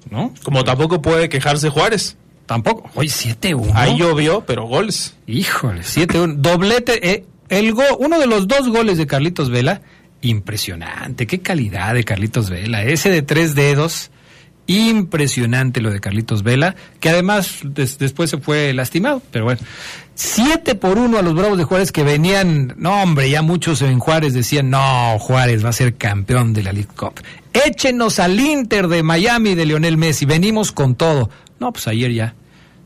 ¿No? 0.09 0.33
Como 0.43 0.63
tampoco 0.63 1.01
puede 1.01 1.29
quejarse 1.29 1.69
Juárez. 1.69 2.17
Tampoco. 2.45 2.89
Hoy 2.93 3.07
7-1. 3.07 3.71
Ahí 3.73 3.97
llovió, 3.97 4.41
pero 4.45 4.65
goles. 4.67 5.15
Híjole, 5.25 5.81
7-1. 5.81 6.35
Doblete. 6.35 7.09
Eh, 7.11 7.25
el 7.49 7.73
go, 7.73 7.83
uno 7.99 8.19
de 8.19 8.27
los 8.27 8.47
dos 8.47 8.69
goles 8.69 8.97
de 8.97 9.07
Carlitos 9.07 9.49
Vela, 9.49 9.81
impresionante. 10.21 11.27
Qué 11.27 11.39
calidad 11.41 11.93
de 11.93 12.03
Carlitos 12.03 12.49
Vela. 12.49 12.83
Ese 12.83 13.09
de 13.09 13.21
tres 13.21 13.55
dedos 13.55 14.11
Impresionante 14.67 15.79
lo 15.79 15.91
de 15.91 15.99
Carlitos 15.99 16.41
Vela, 16.41 16.75
que 16.99 17.09
además 17.09 17.59
después 17.63 18.29
se 18.29 18.37
fue 18.37 18.73
lastimado, 18.73 19.21
pero 19.31 19.45
bueno. 19.45 19.61
Siete 20.15 20.75
por 20.75 20.97
uno 20.97 21.17
a 21.17 21.21
los 21.21 21.35
Bravos 21.35 21.57
de 21.57 21.65
Juárez 21.65 21.91
que 21.91 22.03
venían, 22.03 22.73
no 22.77 23.03
hombre, 23.03 23.29
ya 23.29 23.41
muchos 23.41 23.81
en 23.81 23.99
Juárez 23.99 24.33
decían, 24.33 24.69
no, 24.69 25.19
Juárez 25.19 25.63
va 25.63 25.69
a 25.69 25.73
ser 25.73 25.95
campeón 25.95 26.53
de 26.53 26.63
la 26.63 26.71
League 26.71 26.89
Cup. 26.95 27.21
Échenos 27.53 28.19
al 28.19 28.39
Inter 28.39 28.87
de 28.87 29.03
Miami 29.03 29.55
de 29.55 29.65
Lionel 29.65 29.97
Messi, 29.97 30.25
venimos 30.25 30.71
con 30.71 30.95
todo. 30.95 31.29
No, 31.59 31.71
pues 31.73 31.87
ayer 31.87 32.11
ya. 32.13 32.33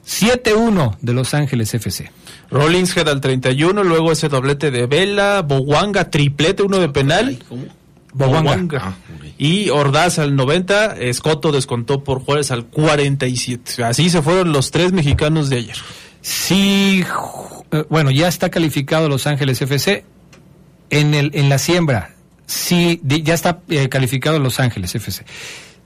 7-1 0.05 0.97
de 1.01 1.13
Los 1.13 1.33
Ángeles 1.35 1.73
FC. 1.73 2.11
Rollins 2.49 2.97
al 2.97 3.21
31, 3.21 3.83
luego 3.83 4.11
ese 4.11 4.27
doblete 4.27 4.71
de 4.71 4.87
Vela, 4.87 5.43
Bowanga 5.43 6.09
triplete, 6.09 6.63
uno 6.63 6.79
de 6.79 6.89
penal. 6.89 7.37
¿Cómo? 7.47 7.65
Bowanga. 8.13 8.79
Ah, 8.81 8.93
y 9.37 9.69
Ordaz 9.69 10.19
al 10.19 10.35
90, 10.35 10.97
Escoto 10.97 11.51
descontó 11.51 12.03
por 12.03 12.23
Juárez 12.23 12.51
al 12.51 12.65
47. 12.65 13.83
Así 13.83 14.09
se 14.09 14.21
fueron 14.21 14.51
los 14.51 14.71
tres 14.71 14.91
mexicanos 14.91 15.49
de 15.49 15.57
ayer. 15.57 15.77
Sí, 16.21 17.03
eh, 17.71 17.85
bueno, 17.89 18.11
ya 18.11 18.27
está 18.27 18.49
calificado 18.49 19.07
Los 19.09 19.27
Ángeles 19.27 19.61
FC 19.61 20.03
en, 20.89 21.13
el, 21.13 21.31
en 21.33 21.49
la 21.49 21.57
siembra. 21.57 22.15
Sí, 22.45 22.99
ya 23.03 23.33
está 23.33 23.59
eh, 23.69 23.89
calificado 23.89 24.39
Los 24.39 24.59
Ángeles 24.59 24.93
FC. 24.95 25.23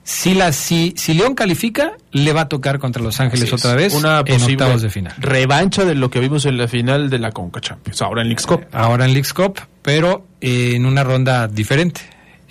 Si, 0.06 0.34
la, 0.34 0.52
si, 0.52 0.94
si 0.98 1.14
León 1.14 1.34
califica, 1.34 1.94
le 2.12 2.34
va 2.34 2.42
a 2.42 2.50
tocar 2.50 2.78
contra 2.78 3.02
Los 3.02 3.22
Ángeles 3.22 3.52
otra 3.54 3.74
vez 3.74 3.94
una 3.94 4.22
en 4.26 4.42
octavos 4.42 4.82
de 4.82 4.90
final. 4.90 5.14
Revancha 5.18 5.86
de 5.86 5.96
lo 5.96 6.10
que 6.10 6.20
vimos 6.20 6.46
en 6.46 6.58
la 6.58 6.68
final 6.68 7.10
de 7.10 7.20
la 7.20 7.32
Conca 7.32 7.62
Champions, 7.62 8.02
ahora 8.02 8.22
en 8.22 8.28
Leagues 8.28 8.46
Cup. 8.46 8.66
Ahora 8.74 9.06
en 9.06 9.14
Leagues 9.14 9.34
Cup, 9.34 9.62
pero 9.82 10.28
en 10.44 10.86
una 10.86 11.06
ronda 11.06 11.48
diferente, 11.48 12.02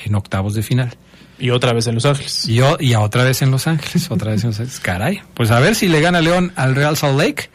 en 0.03 0.15
octavos 0.15 0.55
de 0.55 0.63
final. 0.63 0.97
Y 1.39 1.51
otra 1.51 1.73
vez 1.75 1.87
en 1.87 1.95
Los 1.95 2.07
Ángeles. 2.07 2.49
Y, 2.49 2.61
y 2.81 2.95
otra 2.95 3.25
vez 3.25 3.43
en 3.43 3.51
Los 3.51 3.67
Ángeles, 3.67 4.11
otra 4.11 4.31
vez 4.31 4.43
en 4.45 4.51
Los 4.51 4.61
Ángeles. 4.61 4.81
Caray, 4.81 5.23
pues 5.35 5.51
a 5.51 5.61
ver 5.61 5.75
si 5.75 5.89
le 5.89 6.01
gana 6.01 6.21
León 6.21 6.53
al 6.57 6.75
Real 6.75 6.97
Salt 6.97 7.19
Lake 7.19 7.51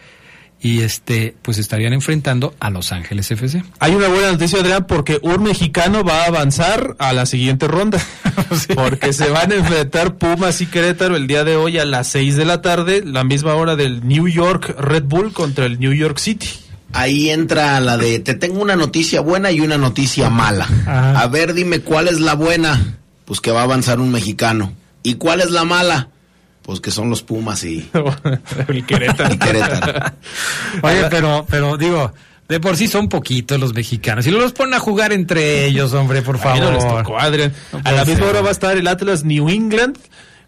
y 0.59 0.81
este 0.81 1.35
pues 1.41 1.57
estarían 1.57 1.93
enfrentando 1.93 2.53
a 2.59 2.69
Los 2.69 2.91
Ángeles 2.91 3.31
FC. 3.31 3.63
Hay 3.79 3.95
una 3.95 4.09
buena 4.09 4.31
noticia 4.31 4.59
Adrián 4.59 4.85
porque 4.87 5.19
un 5.23 5.43
mexicano 5.43 6.03
va 6.03 6.23
a 6.23 6.27
avanzar 6.27 6.95
a 6.99 7.13
la 7.13 7.25
siguiente 7.25 7.67
ronda 7.67 7.99
porque 8.75 9.13
se 9.13 9.29
van 9.29 9.51
a 9.51 9.55
enfrentar 9.55 10.17
Pumas 10.17 10.61
y 10.61 10.67
Querétaro 10.67 11.15
el 11.15 11.25
día 11.25 11.43
de 11.43 11.55
hoy 11.55 11.79
a 11.79 11.85
las 11.85 12.07
6 12.09 12.35
de 12.35 12.45
la 12.45 12.61
tarde, 12.61 13.03
la 13.03 13.23
misma 13.23 13.55
hora 13.55 13.75
del 13.75 14.07
New 14.07 14.27
York 14.27 14.75
Red 14.79 15.03
Bull 15.05 15.33
contra 15.33 15.65
el 15.65 15.79
New 15.79 15.93
York 15.93 16.19
City. 16.19 16.49
Ahí 16.93 17.29
entra 17.29 17.79
la 17.79 17.97
de 17.97 18.19
te 18.19 18.33
tengo 18.33 18.61
una 18.61 18.75
noticia 18.75 19.21
buena 19.21 19.51
y 19.51 19.59
una 19.59 19.77
noticia 19.77 20.29
mala. 20.29 20.67
A 20.87 21.27
ver, 21.27 21.53
dime 21.53 21.81
cuál 21.81 22.07
es 22.07 22.19
la 22.19 22.33
buena. 22.33 22.97
Pues 23.25 23.41
que 23.41 23.51
va 23.51 23.61
a 23.61 23.63
avanzar 23.63 23.99
un 23.99 24.11
mexicano. 24.11 24.73
¿Y 25.03 25.15
cuál 25.15 25.41
es 25.41 25.51
la 25.51 25.65
mala? 25.65 26.09
Pues 26.61 26.79
que 26.81 26.91
son 26.91 27.09
los 27.09 27.23
Pumas 27.23 27.63
y, 27.63 27.89
el 28.67 28.85
Querétaro. 28.85 29.35
Oye, 30.81 31.05
pero, 31.09 31.45
pero 31.49 31.77
digo, 31.77 32.13
de 32.47 32.59
por 32.59 32.77
sí 32.77 32.87
son 32.87 33.09
poquitos 33.09 33.59
los 33.59 33.73
mexicanos. 33.73 34.25
Y 34.27 34.31
los 34.31 34.53
ponen 34.53 34.73
a 34.75 34.79
jugar 34.79 35.11
entre 35.11 35.65
ellos, 35.65 35.93
hombre, 35.93 36.21
por 36.21 36.39
favor. 36.39 36.77
a 37.83 37.91
la 37.91 38.05
misma 38.05 38.25
hora 38.25 38.41
va 38.41 38.49
a 38.49 38.51
estar 38.51 38.77
el 38.77 38.87
Atlas 38.87 39.23
New 39.23 39.49
England. 39.49 39.97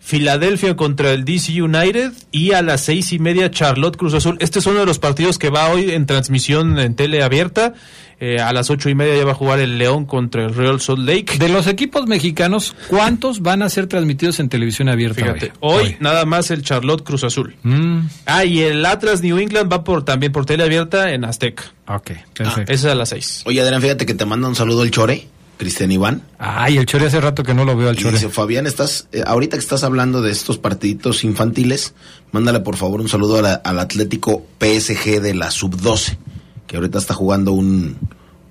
Filadelfia 0.10 0.76
contra 0.76 1.12
el 1.12 1.24
DC 1.24 1.62
United 1.62 2.14
y 2.32 2.54
a 2.54 2.64
las 2.64 2.82
seis 2.82 3.14
y 3.14 3.20
media 3.20 3.52
Charlotte 3.52 3.96
Cruz 3.96 4.16
Azul. 4.16 4.38
Este 4.40 4.58
es 4.58 4.66
uno 4.66 4.80
de 4.80 4.88
los 4.88 4.98
partidos 4.98 5.38
que 5.38 5.52
va 5.52 5.70
hoy 5.70 5.92
en 5.92 6.08
transmisión 6.08 6.80
en 6.80 6.96
tele 6.96 7.22
abierta. 7.22 7.76
Eh, 8.20 8.40
a 8.40 8.52
las 8.52 8.72
ocho 8.72 8.90
y 8.90 8.96
media 8.96 9.16
ya 9.16 9.24
va 9.24 9.34
a 9.34 9.36
jugar 9.36 9.60
el 9.60 9.78
León 9.78 10.08
contra 10.08 10.46
el 10.46 10.56
Real 10.56 10.82
Salt 10.82 11.08
Lake. 11.08 11.38
De 11.38 11.48
los 11.48 11.68
equipos 11.68 12.08
mexicanos, 12.08 12.76
¿cuántos 12.88 13.42
van 13.42 13.62
a 13.62 13.70
ser 13.70 13.86
transmitidos 13.86 14.40
en 14.40 14.50
televisión 14.50 14.90
abierta? 14.90 15.22
Fíjate, 15.22 15.54
hoy, 15.60 15.96
nada 16.00 16.26
más 16.26 16.50
el 16.50 16.64
Charlotte 16.64 17.04
Cruz 17.04 17.24
Azul. 17.24 17.56
Mm. 17.62 18.00
Ah, 18.26 18.46
y 18.46 18.62
el 18.62 18.84
Atlas 18.88 19.22
New 19.22 19.38
England 19.38 19.72
va 19.72 19.84
por 19.84 20.06
también 20.06 20.32
por 20.32 20.44
tele 20.48 20.64
abierta 20.64 21.14
en 21.14 21.24
Azteca. 21.24 21.66
Ok, 21.86 22.14
perfecto. 22.34 22.72
ese 22.72 22.74
es 22.74 22.86
a 22.86 22.96
las 22.96 23.10
seis. 23.10 23.44
Oye, 23.46 23.62
Adrián, 23.62 23.80
fíjate 23.80 24.08
que 24.08 24.16
te 24.16 24.26
manda 24.26 24.48
un 24.48 24.56
saludo 24.56 24.82
el 24.82 24.90
Chore. 24.90 25.28
Cristian 25.60 25.92
Iván. 25.92 26.24
Ay, 26.38 26.78
el 26.78 26.86
Chore 26.86 27.08
hace 27.08 27.20
rato 27.20 27.44
que 27.44 27.54
no 27.54 27.66
lo 27.66 27.76
veo 27.76 27.90
al 27.90 27.98
Chore. 27.98 28.14
dice, 28.14 28.30
Fabián, 28.30 28.66
estás, 28.66 29.10
eh, 29.12 29.24
ahorita 29.28 29.58
que 29.58 29.62
estás 29.62 29.84
hablando 29.84 30.22
de 30.22 30.32
estos 30.32 30.58
partiditos 30.58 31.26
infantiles, 31.26 31.94
mándale 32.32 32.62
por 32.62 32.78
favor 32.78 33.02
un 33.02 33.10
saludo 33.10 33.46
al 33.46 33.80
Atlético 33.80 34.46
PSG 34.60 35.20
de 35.20 35.34
la 35.36 35.52
Sub-12, 35.52 36.18
que 36.66 36.78
ahorita 36.78 36.98
está 36.98 37.14
jugando 37.14 37.52
un, 37.52 37.98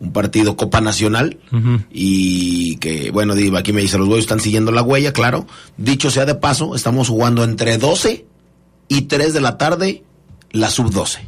un 0.00 0.12
partido 0.12 0.54
Copa 0.56 0.82
Nacional 0.82 1.38
y 1.90 2.76
que, 2.76 3.10
bueno, 3.10 3.34
aquí 3.56 3.72
me 3.72 3.80
dice, 3.80 3.96
los 3.96 4.06
güeyes 4.06 4.24
están 4.24 4.40
siguiendo 4.40 4.70
la 4.70 4.82
huella, 4.82 5.14
claro. 5.14 5.46
Dicho 5.78 6.10
sea 6.10 6.26
de 6.26 6.34
paso, 6.34 6.74
estamos 6.74 7.08
jugando 7.08 7.42
entre 7.42 7.78
12 7.78 8.26
y 8.88 9.02
3 9.02 9.32
de 9.32 9.40
la 9.40 9.56
tarde 9.56 10.04
la 10.50 10.68
sub-12. 10.68 11.20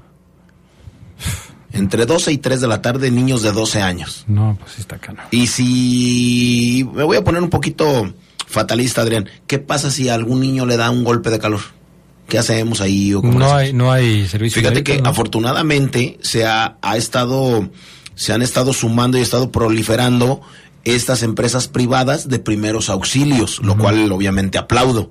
Entre 1.73 2.07
12 2.07 2.33
y 2.33 2.39
3 2.39 2.61
de 2.61 2.69
la 2.69 2.83
tarde, 2.83 3.11
niños 3.11 3.43
de 3.43 3.53
12 3.53 3.81
años. 3.81 4.25
No, 4.27 4.57
pues 4.61 4.79
está 4.79 4.99
cano. 4.99 5.23
Y 5.31 5.47
si 5.47 6.89
me 6.93 7.05
voy 7.05 7.17
a 7.17 7.25
poner 7.25 7.43
un 7.43 7.51
poquito 7.51 8.13
fatalista, 8.47 9.03
Adrián, 9.03 9.29
¿qué 9.47 9.59
pasa 9.59 9.91
si 9.91 10.09
a 10.09 10.15
algún 10.15 10.41
niño 10.41 10.67
le 10.67 10.77
da 10.77 10.91
un 10.91 11.05
golpe 11.05 11.31
de 11.31 11.39
calor? 11.39 11.61
¿Qué 12.29 12.39
hacemos 12.39 12.81
ahí? 12.81 13.15
O 13.15 13.23
no, 13.23 13.55
hay, 13.55 13.73
no 13.73 13.91
hay 13.93 14.27
servicio. 14.27 14.61
Fíjate 14.61 14.83
que 14.83 15.01
afortunadamente 15.05 16.19
se 16.23 16.47
ha, 16.47 16.77
ha 16.81 16.97
estado 16.97 17.69
se 18.15 18.35
han 18.35 18.43
estado 18.43 18.73
sumando 18.73 19.17
y 19.17 19.23
estado 19.23 19.51
proliferando 19.51 20.43
estas 20.85 21.23
empresas 21.23 21.69
privadas 21.69 22.29
de 22.29 22.39
primeros 22.39 22.91
auxilios, 22.91 23.61
lo 23.63 23.79
cual 23.79 24.13
obviamente 24.13 24.59
aplaudo. 24.59 25.11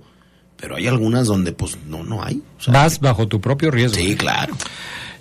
Pero 0.58 0.76
hay 0.76 0.88
algunas 0.88 1.26
donde 1.26 1.52
pues 1.52 1.78
no, 1.88 2.04
no 2.04 2.24
hay. 2.24 2.44
Vas 2.68 3.00
bajo 3.00 3.28
tu 3.28 3.42
propio 3.42 3.72
riesgo. 3.72 3.98
Sí, 3.98 4.16
claro. 4.16 4.56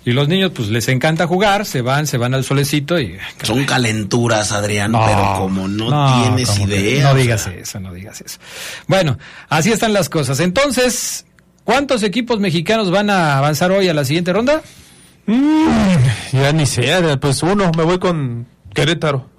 Y 0.05 0.13
los 0.13 0.27
niños 0.27 0.51
pues 0.55 0.69
les 0.69 0.87
encanta 0.87 1.27
jugar, 1.27 1.65
se 1.65 1.81
van, 1.81 2.07
se 2.07 2.17
van 2.17 2.33
al 2.33 2.43
solecito 2.43 2.99
y... 2.99 3.17
Son 3.43 3.65
calenturas, 3.65 4.51
Adrián, 4.51 4.93
pero 4.93 5.35
como 5.37 5.67
no, 5.67 6.23
tienes 6.23 6.57
idea. 6.59 7.09
No 7.09 7.15
digas 7.15 7.47
eso, 7.47 7.79
no 7.79 7.93
digas 7.93 8.21
eso. 8.21 8.39
Bueno, 8.87 9.17
así 9.49 9.71
están 9.71 9.93
las 9.93 10.09
cosas. 10.09 10.39
Entonces, 10.39 11.25
¿cuántos 11.63 12.03
equipos 12.03 12.39
mexicanos 12.39 12.91
van 12.91 13.09
a 13.09 13.37
avanzar 13.37 13.71
hoy 13.71 13.89
a 13.89 13.93
la 13.93 14.05
siguiente 14.05 14.31
ronda? 14.31 14.61
Mm, 15.25 15.95
ya 16.33 16.53
ni 16.53 16.65
sé, 16.65 17.17
pues 17.17 17.43
uno, 17.43 17.71
me 17.77 17.83
voy 17.83 17.99
con 17.99 18.47
Querétaro. 18.73 19.29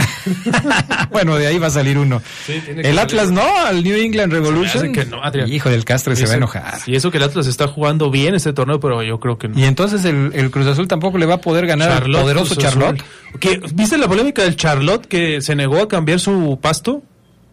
bueno, 1.10 1.36
de 1.36 1.46
ahí 1.46 1.58
va 1.58 1.68
a 1.68 1.70
salir 1.70 1.98
uno. 1.98 2.22
el 2.48 2.98
Atlas 2.98 3.30
no, 3.30 3.42
al 3.64 3.82
New 3.82 3.96
England 3.96 4.32
Revolution. 4.32 4.92
Que 4.92 5.04
no, 5.04 5.20
Hijo 5.46 5.70
del 5.70 5.84
Castro 5.84 6.14
se 6.16 6.26
va 6.26 6.32
a 6.32 6.36
enojar. 6.36 6.78
Y 6.86 6.96
eso 6.96 7.10
que 7.10 7.18
el 7.18 7.24
Atlas 7.24 7.46
está 7.46 7.68
jugando 7.68 8.10
bien 8.10 8.34
este 8.34 8.52
torneo, 8.52 8.80
pero 8.80 9.02
yo 9.02 9.18
creo 9.20 9.38
que 9.38 9.48
no. 9.48 9.58
Y 9.58 9.64
entonces 9.64 10.04
el, 10.04 10.50
Cruz 10.50 10.66
Azul 10.66 10.88
tampoco 10.88 11.18
le 11.18 11.26
va 11.26 11.34
a 11.34 11.40
poder 11.40 11.66
ganar 11.66 11.90
al 11.90 12.10
poderoso 12.10 12.54
Charlotte. 12.54 13.02
¿Viste 13.74 13.98
la 13.98 14.08
polémica 14.08 14.42
del 14.42 14.56
Charlotte 14.56 15.06
que 15.06 15.40
se 15.40 15.54
negó 15.54 15.78
a 15.78 15.88
cambiar 15.88 16.20
su 16.20 16.58
pasto? 16.60 17.02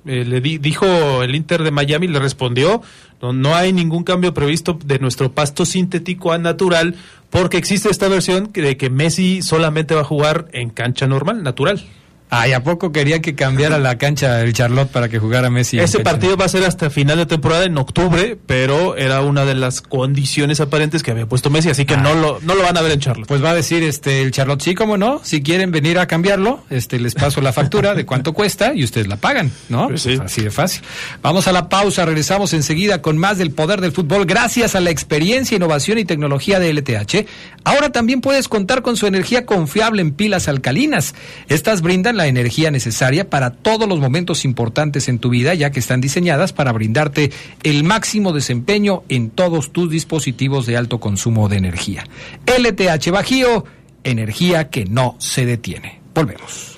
Eh, 0.07 0.23
le 0.23 0.39
dijo 0.39 1.21
el 1.21 1.35
Inter 1.35 1.63
de 1.63 1.71
Miami, 1.71 2.07
le 2.07 2.19
respondió, 2.19 2.81
no, 3.21 3.33
no 3.33 3.55
hay 3.55 3.73
ningún 3.73 4.05
cambio 4.05 4.33
previsto 4.33 4.79
de 4.85 4.99
nuestro 4.99 5.33
pasto 5.33 5.65
sintético 5.65 6.31
a 6.31 6.37
natural, 6.37 6.95
porque 7.29 7.57
existe 7.57 7.89
esta 7.89 8.07
versión 8.07 8.51
de 8.53 8.77
que 8.77 8.89
Messi 8.89 9.41
solamente 9.41 9.95
va 9.95 10.01
a 10.01 10.05
jugar 10.05 10.47
en 10.53 10.69
cancha 10.69 11.07
normal, 11.07 11.43
natural. 11.43 11.83
Ay, 12.29 12.51
¿a 12.51 12.61
poco 12.61 12.91
quería 12.91 13.21
que 13.21 13.35
cambiara 13.35 13.79
la 13.79 13.97
cancha 13.97 14.41
el 14.41 14.51
Charlotte 14.51 14.89
para 14.89 15.07
que 15.07 15.17
jugara 15.17 15.49
Messi? 15.49 15.79
Ese 15.79 15.99
partido 15.99 16.35
va 16.35 16.43
a 16.43 16.49
ser 16.49 16.65
hasta 16.65 16.89
final 16.89 17.17
de 17.17 17.25
temporada 17.25 17.63
en 17.63 17.77
octubre, 17.77 18.37
pero 18.45 18.97
era 18.97 19.21
una 19.21 19.45
de 19.45 19.55
las 19.55 19.79
condiciones 19.79 20.59
aparentes 20.59 21.03
que 21.03 21.11
había 21.11 21.25
puesto 21.25 21.49
Messi, 21.49 21.69
así 21.69 21.85
que 21.85 21.95
no, 21.95 22.15
lo, 22.15 22.39
no 22.41 22.55
lo 22.55 22.63
van 22.63 22.75
a 22.75 22.81
ver 22.81 22.91
en 22.91 22.99
Charlotte. 22.99 23.27
Pues 23.27 23.41
va 23.41 23.51
a 23.51 23.55
decir 23.55 23.81
este 23.83 24.21
el 24.21 24.31
Charlotte, 24.31 24.61
sí, 24.61 24.75
cómo 24.75 24.97
no, 24.97 25.21
si 25.23 25.41
quieren 25.41 25.71
venir 25.71 25.99
a 25.99 26.07
cambiarlo, 26.07 26.65
este 26.69 26.99
les 26.99 27.15
paso 27.15 27.39
la 27.39 27.53
factura 27.53 27.95
de 27.95 28.05
cuánto 28.05 28.33
cuesta 28.33 28.73
y 28.75 28.83
ustedes 28.83 29.07
la 29.07 29.15
pagan, 29.15 29.49
¿no? 29.69 29.87
Pues 29.87 30.01
sí. 30.01 30.19
Así 30.21 30.41
de 30.41 30.51
fácil. 30.51 30.81
Vamos 31.21 31.47
a 31.47 31.53
la 31.53 31.69
pausa, 31.69 32.05
regresamos 32.05 32.51
enseguida 32.51 33.01
con 33.01 33.17
más 33.17 33.37
del 33.37 33.51
poder 33.51 33.79
del 33.79 33.93
fútbol 33.93 34.25
gracias 34.25 34.75
a 34.75 34.81
la 34.81 34.89
experiencia, 34.89 35.55
innovación 35.55 35.97
y 35.97 36.03
tecnología 36.03 36.59
de 36.59 36.73
LTH. 36.73 37.25
Ahora 37.63 37.91
también 37.91 38.19
puedes 38.19 38.49
contar 38.49 38.81
con 38.81 38.97
su 38.97 39.07
energía 39.07 39.45
confiable 39.45 40.01
en 40.01 40.11
pilas 40.11 40.49
alcalinas. 40.49 41.15
Estas 41.47 41.81
brindan 41.81 42.16
la 42.17 42.27
energía 42.27 42.71
necesaria 42.71 43.29
para 43.29 43.51
todos 43.51 43.87
los 43.87 43.99
momentos 43.99 44.43
importantes 44.43 45.07
en 45.07 45.19
tu 45.19 45.29
vida, 45.29 45.53
ya 45.53 45.71
que 45.71 45.79
están 45.79 46.01
diseñadas 46.01 46.51
para 46.51 46.71
brindarte 46.71 47.31
el 47.63 47.83
máximo 47.83 48.33
desempeño 48.33 49.03
en 49.07 49.29
todos 49.29 49.71
tus 49.71 49.89
dispositivos 49.89 50.65
de 50.65 50.75
alto 50.75 50.99
consumo 50.99 51.47
de 51.47 51.57
energía. 51.57 52.03
LTH 52.45 53.11
Bajío, 53.11 53.63
energía 54.03 54.69
que 54.69 54.85
no 54.85 55.15
se 55.19 55.45
detiene. 55.45 56.01
Volvemos. 56.13 56.77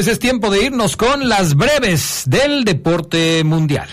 Pues 0.00 0.12
es 0.12 0.18
tiempo 0.18 0.48
de 0.48 0.64
irnos 0.64 0.96
con 0.96 1.28
las 1.28 1.54
breves 1.54 2.22
del 2.26 2.64
deporte 2.64 3.44
mundial. 3.44 3.86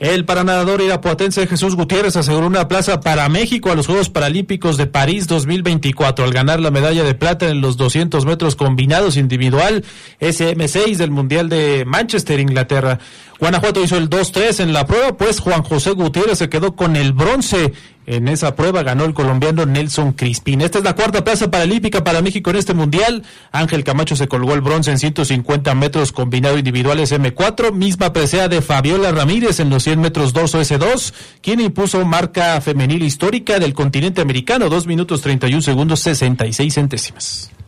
El 0.00 0.24
paranadador 0.24 0.82
irapuatense 0.82 1.46
Jesús 1.46 1.76
Gutiérrez 1.76 2.16
aseguró 2.16 2.48
una 2.48 2.66
plaza 2.66 2.98
para 2.98 3.28
México 3.28 3.70
a 3.70 3.76
los 3.76 3.86
Juegos 3.86 4.10
Paralímpicos 4.10 4.76
de 4.76 4.88
París 4.88 5.28
2024 5.28 6.24
al 6.24 6.32
ganar 6.32 6.58
la 6.58 6.72
medalla 6.72 7.04
de 7.04 7.14
plata 7.14 7.48
en 7.48 7.60
los 7.60 7.76
200 7.76 8.24
metros 8.24 8.56
combinados 8.56 9.16
individual 9.16 9.84
SM6 10.18 10.96
del 10.96 11.12
Mundial 11.12 11.48
de 11.48 11.84
Manchester, 11.86 12.40
Inglaterra. 12.40 12.98
Guanajuato 13.38 13.84
hizo 13.84 13.96
el 13.96 14.10
2-3 14.10 14.64
en 14.64 14.72
la 14.72 14.84
prueba, 14.84 15.16
pues 15.16 15.38
Juan 15.38 15.62
José 15.62 15.92
Gutiérrez 15.92 16.38
se 16.38 16.48
quedó 16.48 16.74
con 16.74 16.96
el 16.96 17.12
bronce. 17.12 17.72
En 18.06 18.26
esa 18.26 18.56
prueba 18.56 18.82
ganó 18.82 19.04
el 19.04 19.14
colombiano 19.14 19.64
Nelson 19.64 20.12
Crispín. 20.12 20.60
Esta 20.60 20.78
es 20.78 20.84
la 20.84 20.94
cuarta 20.94 21.22
plaza 21.22 21.50
paralímpica 21.50 22.02
para 22.02 22.20
México 22.20 22.50
en 22.50 22.56
este 22.56 22.74
mundial. 22.74 23.22
Ángel 23.52 23.84
Camacho 23.84 24.16
se 24.16 24.26
colgó 24.26 24.54
el 24.54 24.60
bronce 24.60 24.90
en 24.90 24.98
150 24.98 25.74
metros 25.74 26.10
combinado 26.10 26.58
individuales 26.58 27.12
M4, 27.12 27.72
misma 27.72 28.12
presea 28.12 28.48
de 28.48 28.60
Fabiola 28.60 29.12
Ramírez 29.12 29.60
en 29.60 29.70
los 29.70 29.84
100 29.84 30.00
metros 30.00 30.32
dorso 30.32 30.60
S2, 30.60 31.14
quien 31.40 31.60
impuso 31.60 32.04
marca 32.04 32.60
femenil 32.60 33.02
histórica 33.02 33.58
del 33.60 33.72
continente 33.72 34.20
americano, 34.20 34.68
2 34.68 34.86
minutos 34.86 35.20
31 35.20 35.62
segundos 35.62 36.00
66 36.00 36.74
centésimas. 36.74 37.61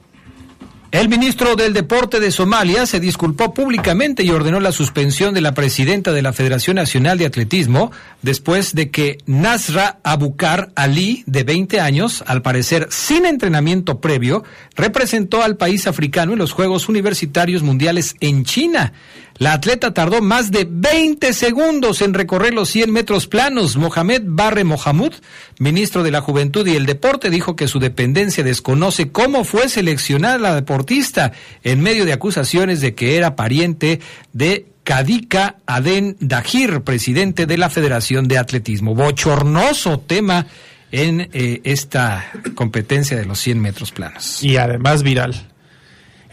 El 0.95 1.09
ministro 1.09 1.57
del 1.57 1.72
Deporte 1.72 2.20
de 2.20 2.30
Somalia 2.30 2.86
se 2.86 3.01
disculpó 3.01 3.53
públicamente 3.53 4.22
y 4.22 4.30
ordenó 4.30 4.61
la 4.61 4.70
suspensión 4.70 5.34
de 5.34 5.40
la 5.40 5.53
presidenta 5.53 6.12
de 6.12 6.22
la 6.22 6.32
Federación 6.32 6.76
Nacional 6.76 7.18
de 7.18 7.26
Atletismo 7.26 7.90
después 8.22 8.76
de 8.76 8.92
que 8.92 9.18
Nasra 9.26 9.99
Abukar 10.05 10.70
Ali, 10.76 11.24
de 11.26 11.42
20 11.42 11.80
años, 11.80 12.22
al 12.28 12.42
parecer 12.42 12.86
sin 12.92 13.26
entrenamiento 13.26 14.01
previo, 14.01 14.45
representó 14.76 15.42
al 15.42 15.57
país 15.57 15.88
africano 15.88 16.34
en 16.34 16.38
los 16.38 16.53
Juegos 16.53 16.88
Universitarios 16.88 17.64
Mundiales 17.64 18.14
en 18.20 18.45
China. 18.45 18.92
La 19.39 19.53
atleta 19.53 19.93
tardó 19.93 20.22
más 20.22 20.51
de 20.53 20.66
20 20.68 21.32
segundos 21.32 22.03
en 22.03 22.14
recorrer 22.14 22.55
los 22.55 22.68
100 22.70 22.93
metros 22.93 23.26
planos. 23.26 23.76
Mohamed 23.76 24.22
Barre 24.26 24.62
Mohamud, 24.62 25.12
ministro 25.59 26.03
de 26.05 26.12
la 26.12 26.20
Juventud 26.20 26.66
y 26.66 26.76
el 26.76 26.87
Deporte, 26.87 27.30
dijo 27.30 27.57
que 27.57 27.66
su 27.66 27.80
dependencia 27.80 28.45
desconoce 28.45 29.11
cómo 29.11 29.45
fue 29.45 29.68
seleccionada 29.68 30.39
la 30.39 30.55
deportista 30.55 31.32
en 31.64 31.80
medio 31.80 32.05
de 32.05 32.12
acusaciones 32.12 32.80
de 32.80 32.95
que 32.95 33.16
era 33.16 33.35
pariente 33.35 34.01
de 34.32 34.66
Kadika 34.85 35.57
Aden 35.66 36.16
Dahir, 36.20 36.82
presidente 36.82 37.47
de 37.47 37.59
la 37.59 37.70
Federación 37.70 38.28
de 38.28 38.39
Atletismo. 38.39 38.95
Bochornoso 38.95 39.99
tema 39.99 40.47
en 40.93 41.28
eh, 41.32 41.61
esta 41.64 42.30
competencia 42.55 43.16
de 43.16 43.24
los 43.24 43.41
100 43.41 43.61
metros 43.61 43.91
planos. 43.91 44.45
Y 44.45 44.59
además 44.59 45.03
viral. 45.03 45.49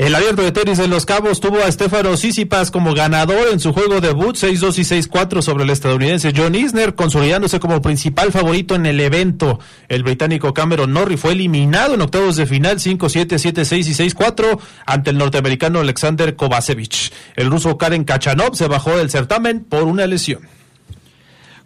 El 0.02 0.16
abierto 0.16 0.42
de 0.42 0.52
tenis 0.52 0.80
en 0.80 0.90
Los 0.90 1.06
Cabos 1.06 1.40
tuvo 1.42 1.60
a 1.60 1.68
Estefano 1.68 2.18
Sisipas 2.18 2.72
como 2.72 2.96
ganador 2.96 3.50
en 3.52 3.60
su 3.60 3.72
juego 3.72 4.02
debut 4.02 4.36
6-2 4.36 4.80
y 4.80 5.08
6-4 5.08 5.44
sobre 5.44 5.64
el 5.64 5.70
estadounidense 5.70 6.34
John 6.36 6.56
Isner, 6.56 6.96
consolidándose 6.96 7.60
como 7.60 7.84
principal 7.84 8.32
favorito 8.32 8.74
en 8.74 8.88
el 8.88 9.00
evento. 9.00 9.60
El 9.90 10.02
británico 10.02 10.56
Cameron 10.56 10.92
Norrie 10.92 11.18
fue 11.18 11.34
eliminado 11.34 11.94
en 11.94 12.02
octavos 12.02 12.36
de 12.36 12.48
final 12.48 12.80
5-7, 12.80 13.28
7-6 13.54 13.78
y 13.78 14.10
6-4 14.10 14.60
ante 14.88 15.12
el 15.12 15.20
norteamericano 15.20 15.82
Alexander 15.82 16.36
Kovacevic. 16.36 17.14
El 17.36 17.52
ruso 17.52 17.78
Karen 17.78 18.04
Kachanov 18.04 18.56
se 18.56 18.66
bajó 18.66 18.98
del 18.98 19.12
certamen 19.12 19.64
por 19.64 19.84
una 19.84 20.08
lesión. 20.08 20.42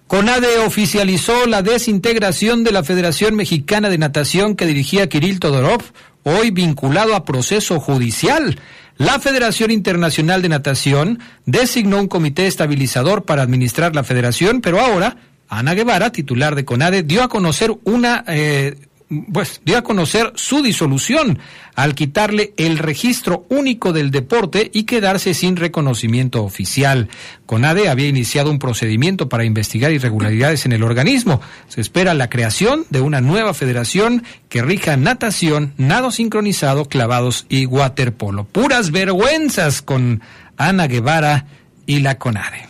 CONADE 0.08 0.60
oficializó 0.60 1.47
la 1.47 1.64
desintegración 1.64 2.64
de 2.64 2.72
la 2.72 2.84
Federación 2.84 3.36
Mexicana 3.36 3.89
de 3.89 3.97
Natación 3.97 4.56
que 4.56 4.68
dirigía 4.68 5.10
Kirill 5.10 5.39
Todorov, 5.39 5.82
hoy 6.22 6.51
vinculado 6.51 7.16
a 7.16 7.26
proceso 7.26 7.80
judicial. 7.80 8.60
La 8.97 9.20
Federación 9.20 9.72
Internacional 9.72 10.43
de 10.43 10.49
Natación 10.49 11.20
designó 11.47 11.99
un 11.99 12.08
comité 12.08 12.45
estabilizador 12.45 13.26
para 13.26 13.41
administrar 13.41 13.95
la 13.95 14.03
federación, 14.03 14.62
pero 14.62 14.80
ahora 14.80 15.18
Ana 15.49 15.74
Guevara, 15.74 16.12
titular 16.12 16.53
de 16.53 16.66
CONADE, 16.66 17.01
dio 17.01 17.24
a 17.24 17.28
conocer 17.28 17.72
una 17.84 18.24
eh, 18.28 18.76
pues 19.32 19.62
dio 19.64 19.78
a 19.78 19.84
conocer 19.84 20.32
su 20.36 20.64
disolución 20.64 21.39
al 21.76 21.93
quitarle 21.93 22.53
el 22.58 22.78
registro 22.78 23.45
único 23.49 23.93
del 23.93 24.10
deporte 24.10 24.72
y 24.74 24.84
quedarse 24.84 25.34
sin 25.34 25.56
reconocimiento 25.58 26.43
oficial. 26.43 27.10
CONADE 27.45 27.89
había 27.89 28.08
iniciado 28.08 28.49
un 28.49 28.60
procedimiento 28.60 29.30
para 29.30 29.43
investigar 29.43 29.91
irregularidades 29.91 30.66
en 30.66 30.72
el 30.72 30.84
organismo. 30.84 31.41
Se 31.68 31.82
espera 31.82 32.14
la 32.14 32.30
creación 32.30 32.86
de 32.89 33.01
una 33.01 33.22
nueva 33.22 33.53
federación 33.53 34.24
que 34.49 34.64
rija 34.64 34.97
natación, 34.97 35.74
nado 35.78 36.12
sincronizado, 36.12 36.86
clavados 36.86 37.45
y 37.49 37.66
waterpolo. 37.66 38.45
Puras 38.45 38.91
vergüenzas 38.91 39.82
con 39.82 40.22
Ana 40.58 40.88
Guevara 40.88 41.45
y 41.86 41.99
la 41.99 42.18
CONADE. 42.18 42.64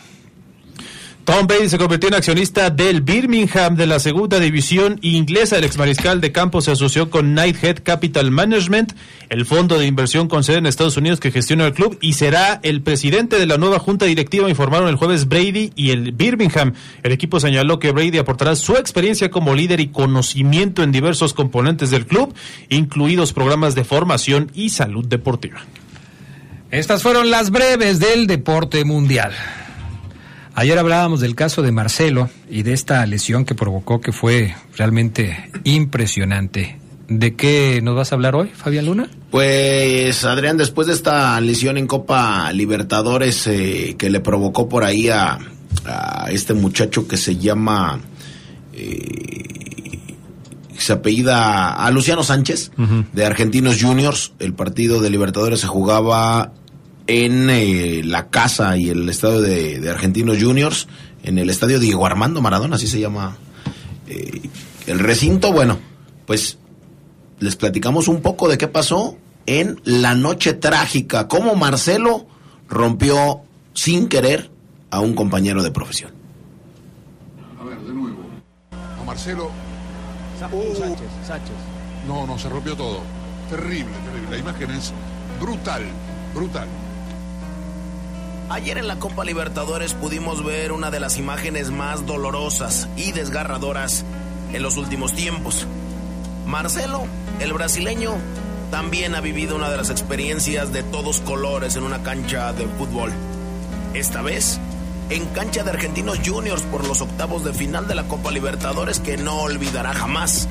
Tom 1.25 1.47
Brady 1.47 1.69
se 1.69 1.79
convirtió 1.79 2.07
en 2.09 2.13
accionista 2.13 2.69
del 2.69 3.01
Birmingham 3.01 3.75
de 3.75 3.87
la 3.87 3.99
segunda 3.99 4.39
división 4.39 4.99
inglesa. 5.01 5.57
El 5.57 5.63
exmariscal 5.63 6.21
de 6.21 6.31
campo 6.31 6.61
se 6.61 6.69
asoció 6.69 7.09
con 7.09 7.33
Nighthead 7.33 7.77
Capital 7.81 8.29
Management, 8.29 8.93
el 9.29 9.47
fondo 9.47 9.79
de 9.79 9.87
inversión 9.87 10.27
con 10.27 10.43
sede 10.43 10.59
en 10.59 10.67
Estados 10.67 10.97
Unidos 10.97 11.19
que 11.19 11.31
gestiona 11.31 11.65
el 11.65 11.73
club 11.73 11.97
y 11.99 12.13
será 12.13 12.59
el 12.61 12.83
presidente 12.83 13.39
de 13.39 13.47
la 13.47 13.57
nueva 13.57 13.79
junta 13.79 14.05
directiva, 14.05 14.51
informaron 14.51 14.87
el 14.87 14.97
jueves 14.97 15.27
Brady 15.27 15.71
y 15.75 15.89
el 15.89 16.11
Birmingham. 16.11 16.73
El 17.01 17.11
equipo 17.11 17.39
señaló 17.39 17.79
que 17.79 17.91
Brady 17.91 18.19
aportará 18.19 18.55
su 18.55 18.75
experiencia 18.75 19.31
como 19.31 19.55
líder 19.55 19.79
y 19.79 19.87
conocimiento 19.87 20.83
en 20.83 20.91
diversos 20.91 21.33
componentes 21.33 21.89
del 21.89 22.05
club, 22.05 22.35
incluidos 22.69 23.33
programas 23.33 23.73
de 23.73 23.83
formación 23.83 24.51
y 24.53 24.69
salud 24.69 25.07
deportiva. 25.07 25.65
Estas 26.69 27.01
fueron 27.01 27.31
las 27.31 27.49
breves 27.49 27.97
del 27.97 28.27
deporte 28.27 28.85
mundial. 28.85 29.33
Ayer 30.57 30.79
hablábamos 30.79 31.19
del 31.19 31.35
caso 31.35 31.61
de 31.61 31.73
Marcelo 31.73 32.29
y 32.49 32.63
de 32.63 32.71
esta 32.71 33.05
lesión 33.05 33.43
que 33.43 33.55
provocó 33.55 33.99
que 33.99 34.13
fue 34.13 34.55
realmente 34.77 35.51
impresionante. 35.65 36.79
¿De 37.09 37.35
qué 37.35 37.81
nos 37.83 37.93
vas 37.93 38.13
a 38.13 38.15
hablar 38.15 38.35
hoy, 38.35 38.51
Fabián 38.55 38.85
Luna? 38.85 39.09
Pues, 39.31 40.23
Adrián, 40.23 40.55
después 40.55 40.87
de 40.87 40.93
esta 40.93 41.39
lesión 41.41 41.77
en 41.77 41.87
Copa 41.87 42.53
Libertadores 42.53 43.45
eh, 43.47 43.95
que 43.99 44.09
le 44.09 44.21
provocó 44.21 44.69
por 44.69 44.85
ahí 44.85 45.09
a, 45.09 45.37
este 46.29 46.53
muchacho 46.53 47.05
que 47.05 47.17
se 47.17 47.35
llama... 47.35 47.99
Eh, 48.71 49.43
se 50.77 50.93
apellida 50.93 51.73
a 51.73 51.91
Luciano 51.91 52.23
Sánchez, 52.23 52.71
de 53.11 53.25
Argentinos 53.25 53.81
Juniors. 53.81 54.33
El 54.39 54.53
partido 54.53 55.01
de 55.01 55.09
Libertadores 55.09 55.61
se 55.61 55.67
jugaba 55.67 56.53
en 57.07 57.49
eh, 57.49 58.01
la 58.03 58.29
casa 58.29 58.77
y 58.77 58.89
el 58.89 59.07
estadio 59.09 59.41
de, 59.41 59.89
Argentinos 59.89 60.41
Juniors, 60.41 60.87
en 61.23 61.37
el 61.37 61.49
estadio 61.49 61.79
Diego 61.79 62.05
Armando 62.05 62.41
Maradona, 62.41 62.75
así 62.75 62.87
se 62.87 62.99
llama 62.99 63.37
eh, 64.07 64.41
el 64.87 64.99
recinto. 64.99 65.51
Bueno, 65.51 65.77
pues 66.25 66.57
les 67.39 67.55
platicamos 67.55 68.07
un 68.07 68.21
poco 68.21 68.49
de 68.49 68.57
qué 68.57 68.67
pasó 68.67 69.17
en 69.45 69.79
la 69.83 70.15
noche 70.15 70.53
trágica, 70.53 71.27
cómo 71.27 71.55
Marcelo 71.55 72.25
rompió 72.67 73.41
sin 73.73 74.07
querer 74.07 74.49
a 74.89 74.99
un 74.99 75.13
compañero 75.13 75.61
de 75.61 75.71
profesión. 75.71 76.11
A 77.59 77.65
ver, 77.65 77.79
de 77.79 77.93
nuevo. 77.93 78.19
A 78.71 79.03
Marcelo. 79.03 79.51
Sánchez, 80.39 81.07
Sánchez. 81.25 81.55
No, 82.07 82.25
no, 82.25 82.37
se 82.37 82.49
rompió 82.49 82.75
todo. 82.75 83.01
Terrible, 83.49 83.91
terrible. 84.05 84.31
La 84.31 84.37
imagen 84.37 84.71
es 84.71 84.91
brutal, 85.39 85.83
brutal. 86.33 86.67
Ayer 88.49 88.77
en 88.77 88.87
la 88.87 88.97
Copa 88.97 89.25
Libertadores 89.25 89.95
pudimos 89.95 90.43
ver 90.45 90.71
una 90.71 90.91
de 90.91 90.99
las 90.99 91.17
imágenes 91.17 91.71
más 91.71 92.05
dolorosas 92.05 92.87
y 92.95 93.11
desgarradoras 93.11 94.05
en 94.53 94.61
los 94.61 94.77
últimos 94.77 95.13
tiempos. 95.13 95.65
Marcelo, 96.45 97.05
el 97.39 97.53
brasileño, 97.53 98.11
también 98.69 99.15
ha 99.15 99.21
vivido 99.21 99.55
una 99.55 99.71
de 99.71 99.77
las 99.77 99.89
experiencias 99.89 100.71
de 100.71 100.83
todos 100.83 101.21
colores 101.21 101.75
en 101.75 101.83
una 101.83 102.03
cancha 102.03 102.53
de 102.53 102.67
fútbol. 102.67 103.11
Esta 103.95 104.21
vez, 104.21 104.59
en 105.09 105.25
cancha 105.27 105.63
de 105.63 105.71
Argentinos 105.71 106.19
Juniors 106.23 106.61
por 106.63 106.87
los 106.87 107.01
octavos 107.01 107.43
de 107.43 107.53
final 107.53 107.87
de 107.87 107.95
la 107.95 108.03
Copa 108.03 108.29
Libertadores 108.29 108.99
que 108.99 109.17
no 109.17 109.41
olvidará 109.41 109.95
jamás. 109.95 110.47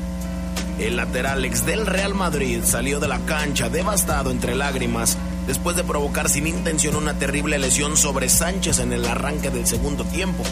El 0.80 0.96
lateral 0.96 1.44
ex 1.44 1.64
del 1.64 1.86
Real 1.86 2.14
Madrid 2.14 2.60
salió 2.64 2.98
de 2.98 3.06
la 3.06 3.20
cancha 3.20 3.68
devastado 3.68 4.32
entre 4.32 4.56
lágrimas 4.56 5.16
después 5.46 5.76
de 5.76 5.84
provocar 5.84 6.28
sin 6.28 6.46
intención 6.46 6.96
una 6.96 7.14
terrible 7.14 7.58
lesión 7.58 7.96
sobre 7.96 8.28
Sánchez 8.28 8.78
en 8.78 8.92
el 8.92 9.04
arranque 9.06 9.50
del 9.50 9.66
segundo 9.66 10.04
tiempo. 10.04 10.42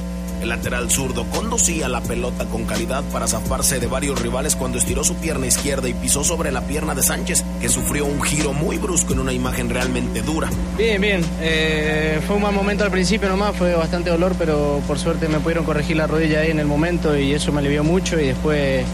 El 0.43 0.49
lateral 0.49 0.91
zurdo 0.91 1.25
conducía 1.27 1.89
la 1.89 2.01
pelota 2.01 2.47
con 2.47 2.65
calidad 2.65 3.05
para 3.13 3.29
zafarse 3.29 3.79
de 3.79 3.87
varios 3.87 4.21
rivales 4.21 4.57
cuando 4.57 4.77
estiró 4.77 5.05
su 5.05 5.15
pierna 5.15 5.47
izquierda 5.47 5.89
y 5.89 5.95
pisó 5.95 6.25
sobre 6.25 6.51
la 6.51 6.63
pierna 6.63 6.97
de 6.97 7.03
Sánchez, 7.05 7.45
que 7.61 7.69
sufrió 7.69 8.07
un 8.07 8.21
giro 8.21 8.53
muy 8.53 8.77
brusco 8.77 9.13
en 9.13 9.21
una 9.21 9.33
imagen 9.33 9.71
realmente 9.71 10.21
dura. 10.23 10.51
Bien, 10.77 11.01
bien. 11.01 11.25
Eh, 11.41 12.21
fue 12.27 12.35
un 12.35 12.43
mal 12.43 12.53
momento 12.53 12.83
al 12.83 12.91
principio 12.91 13.29
nomás, 13.29 13.57
fue 13.57 13.77
bastante 13.77 14.11
dolor, 14.11 14.35
pero 14.37 14.83
por 14.89 14.99
suerte 14.99 15.29
me 15.29 15.39
pudieron 15.39 15.65
corregir 15.65 15.97
la 15.97 16.09
rodilla 16.09 16.41
ahí 16.41 16.51
en 16.51 16.59
el 16.59 16.67
momento 16.67 17.17
y 17.17 17.33
eso 17.33 17.53
me 17.53 17.61
alivió 17.61 17.85
mucho 17.85 18.19
y 18.19 18.27
después 18.27 18.85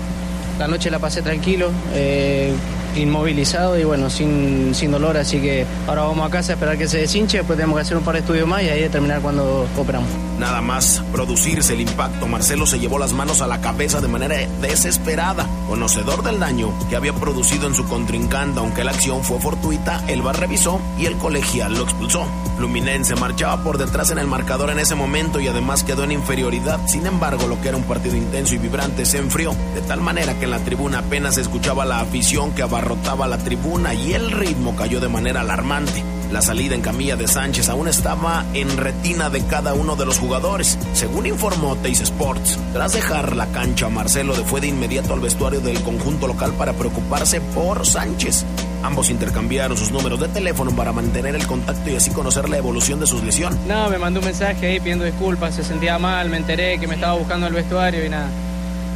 la 0.58 0.68
noche 0.68 0.90
la 0.90 0.98
pasé 0.98 1.22
tranquilo. 1.22 1.70
Eh, 1.94 2.52
inmovilizado 2.98 3.78
y 3.78 3.84
bueno, 3.84 4.10
sin, 4.10 4.74
sin 4.74 4.90
dolor, 4.90 5.16
así 5.16 5.40
que 5.40 5.66
ahora 5.86 6.02
vamos 6.02 6.26
a 6.26 6.30
casa 6.30 6.52
a 6.52 6.54
esperar 6.54 6.78
que 6.78 6.88
se 6.88 6.98
deshinche, 6.98 7.38
después 7.38 7.56
tenemos 7.56 7.76
que 7.76 7.82
hacer 7.82 7.96
un 7.96 8.04
par 8.04 8.14
de 8.14 8.20
estudios 8.20 8.46
más 8.46 8.62
y 8.62 8.68
ahí 8.68 8.80
determinar 8.80 9.20
cuándo 9.20 9.66
operamos. 9.76 10.08
Nada 10.38 10.60
más 10.60 11.02
producirse 11.12 11.74
el 11.74 11.80
impacto, 11.80 12.26
Marcelo 12.26 12.66
se 12.66 12.78
llevó 12.78 12.98
las 12.98 13.12
manos 13.12 13.40
a 13.40 13.46
la 13.46 13.60
cabeza 13.60 14.00
de 14.00 14.08
manera 14.08 14.36
desesperada, 14.60 15.46
conocedor 15.68 16.22
del 16.22 16.38
daño 16.38 16.72
que 16.88 16.96
había 16.96 17.12
producido 17.12 17.66
en 17.66 17.74
su 17.74 17.84
contrincante, 17.86 18.60
aunque 18.60 18.84
la 18.84 18.92
acción 18.92 19.24
fue 19.24 19.40
fortuita, 19.40 20.02
el 20.08 20.22
bar 20.22 20.38
revisó 20.38 20.80
y 20.98 21.06
el 21.06 21.16
colegial 21.16 21.74
lo 21.74 21.82
expulsó. 21.84 22.26
Luminense 22.58 23.14
marchaba 23.14 23.62
por 23.62 23.78
detrás 23.78 24.10
en 24.10 24.18
el 24.18 24.26
marcador 24.26 24.70
en 24.70 24.78
ese 24.78 24.94
momento 24.94 25.40
y 25.40 25.48
además 25.48 25.84
quedó 25.84 26.04
en 26.04 26.12
inferioridad, 26.12 26.80
sin 26.86 27.06
embargo 27.06 27.46
lo 27.46 27.60
que 27.60 27.68
era 27.68 27.76
un 27.76 27.84
partido 27.84 28.16
intenso 28.16 28.54
y 28.54 28.58
vibrante 28.58 29.06
se 29.06 29.18
enfrió, 29.18 29.54
de 29.74 29.80
tal 29.82 30.00
manera 30.00 30.38
que 30.38 30.44
en 30.44 30.50
la 30.50 30.58
tribuna 30.58 31.00
apenas 31.00 31.36
escuchaba 31.38 31.84
la 31.84 32.00
afición 32.00 32.52
que 32.52 32.62
abarrotaba 32.88 33.26
la 33.26 33.36
tribuna 33.36 33.92
y 33.92 34.14
el 34.14 34.30
ritmo 34.30 34.74
cayó 34.74 34.98
de 34.98 35.08
manera 35.08 35.42
alarmante. 35.42 36.02
La 36.32 36.40
salida 36.40 36.74
en 36.74 36.80
camilla 36.80 37.16
de 37.16 37.28
Sánchez 37.28 37.68
aún 37.68 37.86
estaba 37.86 38.46
en 38.54 38.76
retina 38.78 39.28
de 39.28 39.44
cada 39.44 39.74
uno 39.74 39.94
de 39.94 40.06
los 40.06 40.18
jugadores, 40.18 40.78
según 40.94 41.26
informó 41.26 41.76
Teis 41.76 42.00
Sports. 42.00 42.58
Tras 42.72 42.94
dejar 42.94 43.36
la 43.36 43.46
cancha, 43.46 43.90
Marcelo 43.90 44.34
fue 44.34 44.62
de 44.62 44.68
inmediato 44.68 45.12
al 45.12 45.20
vestuario 45.20 45.60
del 45.60 45.82
conjunto 45.82 46.26
local 46.26 46.54
para 46.54 46.72
preocuparse 46.72 47.42
por 47.42 47.84
Sánchez. 47.84 48.46
Ambos 48.82 49.10
intercambiaron 49.10 49.76
sus 49.76 49.90
números 49.90 50.20
de 50.20 50.28
teléfono 50.28 50.74
para 50.74 50.92
mantener 50.92 51.34
el 51.34 51.46
contacto 51.46 51.90
y 51.90 51.96
así 51.96 52.10
conocer 52.10 52.48
la 52.48 52.56
evolución 52.56 53.00
de 53.00 53.06
sus 53.06 53.22
lesiones. 53.22 53.58
No, 53.66 53.90
me 53.90 53.98
mandó 53.98 54.20
un 54.20 54.26
mensaje 54.26 54.66
ahí 54.66 54.80
pidiendo 54.80 55.04
disculpas, 55.04 55.54
se 55.54 55.64
sentía 55.64 55.98
mal, 55.98 56.30
me 56.30 56.38
enteré 56.38 56.78
que 56.78 56.86
me 56.86 56.94
estaba 56.94 57.14
buscando 57.14 57.46
el 57.48 57.52
vestuario 57.52 58.04
y 58.04 58.08
nada 58.08 58.28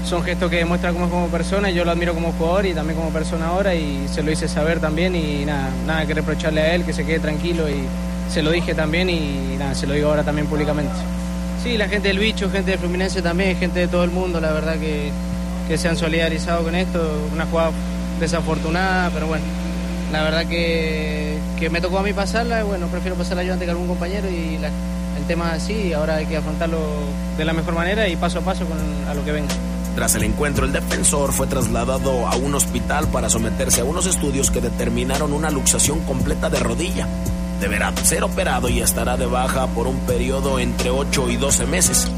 son 0.05 0.23
gestos 0.23 0.51
que 0.51 0.57
demuestra 0.57 0.93
cómo 0.93 1.07
es 1.07 1.11
como 1.11 1.29
persona 1.29 1.71
y 1.71 1.75
yo 1.75 1.85
lo 1.85 1.93
admiro 1.93 2.15
como 2.15 2.33
jugador 2.33 2.67
y 2.67 2.75
también 2.75 2.99
como 2.99 3.11
persona 3.11 3.47
ahora 3.47 3.75
y 3.75 4.07
se 4.09 4.23
lo 4.23 4.31
hice 4.31 4.49
saber 4.49 4.81
también 4.81 5.15
y 5.15 5.45
nada, 5.45 5.71
nada 5.87 6.07
que 6.07 6.15
reprocharle 6.15 6.61
a 6.61 6.75
él, 6.75 6.85
que 6.85 6.93
se 6.93 7.05
quede 7.05 7.21
tranquilo 7.21 7.69
y 7.69 7.85
se 8.31 8.43
lo 8.43 8.51
dije 8.51 8.75
también 8.75 9.11
y 9.11 9.57
nada, 9.59 9.75
se 9.75 9.87
lo 9.87 9.95
digo 9.95 10.09
ahora 10.09 10.23
también 10.25 10.47
públicamente. 10.47 10.95
Sí, 11.63 11.77
la 11.77 11.89
gente 11.89 12.09
del 12.09 12.19
bicho, 12.19 12.51
gente 12.51 12.73
de 12.73 12.79
Fluminense 12.79 13.23
también, 13.23 13.57
gente 13.57 13.81
de 13.81 13.89
todo 13.89 14.03
el 14.05 14.11
mundo, 14.11 14.41
la 14.41 14.53
verdad 14.53 14.77
que, 14.79 15.13
que 15.69 15.79
se 15.79 15.89
han 15.89 15.97
solidarizado 15.97 16.65
con 16.65 16.75
esto, 16.75 17.29
una 17.33 17.47
jugada 17.47 17.71
desafortunada, 18.19 19.11
pero 19.11 19.29
bueno, 19.29 19.45
la 20.11 20.23
verdad 20.25 20.47
que, 20.47 21.39
que 21.59 21.71
me 21.71 21.81
tocó 21.81 21.99
a 21.99 22.03
mí 22.03 22.13
pasarla, 22.13 22.65
bueno, 22.65 22.89
prefiero 22.89 23.17
pasarla 23.17 23.45
yo 23.45 23.53
antes 23.53 23.67
que 23.67 23.71
algún 23.71 23.87
compañero 23.87 24.29
y 24.29 24.57
el 24.57 25.25
tema 25.29 25.55
es 25.55 25.63
así, 25.63 25.93
ahora 25.93 26.17
hay 26.17 26.27
que 26.27 26.37
afrontarlo 26.37 26.81
de 27.39 27.45
la 27.45 27.53
mejor 27.53 27.75
manera 27.75 28.09
y 28.09 28.17
paso 28.17 28.41
a 28.41 28.43
paso 28.43 28.67
con, 28.67 28.79
a 29.09 29.15
lo 29.15 29.25
que 29.25 29.31
venga. 29.31 29.55
Tras 29.95 30.15
el 30.15 30.25
encuentro, 30.25 30.65
el 30.65 30.73
defensor 30.73 31.33
fue 31.33 31.47
trasladado 31.47 32.27
a 32.27 32.37
un 32.37 32.55
hospital 32.55 33.09
para 33.09 33.29
someterse 33.29 33.83
a 33.83 33.85
unos 33.85 34.07
estudios 34.07 34.51
que 34.51 34.63
determinaron 34.63 35.33
una 35.33 35.51
luxación 35.51 36.01
completa 36.01 36.49
de 36.49 36.61
rodilla. 36.61 37.07
Deberá 37.61 37.95
ser 38.03 38.25
operado 38.25 38.69
y 38.69 38.81
estará 38.81 39.17
de 39.17 39.27
baja 39.27 39.67
por 39.69 39.87
un 39.87 39.99
periodo 40.01 40.59
entre 40.59 40.91
8 40.91 41.31
y 41.31 41.37
12 41.37 41.67
meses. 41.67 42.11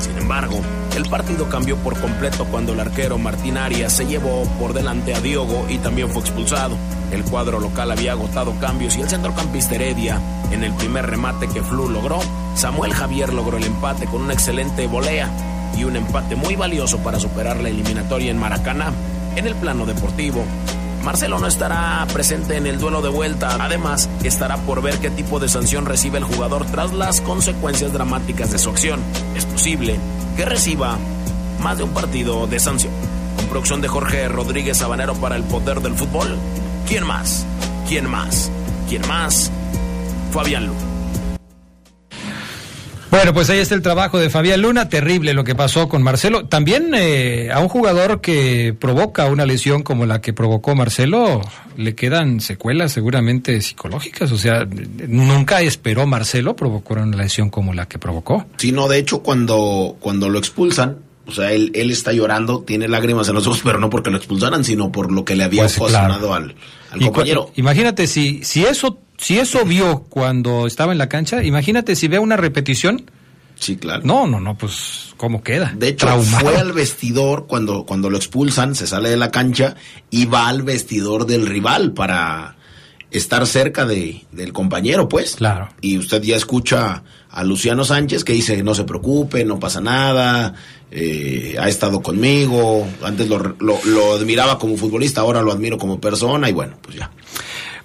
Sin 0.00 0.18
embargo, 0.18 0.60
el 0.96 1.08
partido 1.08 1.48
cambió 1.48 1.76
por 1.76 1.98
completo 2.00 2.44
cuando 2.50 2.72
el 2.72 2.80
arquero 2.80 3.16
Martín 3.18 3.56
Arias 3.56 3.92
se 3.92 4.04
llevó 4.04 4.42
por 4.58 4.74
delante 4.74 5.14
a 5.14 5.20
Diogo 5.20 5.66
y 5.68 5.78
también 5.78 6.10
fue 6.10 6.22
expulsado. 6.22 6.76
El 7.12 7.22
cuadro 7.22 7.60
local 7.60 7.92
había 7.92 8.12
agotado 8.12 8.58
cambios 8.58 8.96
y 8.96 9.02
el 9.02 9.08
centrocampista 9.08 9.76
Heredia, 9.76 10.20
en 10.50 10.64
el 10.64 10.72
primer 10.74 11.06
remate 11.06 11.46
que 11.46 11.62
Flu 11.62 11.88
logró, 11.88 12.18
Samuel 12.56 12.92
Javier 12.92 13.32
logró 13.32 13.58
el 13.58 13.64
empate 13.64 14.06
con 14.06 14.22
una 14.22 14.34
excelente 14.34 14.86
volea 14.86 15.30
y 15.76 15.84
un 15.84 15.96
empate 15.96 16.36
muy 16.36 16.56
valioso 16.56 16.98
para 16.98 17.18
superar 17.18 17.60
la 17.60 17.68
eliminatoria 17.68 18.30
en 18.30 18.38
Maracaná. 18.38 18.92
En 19.36 19.46
el 19.46 19.54
plano 19.54 19.86
deportivo, 19.86 20.44
Marcelo 21.02 21.38
no 21.38 21.46
estará 21.46 22.06
presente 22.12 22.56
en 22.56 22.66
el 22.66 22.78
duelo 22.78 23.02
de 23.02 23.08
vuelta. 23.08 23.56
Además, 23.58 24.08
estará 24.22 24.56
por 24.58 24.82
ver 24.82 24.98
qué 24.98 25.10
tipo 25.10 25.40
de 25.40 25.48
sanción 25.48 25.84
recibe 25.84 26.18
el 26.18 26.24
jugador 26.24 26.64
tras 26.66 26.92
las 26.92 27.20
consecuencias 27.20 27.92
dramáticas 27.92 28.50
de 28.52 28.58
su 28.58 28.70
acción. 28.70 29.00
Es 29.34 29.44
posible 29.44 29.98
que 30.36 30.44
reciba 30.44 30.98
más 31.60 31.78
de 31.78 31.84
un 31.84 31.90
partido 31.90 32.46
de 32.46 32.60
sanción. 32.60 32.92
Con 33.36 33.46
producción 33.46 33.80
de 33.80 33.88
Jorge 33.88 34.28
Rodríguez 34.28 34.78
Sabanero 34.78 35.14
para 35.14 35.36
el 35.36 35.42
poder 35.42 35.80
del 35.80 35.94
fútbol. 35.94 36.38
¿Quién 36.86 37.06
más? 37.06 37.46
¿Quién 37.88 38.08
más? 38.08 38.50
¿Quién 38.88 39.06
más? 39.08 39.50
Fabián 40.32 40.66
Lu. 40.66 40.91
Bueno, 43.12 43.34
pues 43.34 43.50
ahí 43.50 43.58
está 43.58 43.74
el 43.74 43.82
trabajo 43.82 44.18
de 44.18 44.30
Fabián 44.30 44.62
Luna. 44.62 44.88
Terrible 44.88 45.34
lo 45.34 45.44
que 45.44 45.54
pasó 45.54 45.86
con 45.86 46.02
Marcelo. 46.02 46.46
También 46.46 46.94
eh, 46.94 47.50
a 47.52 47.60
un 47.60 47.68
jugador 47.68 48.22
que 48.22 48.74
provoca 48.80 49.26
una 49.26 49.44
lesión 49.44 49.82
como 49.82 50.06
la 50.06 50.22
que 50.22 50.32
provocó 50.32 50.74
Marcelo, 50.74 51.42
le 51.76 51.94
quedan 51.94 52.40
secuelas 52.40 52.90
seguramente 52.90 53.60
psicológicas. 53.60 54.32
O 54.32 54.38
sea, 54.38 54.66
nunca 55.08 55.60
esperó 55.60 56.06
Marcelo 56.06 56.56
provocar 56.56 57.00
una 57.00 57.18
lesión 57.18 57.50
como 57.50 57.74
la 57.74 57.86
que 57.86 57.98
provocó. 57.98 58.46
Sí, 58.56 58.72
no, 58.72 58.88
de 58.88 58.96
hecho, 58.96 59.18
cuando, 59.18 59.98
cuando 60.00 60.30
lo 60.30 60.38
expulsan, 60.38 61.00
o 61.26 61.32
sea, 61.32 61.52
él, 61.52 61.70
él 61.74 61.90
está 61.90 62.14
llorando, 62.14 62.62
tiene 62.62 62.88
lágrimas 62.88 63.28
en 63.28 63.34
los 63.34 63.46
ojos, 63.46 63.60
pero 63.62 63.78
no 63.78 63.90
porque 63.90 64.10
lo 64.10 64.16
expulsaran, 64.16 64.64
sino 64.64 64.90
por 64.90 65.12
lo 65.12 65.26
que 65.26 65.36
le 65.36 65.44
había 65.44 65.64
pues, 65.64 65.78
ocasionado 65.78 66.32
al, 66.32 66.54
al 66.90 67.00
compañero. 67.00 67.50
Imagínate 67.56 68.06
si, 68.06 68.42
si 68.42 68.64
eso 68.64 69.00
si 69.22 69.38
eso 69.38 69.64
vio 69.64 70.00
cuando 70.08 70.66
estaba 70.66 70.90
en 70.90 70.98
la 70.98 71.08
cancha, 71.08 71.44
imagínate 71.44 71.94
si 71.94 72.08
ve 72.08 72.18
una 72.18 72.36
repetición. 72.36 73.04
Sí, 73.54 73.76
claro. 73.76 74.02
No, 74.04 74.26
no, 74.26 74.40
no, 74.40 74.58
pues 74.58 75.14
cómo 75.16 75.44
queda. 75.44 75.72
De 75.76 75.88
hecho, 75.88 76.20
fue 76.22 76.56
al 76.56 76.72
vestidor 76.72 77.46
cuando, 77.46 77.86
cuando 77.86 78.10
lo 78.10 78.16
expulsan, 78.16 78.74
se 78.74 78.88
sale 78.88 79.10
de 79.10 79.16
la 79.16 79.30
cancha 79.30 79.76
y 80.10 80.24
va 80.24 80.48
al 80.48 80.62
vestidor 80.62 81.26
del 81.26 81.46
rival 81.46 81.92
para 81.92 82.56
estar 83.12 83.46
cerca 83.46 83.86
de, 83.86 84.24
del 84.32 84.52
compañero, 84.52 85.08
pues. 85.08 85.36
Claro. 85.36 85.68
Y 85.80 85.98
usted 85.98 86.20
ya 86.22 86.34
escucha 86.34 87.04
a 87.30 87.44
Luciano 87.44 87.84
Sánchez 87.84 88.24
que 88.24 88.32
dice, 88.32 88.60
no 88.64 88.74
se 88.74 88.82
preocupe, 88.82 89.44
no 89.44 89.60
pasa 89.60 89.80
nada, 89.80 90.54
eh, 90.90 91.54
ha 91.60 91.68
estado 91.68 92.02
conmigo, 92.02 92.88
antes 93.04 93.28
lo, 93.28 93.38
lo, 93.38 93.78
lo 93.84 94.14
admiraba 94.14 94.58
como 94.58 94.76
futbolista, 94.76 95.20
ahora 95.20 95.42
lo 95.42 95.52
admiro 95.52 95.78
como 95.78 96.00
persona 96.00 96.48
y 96.48 96.52
bueno, 96.52 96.76
pues 96.82 96.96
ya. 96.96 97.12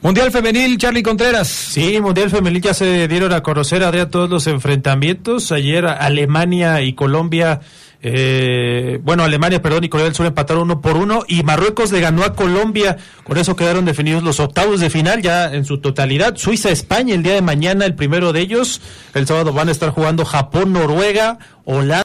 Mundial 0.01 0.31
Femenil, 0.31 0.77
Charlie 0.77 1.01
Contreras. 1.01 1.47
Sí, 1.47 1.99
Mundial 1.99 2.29
Femenil 2.29 2.61
ya 2.61 2.73
se 2.75 3.07
dieron 3.07 3.33
a 3.33 3.41
conocer 3.41 3.83
a 3.83 4.09
todos 4.09 4.29
los 4.29 4.45
enfrentamientos. 4.45 5.51
Ayer 5.51 5.87
Alemania 5.87 6.81
y 6.83 6.93
Colombia, 6.93 7.61
eh, 8.03 8.99
bueno, 9.01 9.23
Alemania, 9.23 9.59
perdón, 9.59 9.85
y 9.85 9.89
Corea 9.89 10.05
del 10.05 10.13
Sur 10.13 10.27
empataron 10.27 10.63
uno 10.63 10.81
por 10.81 10.97
uno 10.97 11.23
y 11.27 11.41
Marruecos 11.41 11.91
le 11.91 11.99
ganó 11.99 12.23
a 12.23 12.35
Colombia. 12.35 12.97
Con 13.23 13.39
eso 13.39 13.55
quedaron 13.55 13.85
definidos 13.85 14.21
los 14.21 14.39
octavos 14.39 14.79
de 14.81 14.91
final 14.91 15.23
ya 15.23 15.51
en 15.51 15.65
su 15.65 15.79
totalidad. 15.79 16.35
Suiza-España 16.35 17.15
el 17.15 17.23
día 17.23 17.33
de 17.33 17.41
mañana, 17.41 17.85
el 17.85 17.95
primero 17.95 18.33
de 18.33 18.41
ellos. 18.41 18.81
El 19.15 19.25
sábado 19.25 19.51
van 19.51 19.69
a 19.69 19.71
estar 19.71 19.89
jugando 19.89 20.25
Japón-Noruega, 20.25 21.39
Holanda. 21.65 21.95